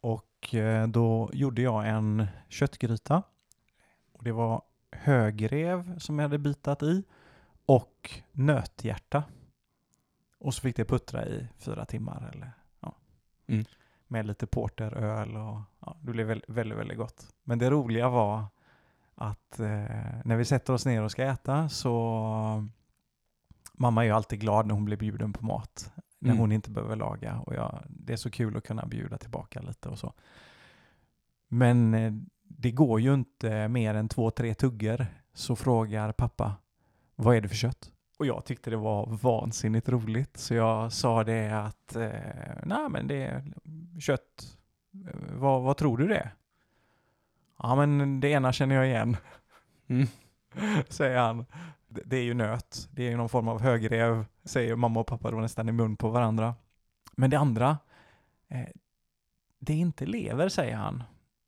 [0.00, 3.22] Och eh, då gjorde jag en köttgryta.
[4.12, 4.62] Och det var
[4.92, 7.04] högrev som jag hade bitat i
[7.66, 9.24] och nöthjärta.
[10.38, 12.94] Och så fick det puttra i fyra timmar eller ja.
[13.46, 13.64] Mm.
[14.06, 17.26] Med lite porteröl och ja, det blev väldigt, väldigt, väldigt gott.
[17.44, 18.44] Men det roliga var
[19.16, 22.66] att eh, när vi sätter oss ner och ska äta så
[23.72, 25.92] mamma är ju alltid glad när hon blir bjuden på mat.
[26.18, 26.40] När mm.
[26.40, 29.88] hon inte behöver laga och jag, det är så kul att kunna bjuda tillbaka lite
[29.88, 30.12] och så.
[31.48, 32.12] Men eh,
[32.42, 36.56] det går ju inte mer än två, tre tuggor så frågar pappa
[37.16, 37.92] vad är det för kött?
[38.18, 42.10] Och jag tyckte det var vansinnigt roligt så jag sa det att eh,
[42.64, 43.52] nej men det är
[44.00, 44.56] kött.
[45.06, 46.34] Eh, vad, vad tror du det är?
[47.58, 49.16] Ja, men det ena känner jag igen.
[49.88, 50.06] Mm.
[50.88, 51.46] säger han.
[51.88, 52.88] Det är ju nöt.
[52.90, 55.96] Det är ju någon form av högrev, säger mamma och pappa då nästan i mun
[55.96, 56.54] på varandra.
[57.12, 57.78] Men det andra,
[58.48, 58.68] eh,
[59.58, 61.02] det är inte lever, säger han.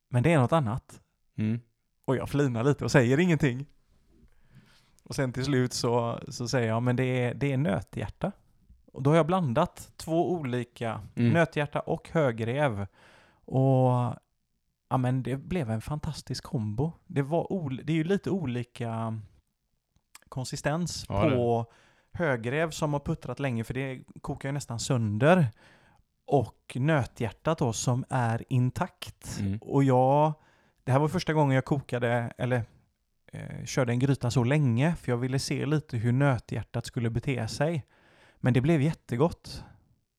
[0.09, 1.01] Men det är något annat.
[1.39, 1.61] Mm.
[2.05, 3.67] Och jag flinar lite och säger ingenting.
[5.03, 8.33] Och sen till slut så, så säger jag, men det är, det är nöthjärta.
[8.93, 11.33] Och då har jag blandat två olika, mm.
[11.33, 12.87] nöthjärta och högrev.
[13.45, 14.15] Och
[14.91, 16.93] ja, men det blev en fantastisk kombo.
[17.07, 19.21] Det, var det är ju lite olika
[20.29, 22.19] konsistens ja, på det.
[22.19, 25.47] högrev som har puttrat länge, för det kokar ju nästan sönder.
[26.27, 29.39] Och nöthjärtat då som är intakt.
[29.41, 29.59] Mm.
[29.63, 30.33] Och jag,
[30.85, 32.63] det här var första gången jag kokade, eller
[33.33, 37.49] eh, körde en gryta så länge, för jag ville se lite hur nöthjärtat skulle bete
[37.49, 37.85] sig.
[38.41, 39.65] Men det blev jättegott.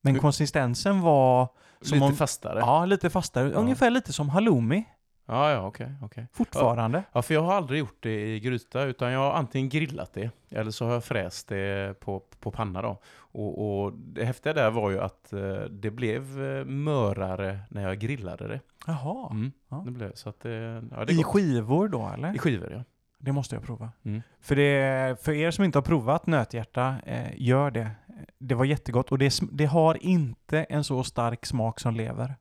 [0.02, 0.22] Men hur?
[0.22, 1.50] konsistensen var
[1.82, 2.60] lite om, fastare?
[2.60, 3.50] Ja, lite fastare.
[3.50, 3.60] Ja.
[3.60, 4.86] Ungefär lite som halloumi.
[5.26, 5.86] Ja, ja, okej.
[5.86, 6.26] Okay, okay.
[6.34, 7.04] Fortfarande.
[7.14, 10.32] Ja, för jag har aldrig gjort det i gryta, utan jag har antingen grillat det,
[10.52, 12.98] eller så har jag fräst det på, på panna då.
[13.32, 18.00] Och, och det häftiga där var ju att eh, det blev eh, mörare när jag
[18.00, 18.60] grillade det.
[18.88, 19.30] Jaha.
[19.32, 19.82] Mm, ja.
[19.86, 22.36] det blev, så att det, ja, det I skivor då, eller?
[22.36, 22.84] I skivor, ja.
[23.18, 23.92] Det måste jag prova.
[24.04, 24.22] Mm.
[24.42, 27.92] För, det, för er som inte har provat nöthjärta, eh, gör det.
[28.38, 32.36] Det var jättegott och det, det har inte en så stark smak som lever.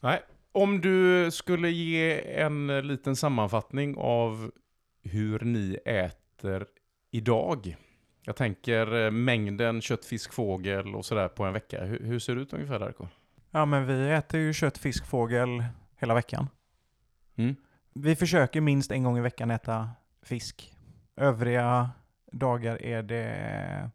[0.00, 0.22] Nej,
[0.52, 4.50] om du skulle ge en liten sammanfattning av
[5.02, 6.66] hur ni äter
[7.10, 7.76] idag.
[8.24, 11.84] Jag tänker eh, mängden kött, fisk, fågel och sådär på en vecka.
[11.84, 13.06] Hur, hur ser det ut ungefär Darko?
[13.50, 15.64] Ja men vi äter ju kött, fisk, fågel
[15.96, 16.48] hela veckan.
[17.36, 17.56] Mm.
[17.94, 19.90] Vi försöker minst en gång i veckan äta
[20.22, 20.74] fisk.
[21.16, 21.90] Övriga
[22.32, 23.90] dagar är det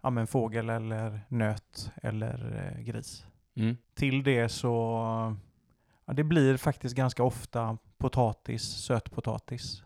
[0.00, 3.26] ja, men fågel eller nöt eller eh, gris.
[3.54, 3.76] Mm.
[3.94, 5.36] Till det så
[6.04, 9.82] ja, det blir faktiskt ganska ofta potatis, sötpotatis.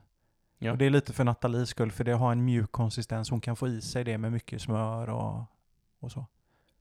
[0.58, 0.72] Ja.
[0.72, 3.30] Och det är lite för Nathalies skull, för det har en mjuk konsistens.
[3.30, 5.42] Hon kan få i sig det med mycket smör och,
[6.00, 6.26] och så.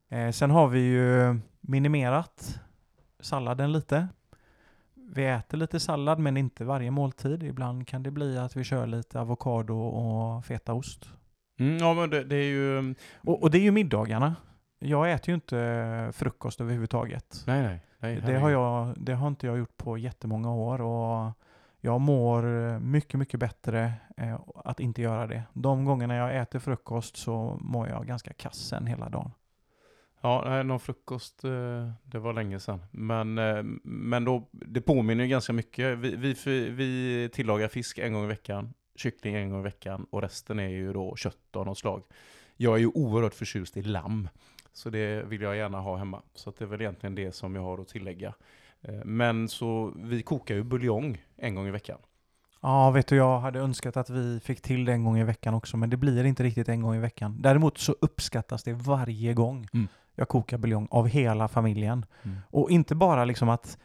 [0.10, 2.60] Eh, sen har vi ju minimerat
[3.19, 4.07] salladen lite.
[4.93, 7.43] Vi äter lite sallad men inte varje måltid.
[7.43, 11.10] Ibland kan det bli att vi kör lite avokado och fetaost.
[11.60, 12.96] Mm, ja, men det, det är ju...
[13.22, 14.36] Och, och det är ju middagarna.
[14.80, 17.44] Jag äter ju inte frukost överhuvudtaget.
[17.48, 17.80] Nej, nej.
[18.00, 21.32] nej Det har, jag, det har inte jag gjort på jättemånga år och
[21.86, 22.44] jag mår
[22.80, 25.44] mycket, mycket bättre eh, att inte göra det.
[25.54, 29.32] De gångerna jag äter frukost så mår jag ganska kass sen hela dagen.
[30.22, 32.80] Ja, någon frukost, eh, det var länge sedan.
[32.92, 35.98] Men, eh, men då, det påminner ju ganska mycket.
[35.98, 40.22] Vi, vi, vi tillagar fisk en gång i veckan, kyckling en gång i veckan och
[40.22, 42.03] resten är ju då kött av något slag.
[42.57, 44.30] Jag är ju oerhört förtjust i lamm,
[44.74, 46.22] så det vill jag gärna ha hemma.
[46.34, 48.34] Så det är väl egentligen det som jag har att tillägga.
[48.82, 51.98] Eh, men så vi kokar ju buljong en gång i veckan.
[52.61, 55.53] Ja, vet du, jag hade önskat att vi fick till det en gång i veckan
[55.53, 57.38] också, men det blir inte riktigt en gång i veckan.
[57.41, 59.88] Däremot så uppskattas det varje gång Mm.
[60.15, 62.06] jag kokar buljong av hela familjen.
[62.24, 62.38] Mm.
[62.49, 63.78] Och inte bara liksom att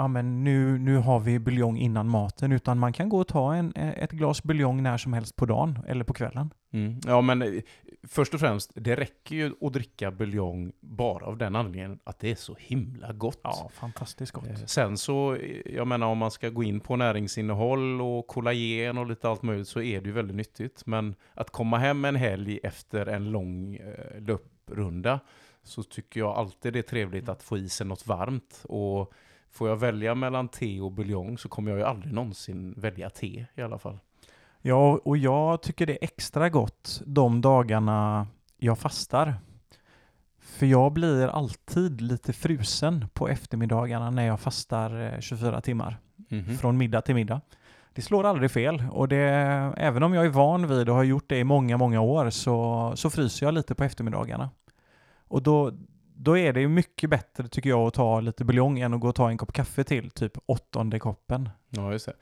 [0.00, 3.54] ja, men nu, nu har vi buljong innan maten, utan man kan gå och ta
[3.54, 6.50] en, ett glas buljong när som helst på dagen eller på kvällen.
[6.72, 7.00] Mm.
[7.06, 7.62] Ja, men eh,
[8.02, 12.30] först och främst, det räcker ju att dricka buljong bara av den anledningen att det
[12.30, 13.40] är så himla gott.
[13.42, 14.46] Ja, fantastiskt gott.
[14.46, 18.98] Eh, Sen så, eh, jag menar om man ska gå in på näringsinnehåll och kollagen
[18.98, 20.86] och lite allt möjligt så är det ju väldigt nyttigt.
[20.86, 25.20] Men att komma hem en helg efter en lång eh, löprunda
[25.62, 28.64] så tycker jag alltid det är trevligt att få i sig något varmt.
[28.64, 29.12] Och
[29.50, 33.46] får jag välja mellan te och buljong så kommer jag ju aldrig någonsin välja te
[33.54, 33.98] i alla fall.
[34.62, 38.26] Ja, och jag tycker det är extra gott de dagarna
[38.58, 39.34] jag fastar.
[40.38, 45.98] För jag blir alltid lite frusen på eftermiddagarna när jag fastar eh, 24 timmar.
[46.28, 46.56] Mhm.
[46.58, 47.40] Från middag till middag.
[47.92, 49.20] Det slår aldrig fel och det,
[49.76, 52.92] även om jag är van vid och har gjort det i många, många år så,
[52.94, 54.50] så fryser jag lite på eftermiddagarna.
[55.28, 55.72] Och då,
[56.22, 59.08] då är det ju mycket bättre tycker jag att ta lite buljong än att gå
[59.08, 61.48] och ta en kopp kaffe till, typ åttonde koppen.
[61.68, 62.12] Ja, just det.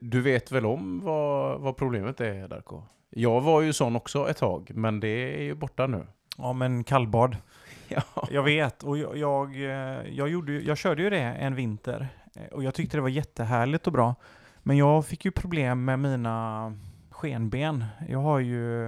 [0.00, 2.82] Du vet väl om vad, vad problemet är, Darko?
[3.10, 6.06] Jag var ju sån också ett tag, men det är ju borta nu.
[6.38, 7.36] Ja men kallbad.
[7.88, 8.28] Ja.
[8.30, 12.46] Jag vet och jag, jag, eh, jag, gjorde, jag körde ju det en vinter eh,
[12.52, 14.14] och jag tyckte det var jättehärligt och bra.
[14.62, 16.76] Men jag fick ju problem med mina
[17.10, 17.84] skenben.
[18.08, 18.86] Jag har ju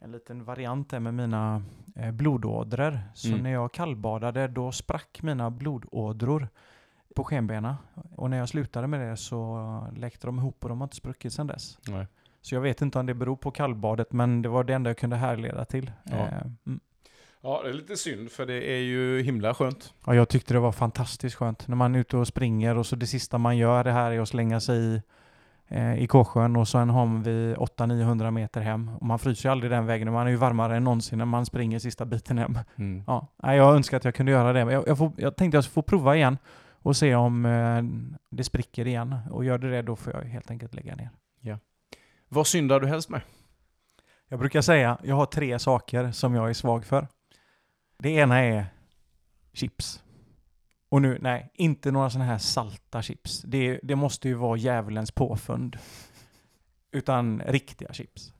[0.00, 1.62] en liten variant där med mina
[2.12, 3.00] blodådror.
[3.14, 3.42] Så Mm.
[3.42, 6.48] när jag kallbadade då sprack mina blodådror
[7.14, 7.76] på skenbena.
[8.16, 11.32] Och när jag slutade med det så läckte de ihop och de har inte spruckit
[11.32, 11.78] sedan dess.
[11.88, 12.06] Nej.
[12.42, 14.98] Så jag vet inte om det beror på kallbadet men det var det enda jag
[14.98, 15.90] kunde härleda till.
[16.04, 16.16] Ja.
[16.16, 16.80] Eh, mm.
[17.40, 19.94] Ja, det är lite synd för det är ju himla skönt.
[20.06, 22.96] Ja, jag tyckte det var fantastiskt skönt när man är ute och springer och så
[22.96, 25.00] det sista man gör det här är att slänga sig i, eh,
[25.98, 28.90] i Kåsjön och sen har vi 800-900 meter hem.
[29.00, 31.46] Och man fryser ju aldrig den vägen, man är ju varmare än någonsin när man
[31.46, 32.58] springer sista biten hem.
[32.76, 33.04] Mm.
[33.06, 34.64] Ja, jag önskar att jag kunde göra det.
[34.64, 36.38] men Jag, jag, får, jag tänkte jag skulle få prova igen
[36.82, 37.82] och se om eh,
[38.30, 39.16] det spricker igen.
[39.30, 41.10] Och gör det det då får jag helt enkelt lägga ner.
[42.28, 43.20] Vad syndar du helst med?
[44.28, 47.08] Jag brukar säga, jag har tre saker som jag är svag för.
[47.98, 48.66] Det ena är
[49.52, 50.02] chips.
[50.88, 53.42] Och nu, nej, inte några sådana här salta chips.
[53.42, 55.78] Det, det måste ju vara djävulens påfund.
[56.90, 58.34] Utan riktiga chips.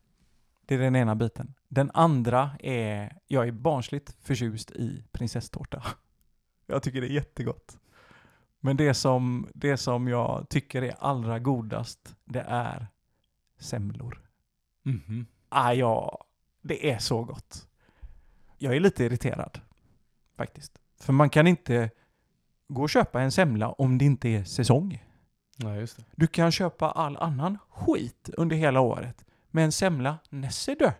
[0.66, 1.54] Det är den ena biten.
[1.68, 5.82] Den andra är, jag är barnsligt förtjust i prinsesstårta.
[6.66, 7.78] Jag tycker det är jättegott.
[8.60, 12.86] Men det som, det som jag tycker är allra godast, det är
[13.58, 14.22] semlor.
[14.82, 15.26] Mhm.
[15.48, 16.24] Ah, ja,
[16.62, 17.68] det är så gott.
[18.58, 19.60] Jag är lite irriterad,
[20.36, 20.78] faktiskt.
[21.00, 21.90] För man kan inte
[22.68, 25.02] gå och köpa en semla om det inte är säsong.
[25.56, 26.04] Nej, just det.
[26.16, 29.24] Du kan köpa all annan skit under hela året.
[29.50, 30.92] Men en semla, nässe dö.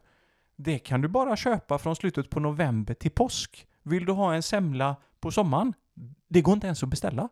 [0.56, 3.66] Det kan du bara köpa från slutet på november till påsk.
[3.82, 5.72] Vill du ha en semla på sommaren?
[6.28, 7.28] Det går inte ens att beställa.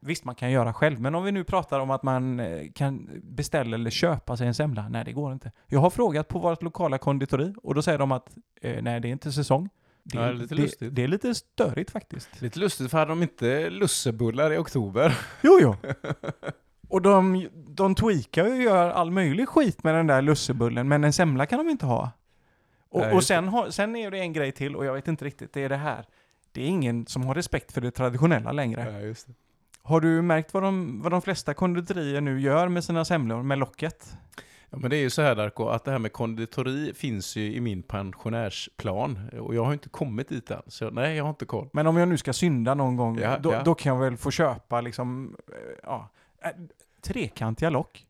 [0.00, 3.08] Visst, man kan göra själv, men om vi nu pratar om att man eh, kan
[3.22, 4.88] beställa eller köpa sig en semla.
[4.88, 5.52] Nej, det går inte.
[5.66, 9.08] Jag har frågat på vårt lokala konditori och då säger de att eh, nej, det
[9.08, 9.68] är inte säsong.
[10.04, 10.54] Det, Ja, lite.
[10.54, 12.42] Det, det är lite störigt faktiskt.
[12.42, 15.18] Lite lustigt för hade de inte lussebullar i oktober?
[15.42, 15.76] Jo, jo.
[16.88, 21.12] Och de, de tweakar och gör all möjlig skit med den där lussebullen, men en
[21.12, 22.10] semla kan de inte ha.
[22.88, 25.52] Och, Nej, och sen, sen är det en grej till, och jag vet inte riktigt,
[25.52, 26.06] det är det här.
[26.52, 28.92] Det är ingen som har respekt för det traditionella längre.
[28.92, 29.32] Ja, just det.
[29.82, 33.58] Har du märkt vad de, vad de flesta konditorier nu gör med sina semlor, med
[33.58, 34.16] locket?
[34.74, 37.54] Ja, men det är ju så här Darko, att det här med konditori finns ju
[37.54, 39.28] i min pensionärsplan.
[39.40, 41.68] Och jag har inte kommit dit än, så nej, jag har inte koll.
[41.72, 43.62] Men om jag nu ska synda någon gång, Ja, då, ja.
[43.62, 46.08] då kan jag väl få köpa liksom, eh, ja,
[46.44, 46.50] eh,
[47.00, 48.06] trekantiga lock.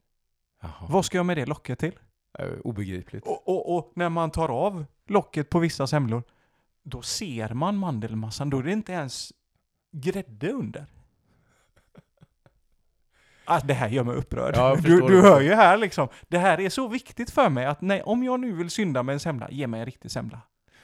[0.63, 0.87] Jaha.
[0.89, 1.99] Vad ska jag med det locket till?
[2.39, 3.27] Eh, Obegripligt.
[3.27, 6.23] Och, och, och när man tar av locket på vissa semlor,
[6.83, 8.51] då ser man mandelmassan.
[8.51, 9.33] Då är det inte ens
[9.93, 10.87] grädde under.
[13.45, 14.55] Alltså, det här gör mig upprörd.
[14.57, 16.09] Ja, du, du hör ju här liksom.
[16.29, 19.13] Det här är så viktigt för mig att nej, om jag nu vill synda med
[19.13, 20.41] en semla, ge mig en riktig semla.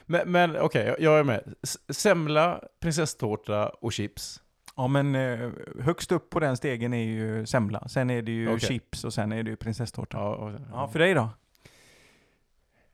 [0.07, 1.55] Men, men okej, jag- jag är med.
[1.89, 4.43] Semla, prinsesstårta och chips.
[4.77, 5.51] Ja men eh,
[5.81, 7.89] högst upp på den stegen är ju semla.
[7.89, 8.61] Sen är det ju Okej.
[8.69, 10.19] chips och sen är det ju prinsesstårta.
[10.19, 11.29] Ja, Ja, och- ja för dig då?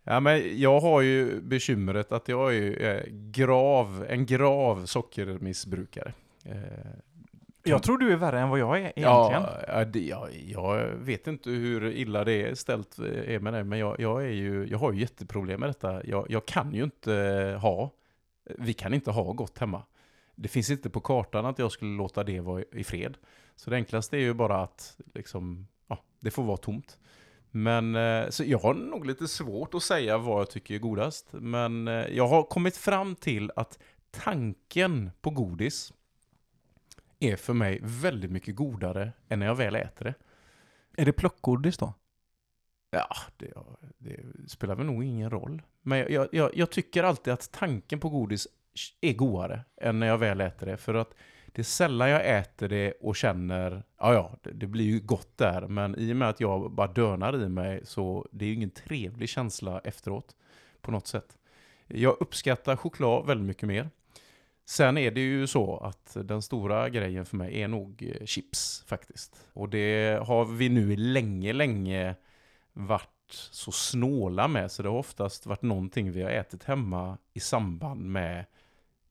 [0.04, 6.12] Ja, men jag har ju bekymret att jag är eh, grav, en grav sockermissbrukare.
[7.68, 9.42] Jag tror du är värre än vad jag är egentligen.
[9.42, 13.52] ja, ja, det, ja, jag vet inte hur illa det är ställt eh, är med
[13.52, 16.06] det, men jag, jag, är ju, jag har ju jätteproblem med detta.
[16.06, 17.12] Jag, jag kan ju inte
[17.62, 17.90] ha,
[18.58, 19.82] vi kan inte ha gott hemma.
[20.34, 23.16] Det finns inte på kartan att jag skulle låta det vara i fred.
[23.56, 26.98] Så det enklaste är ju bara att liksom, ja, det får vara tomt.
[27.50, 31.28] Men eh, så jag har nog lite svårt att säga vad jag tycker är godast.
[31.32, 33.78] Men eh, jag har kommit fram till att
[34.10, 35.92] tanken på godis
[37.20, 40.14] är för mig väldigt mycket godare än när jag väl äter det.
[40.96, 41.94] Är det plockgodis då?
[42.90, 43.52] Ja, det,
[43.98, 45.62] det spelar väl nog ingen roll.
[45.82, 48.48] Men jag, jag, jag tycker alltid att tanken på godis
[49.00, 50.76] är godare än när jag väl äter det.
[50.76, 51.14] För att
[51.46, 55.38] det är sällan jag äter det och känner, ja ja, det, det blir ju gott
[55.38, 55.68] där.
[55.68, 58.70] Men i och med att jag bara dönar i mig så det är ju ingen
[58.70, 60.36] trevlig känsla efteråt
[60.80, 61.38] på något sätt.
[61.86, 63.90] Jag uppskattar choklad väldigt mycket mer.
[64.68, 68.84] Sen är det ju så att den stora grejen för mig är nog eh, chips
[68.86, 69.46] faktiskt.
[69.52, 72.14] Och det har vi nu länge, länge
[72.72, 73.08] varit
[73.50, 74.72] så snåla med.
[74.72, 78.44] Så det har oftast varit någonting vi har ätit hemma i samband med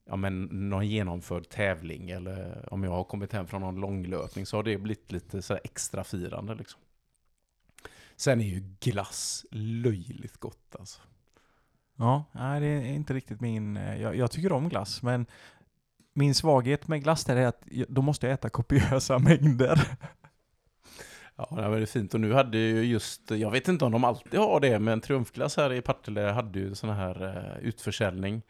[0.06, 2.10] ja, men, någon genomförd tävling.
[2.10, 5.54] Eller om jag har kommit hem från någon långlöpning så har det blivit lite så
[5.54, 6.56] här extra firande.
[6.56, 6.82] Liksom.
[8.16, 11.02] Sen är ju glass löjligt gott alltså.
[11.96, 13.78] Ja, nej det är inte riktigt min...
[13.78, 15.26] Eh, jag, jag tycker om glass, men
[16.14, 19.98] min svaghet med glass är att då måste jag äta kopiösa mängder.
[21.36, 22.14] Ja, det var fint.
[22.14, 25.58] Och nu hade ju just, jag vet inte om de alltid har det, men Triumfglass
[25.58, 28.42] här i Partille hade ju sån här eh, utförsäljning.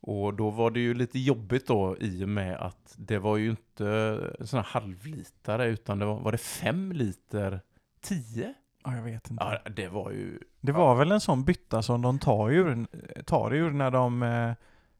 [0.00, 3.50] Och då var det ju lite jobbigt då i och med att det var ju
[3.50, 7.60] inte sån här halvlitare, utan det var, var det fem liter?
[8.00, 8.54] Tio?
[8.84, 9.44] Ja, jag vet inte.
[9.44, 10.38] Ja, det var ju...
[10.60, 12.86] Det var väl en sån bytta som de tar ur,
[13.22, 14.52] tar ur när de eh,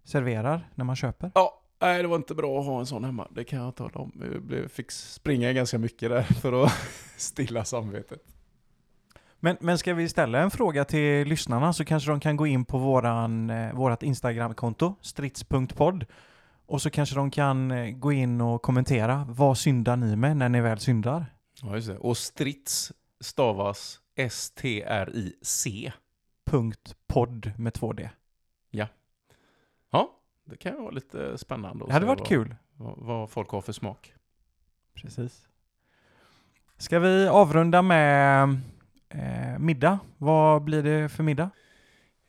[0.05, 1.31] serverar, när man köper.
[1.35, 4.01] Ja, nej det var inte bra att ha en sån hemma, det kan jag tala
[4.01, 4.41] om.
[4.51, 6.73] Jag fick springa ganska mycket där för att
[7.17, 8.23] stilla samvetet.
[9.43, 12.65] Men, men ska vi ställa en fråga till lyssnarna så kanske de kan gå in
[12.65, 16.05] på våran, eh, vårat Instagramkonto, strids.podd.
[16.67, 19.27] Och så kanske de kan eh, gå in och kommentera.
[19.29, 21.27] Vad syndar ni med när ni väl syndar?
[21.63, 21.99] Ja, just det.
[21.99, 25.93] Och strids stavas S-T-R-I-C.
[26.45, 28.11] Punkt podd med två D.
[29.91, 31.87] Ja, det kan ju vara lite spännande.
[31.87, 32.55] Det hade varit vad, kul.
[32.77, 34.15] Vad, vad folk har för smak.
[34.95, 35.49] Precis.
[36.77, 38.61] Ska vi avrunda med
[39.09, 39.99] eh, middag?
[40.19, 41.51] Vad blir det för middag?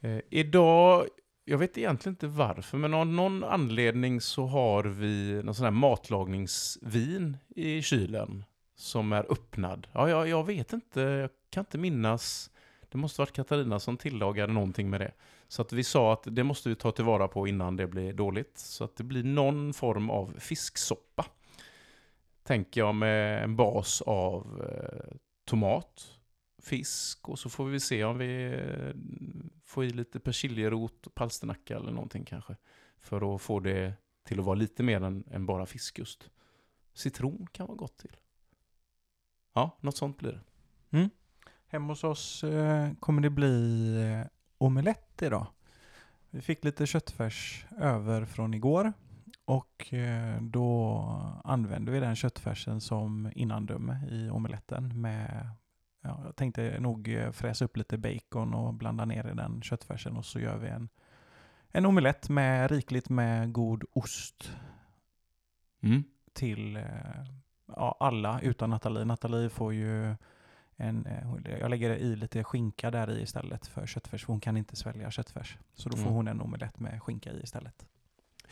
[0.01, 1.05] Eh, idag,
[1.45, 5.72] jag vet egentligen inte varför, men av någon anledning så har vi någon sån här
[5.72, 8.43] matlagningsvin i kylen
[8.82, 9.88] som är öppnad.
[9.91, 12.52] Ja, jag, jag vet inte, jag kan inte minnas.
[12.90, 15.12] Det måste varit Katarina som tillagade någonting med det.
[15.48, 18.58] Så att vi sa att det måste vi ta tillvara på innan det blir dåligt.
[18.58, 21.26] Så att det blir någon form av fisksoppa.
[22.44, 26.20] Tänker jag med en bas av eh, tomat,
[26.62, 28.95] fisk och så får vi se om vi eh,
[29.66, 32.56] får i lite persiljerot, palsternacka eller någonting kanske.
[32.99, 33.94] För att få det
[34.24, 36.30] till att vara lite mer än, än bara fisk just.
[36.94, 38.18] Citron kan vara gott till.
[39.53, 41.10] Ja, något sånt blir det.
[41.68, 45.48] Hemma hos oss eh, kommer det bli eh, omelett idag.
[46.30, 48.94] Vi fick lite köttfärs över från igår
[49.45, 50.95] och eh, då
[51.44, 55.49] använde vi den köttfärsen som innandöme i omeletten med
[56.03, 60.26] Ja, jag tänkte nog fräsa upp lite bacon och blanda ner i den köttfärsen och
[60.26, 60.90] så gör vi en,
[61.72, 64.52] en omelett med rikligt med god ost
[65.84, 66.03] Mm.
[66.34, 66.80] till
[67.76, 69.06] ja, alla utan Nathalie.
[69.06, 70.15] Nathalie får ju
[70.76, 74.57] en, eh, jag lägger i lite skinka där i istället för köttfärs, för hon kan
[74.57, 75.57] inte svälja köttfärs.
[75.73, 76.14] Så då får Mm.
[76.14, 77.85] hon en omelett med skinka i istället.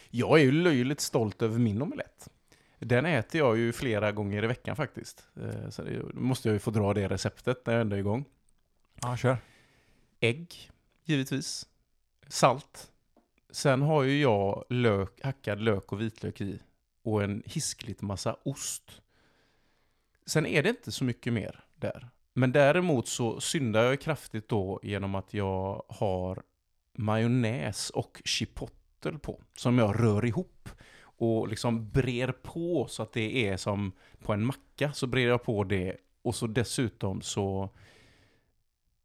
[0.10, 2.30] Jag är ju löjligt stolt över min omelett.
[2.80, 5.28] Den äter jag ju flera gånger i veckan faktiskt.
[5.42, 8.00] Eh, Så det då måste jag ju få dra det receptet när jag ändå är
[8.00, 8.26] igång.
[9.02, 9.38] Ja, kör.
[10.20, 10.70] Ägg,
[11.06, 11.68] givetvis.
[12.28, 12.92] Salt.
[13.50, 16.60] Sen har ju jag lök, hackad lök och vitlök i.
[17.04, 19.02] Och en hiskligt massa ost.
[20.30, 22.10] Sen är det inte så mycket mer där.
[22.34, 26.44] Men däremot så syndar jag kraftigt då genom att jag har
[26.98, 29.42] majonnäs och chipotle på.
[29.54, 30.70] Som jag rör ihop.
[31.02, 34.94] Och liksom brer på så att det är som på en macka.
[34.94, 35.98] Så brer jag på det.
[36.22, 37.70] Och så dessutom så...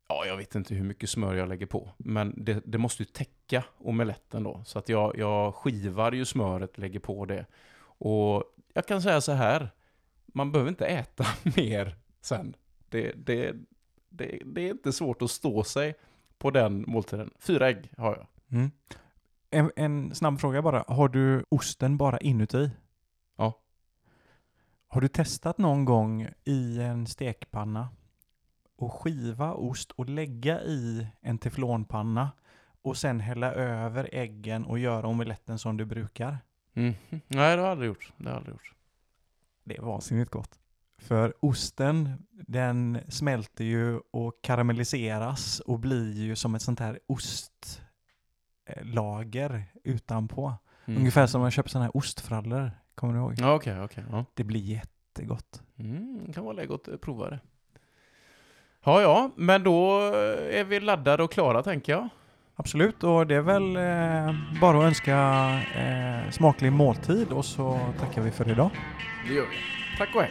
[0.09, 1.91] Ja, jag vet inte hur mycket smör jag lägger på.
[1.97, 4.63] Men det, det måste ju täcka omeletten då.
[4.67, 7.47] Så att jag, jag skivar ju smöret, lägger på det.
[7.83, 8.45] Och
[8.75, 9.71] jag kan säga så här.
[10.37, 11.25] Man behöver inte äta
[11.57, 12.57] mer sen.
[12.89, 13.53] Det, det,
[14.09, 15.95] det, det är inte svårt att stå sig
[16.39, 17.31] på den måltiden.
[17.39, 18.27] Fyra ägg har jag.
[18.59, 18.71] Mm.
[19.51, 20.85] En, en snabb fråga bara.
[20.89, 22.71] Har du osten bara inuti?
[23.37, 23.61] Ja.
[24.89, 27.89] Har du testat någon gång i en stekpanna
[28.77, 32.33] och skiva ost och lägga i en teflonpanna
[32.83, 36.39] och sen hälla över äggen och göra omeletten som du brukar?
[36.75, 36.95] Mm.
[37.11, 38.13] Nej, det har jag aldrig gjort.
[38.17, 38.75] Det har jag aldrig gjort.
[39.65, 40.59] Det är vansinnigt gott.
[40.99, 46.99] För osten, den smälter ju och karamelliseras och blir ju som ett sånt här
[48.67, 50.55] ostlager utanpå.
[50.85, 50.99] Mm.
[51.01, 53.35] Ungefär som man köper sådana här ostfrallor, kommer du ihåg?
[53.39, 54.05] Ja, okej, okej.
[54.11, 54.25] ja.
[54.35, 55.63] Det blir jättegott.
[55.77, 57.41] Mm, kan vara läge att eh, prova det.
[58.85, 60.01] Ja, ja, men då
[60.51, 62.09] är vi laddade och klara tänker jag.
[62.57, 65.17] Absolut, och det är väl eh, bara att önska
[65.77, 68.71] eh, smaklig måltid och så tackar vi för idag.
[69.29, 69.57] Det gör vi.
[69.99, 70.31] Tack och hej.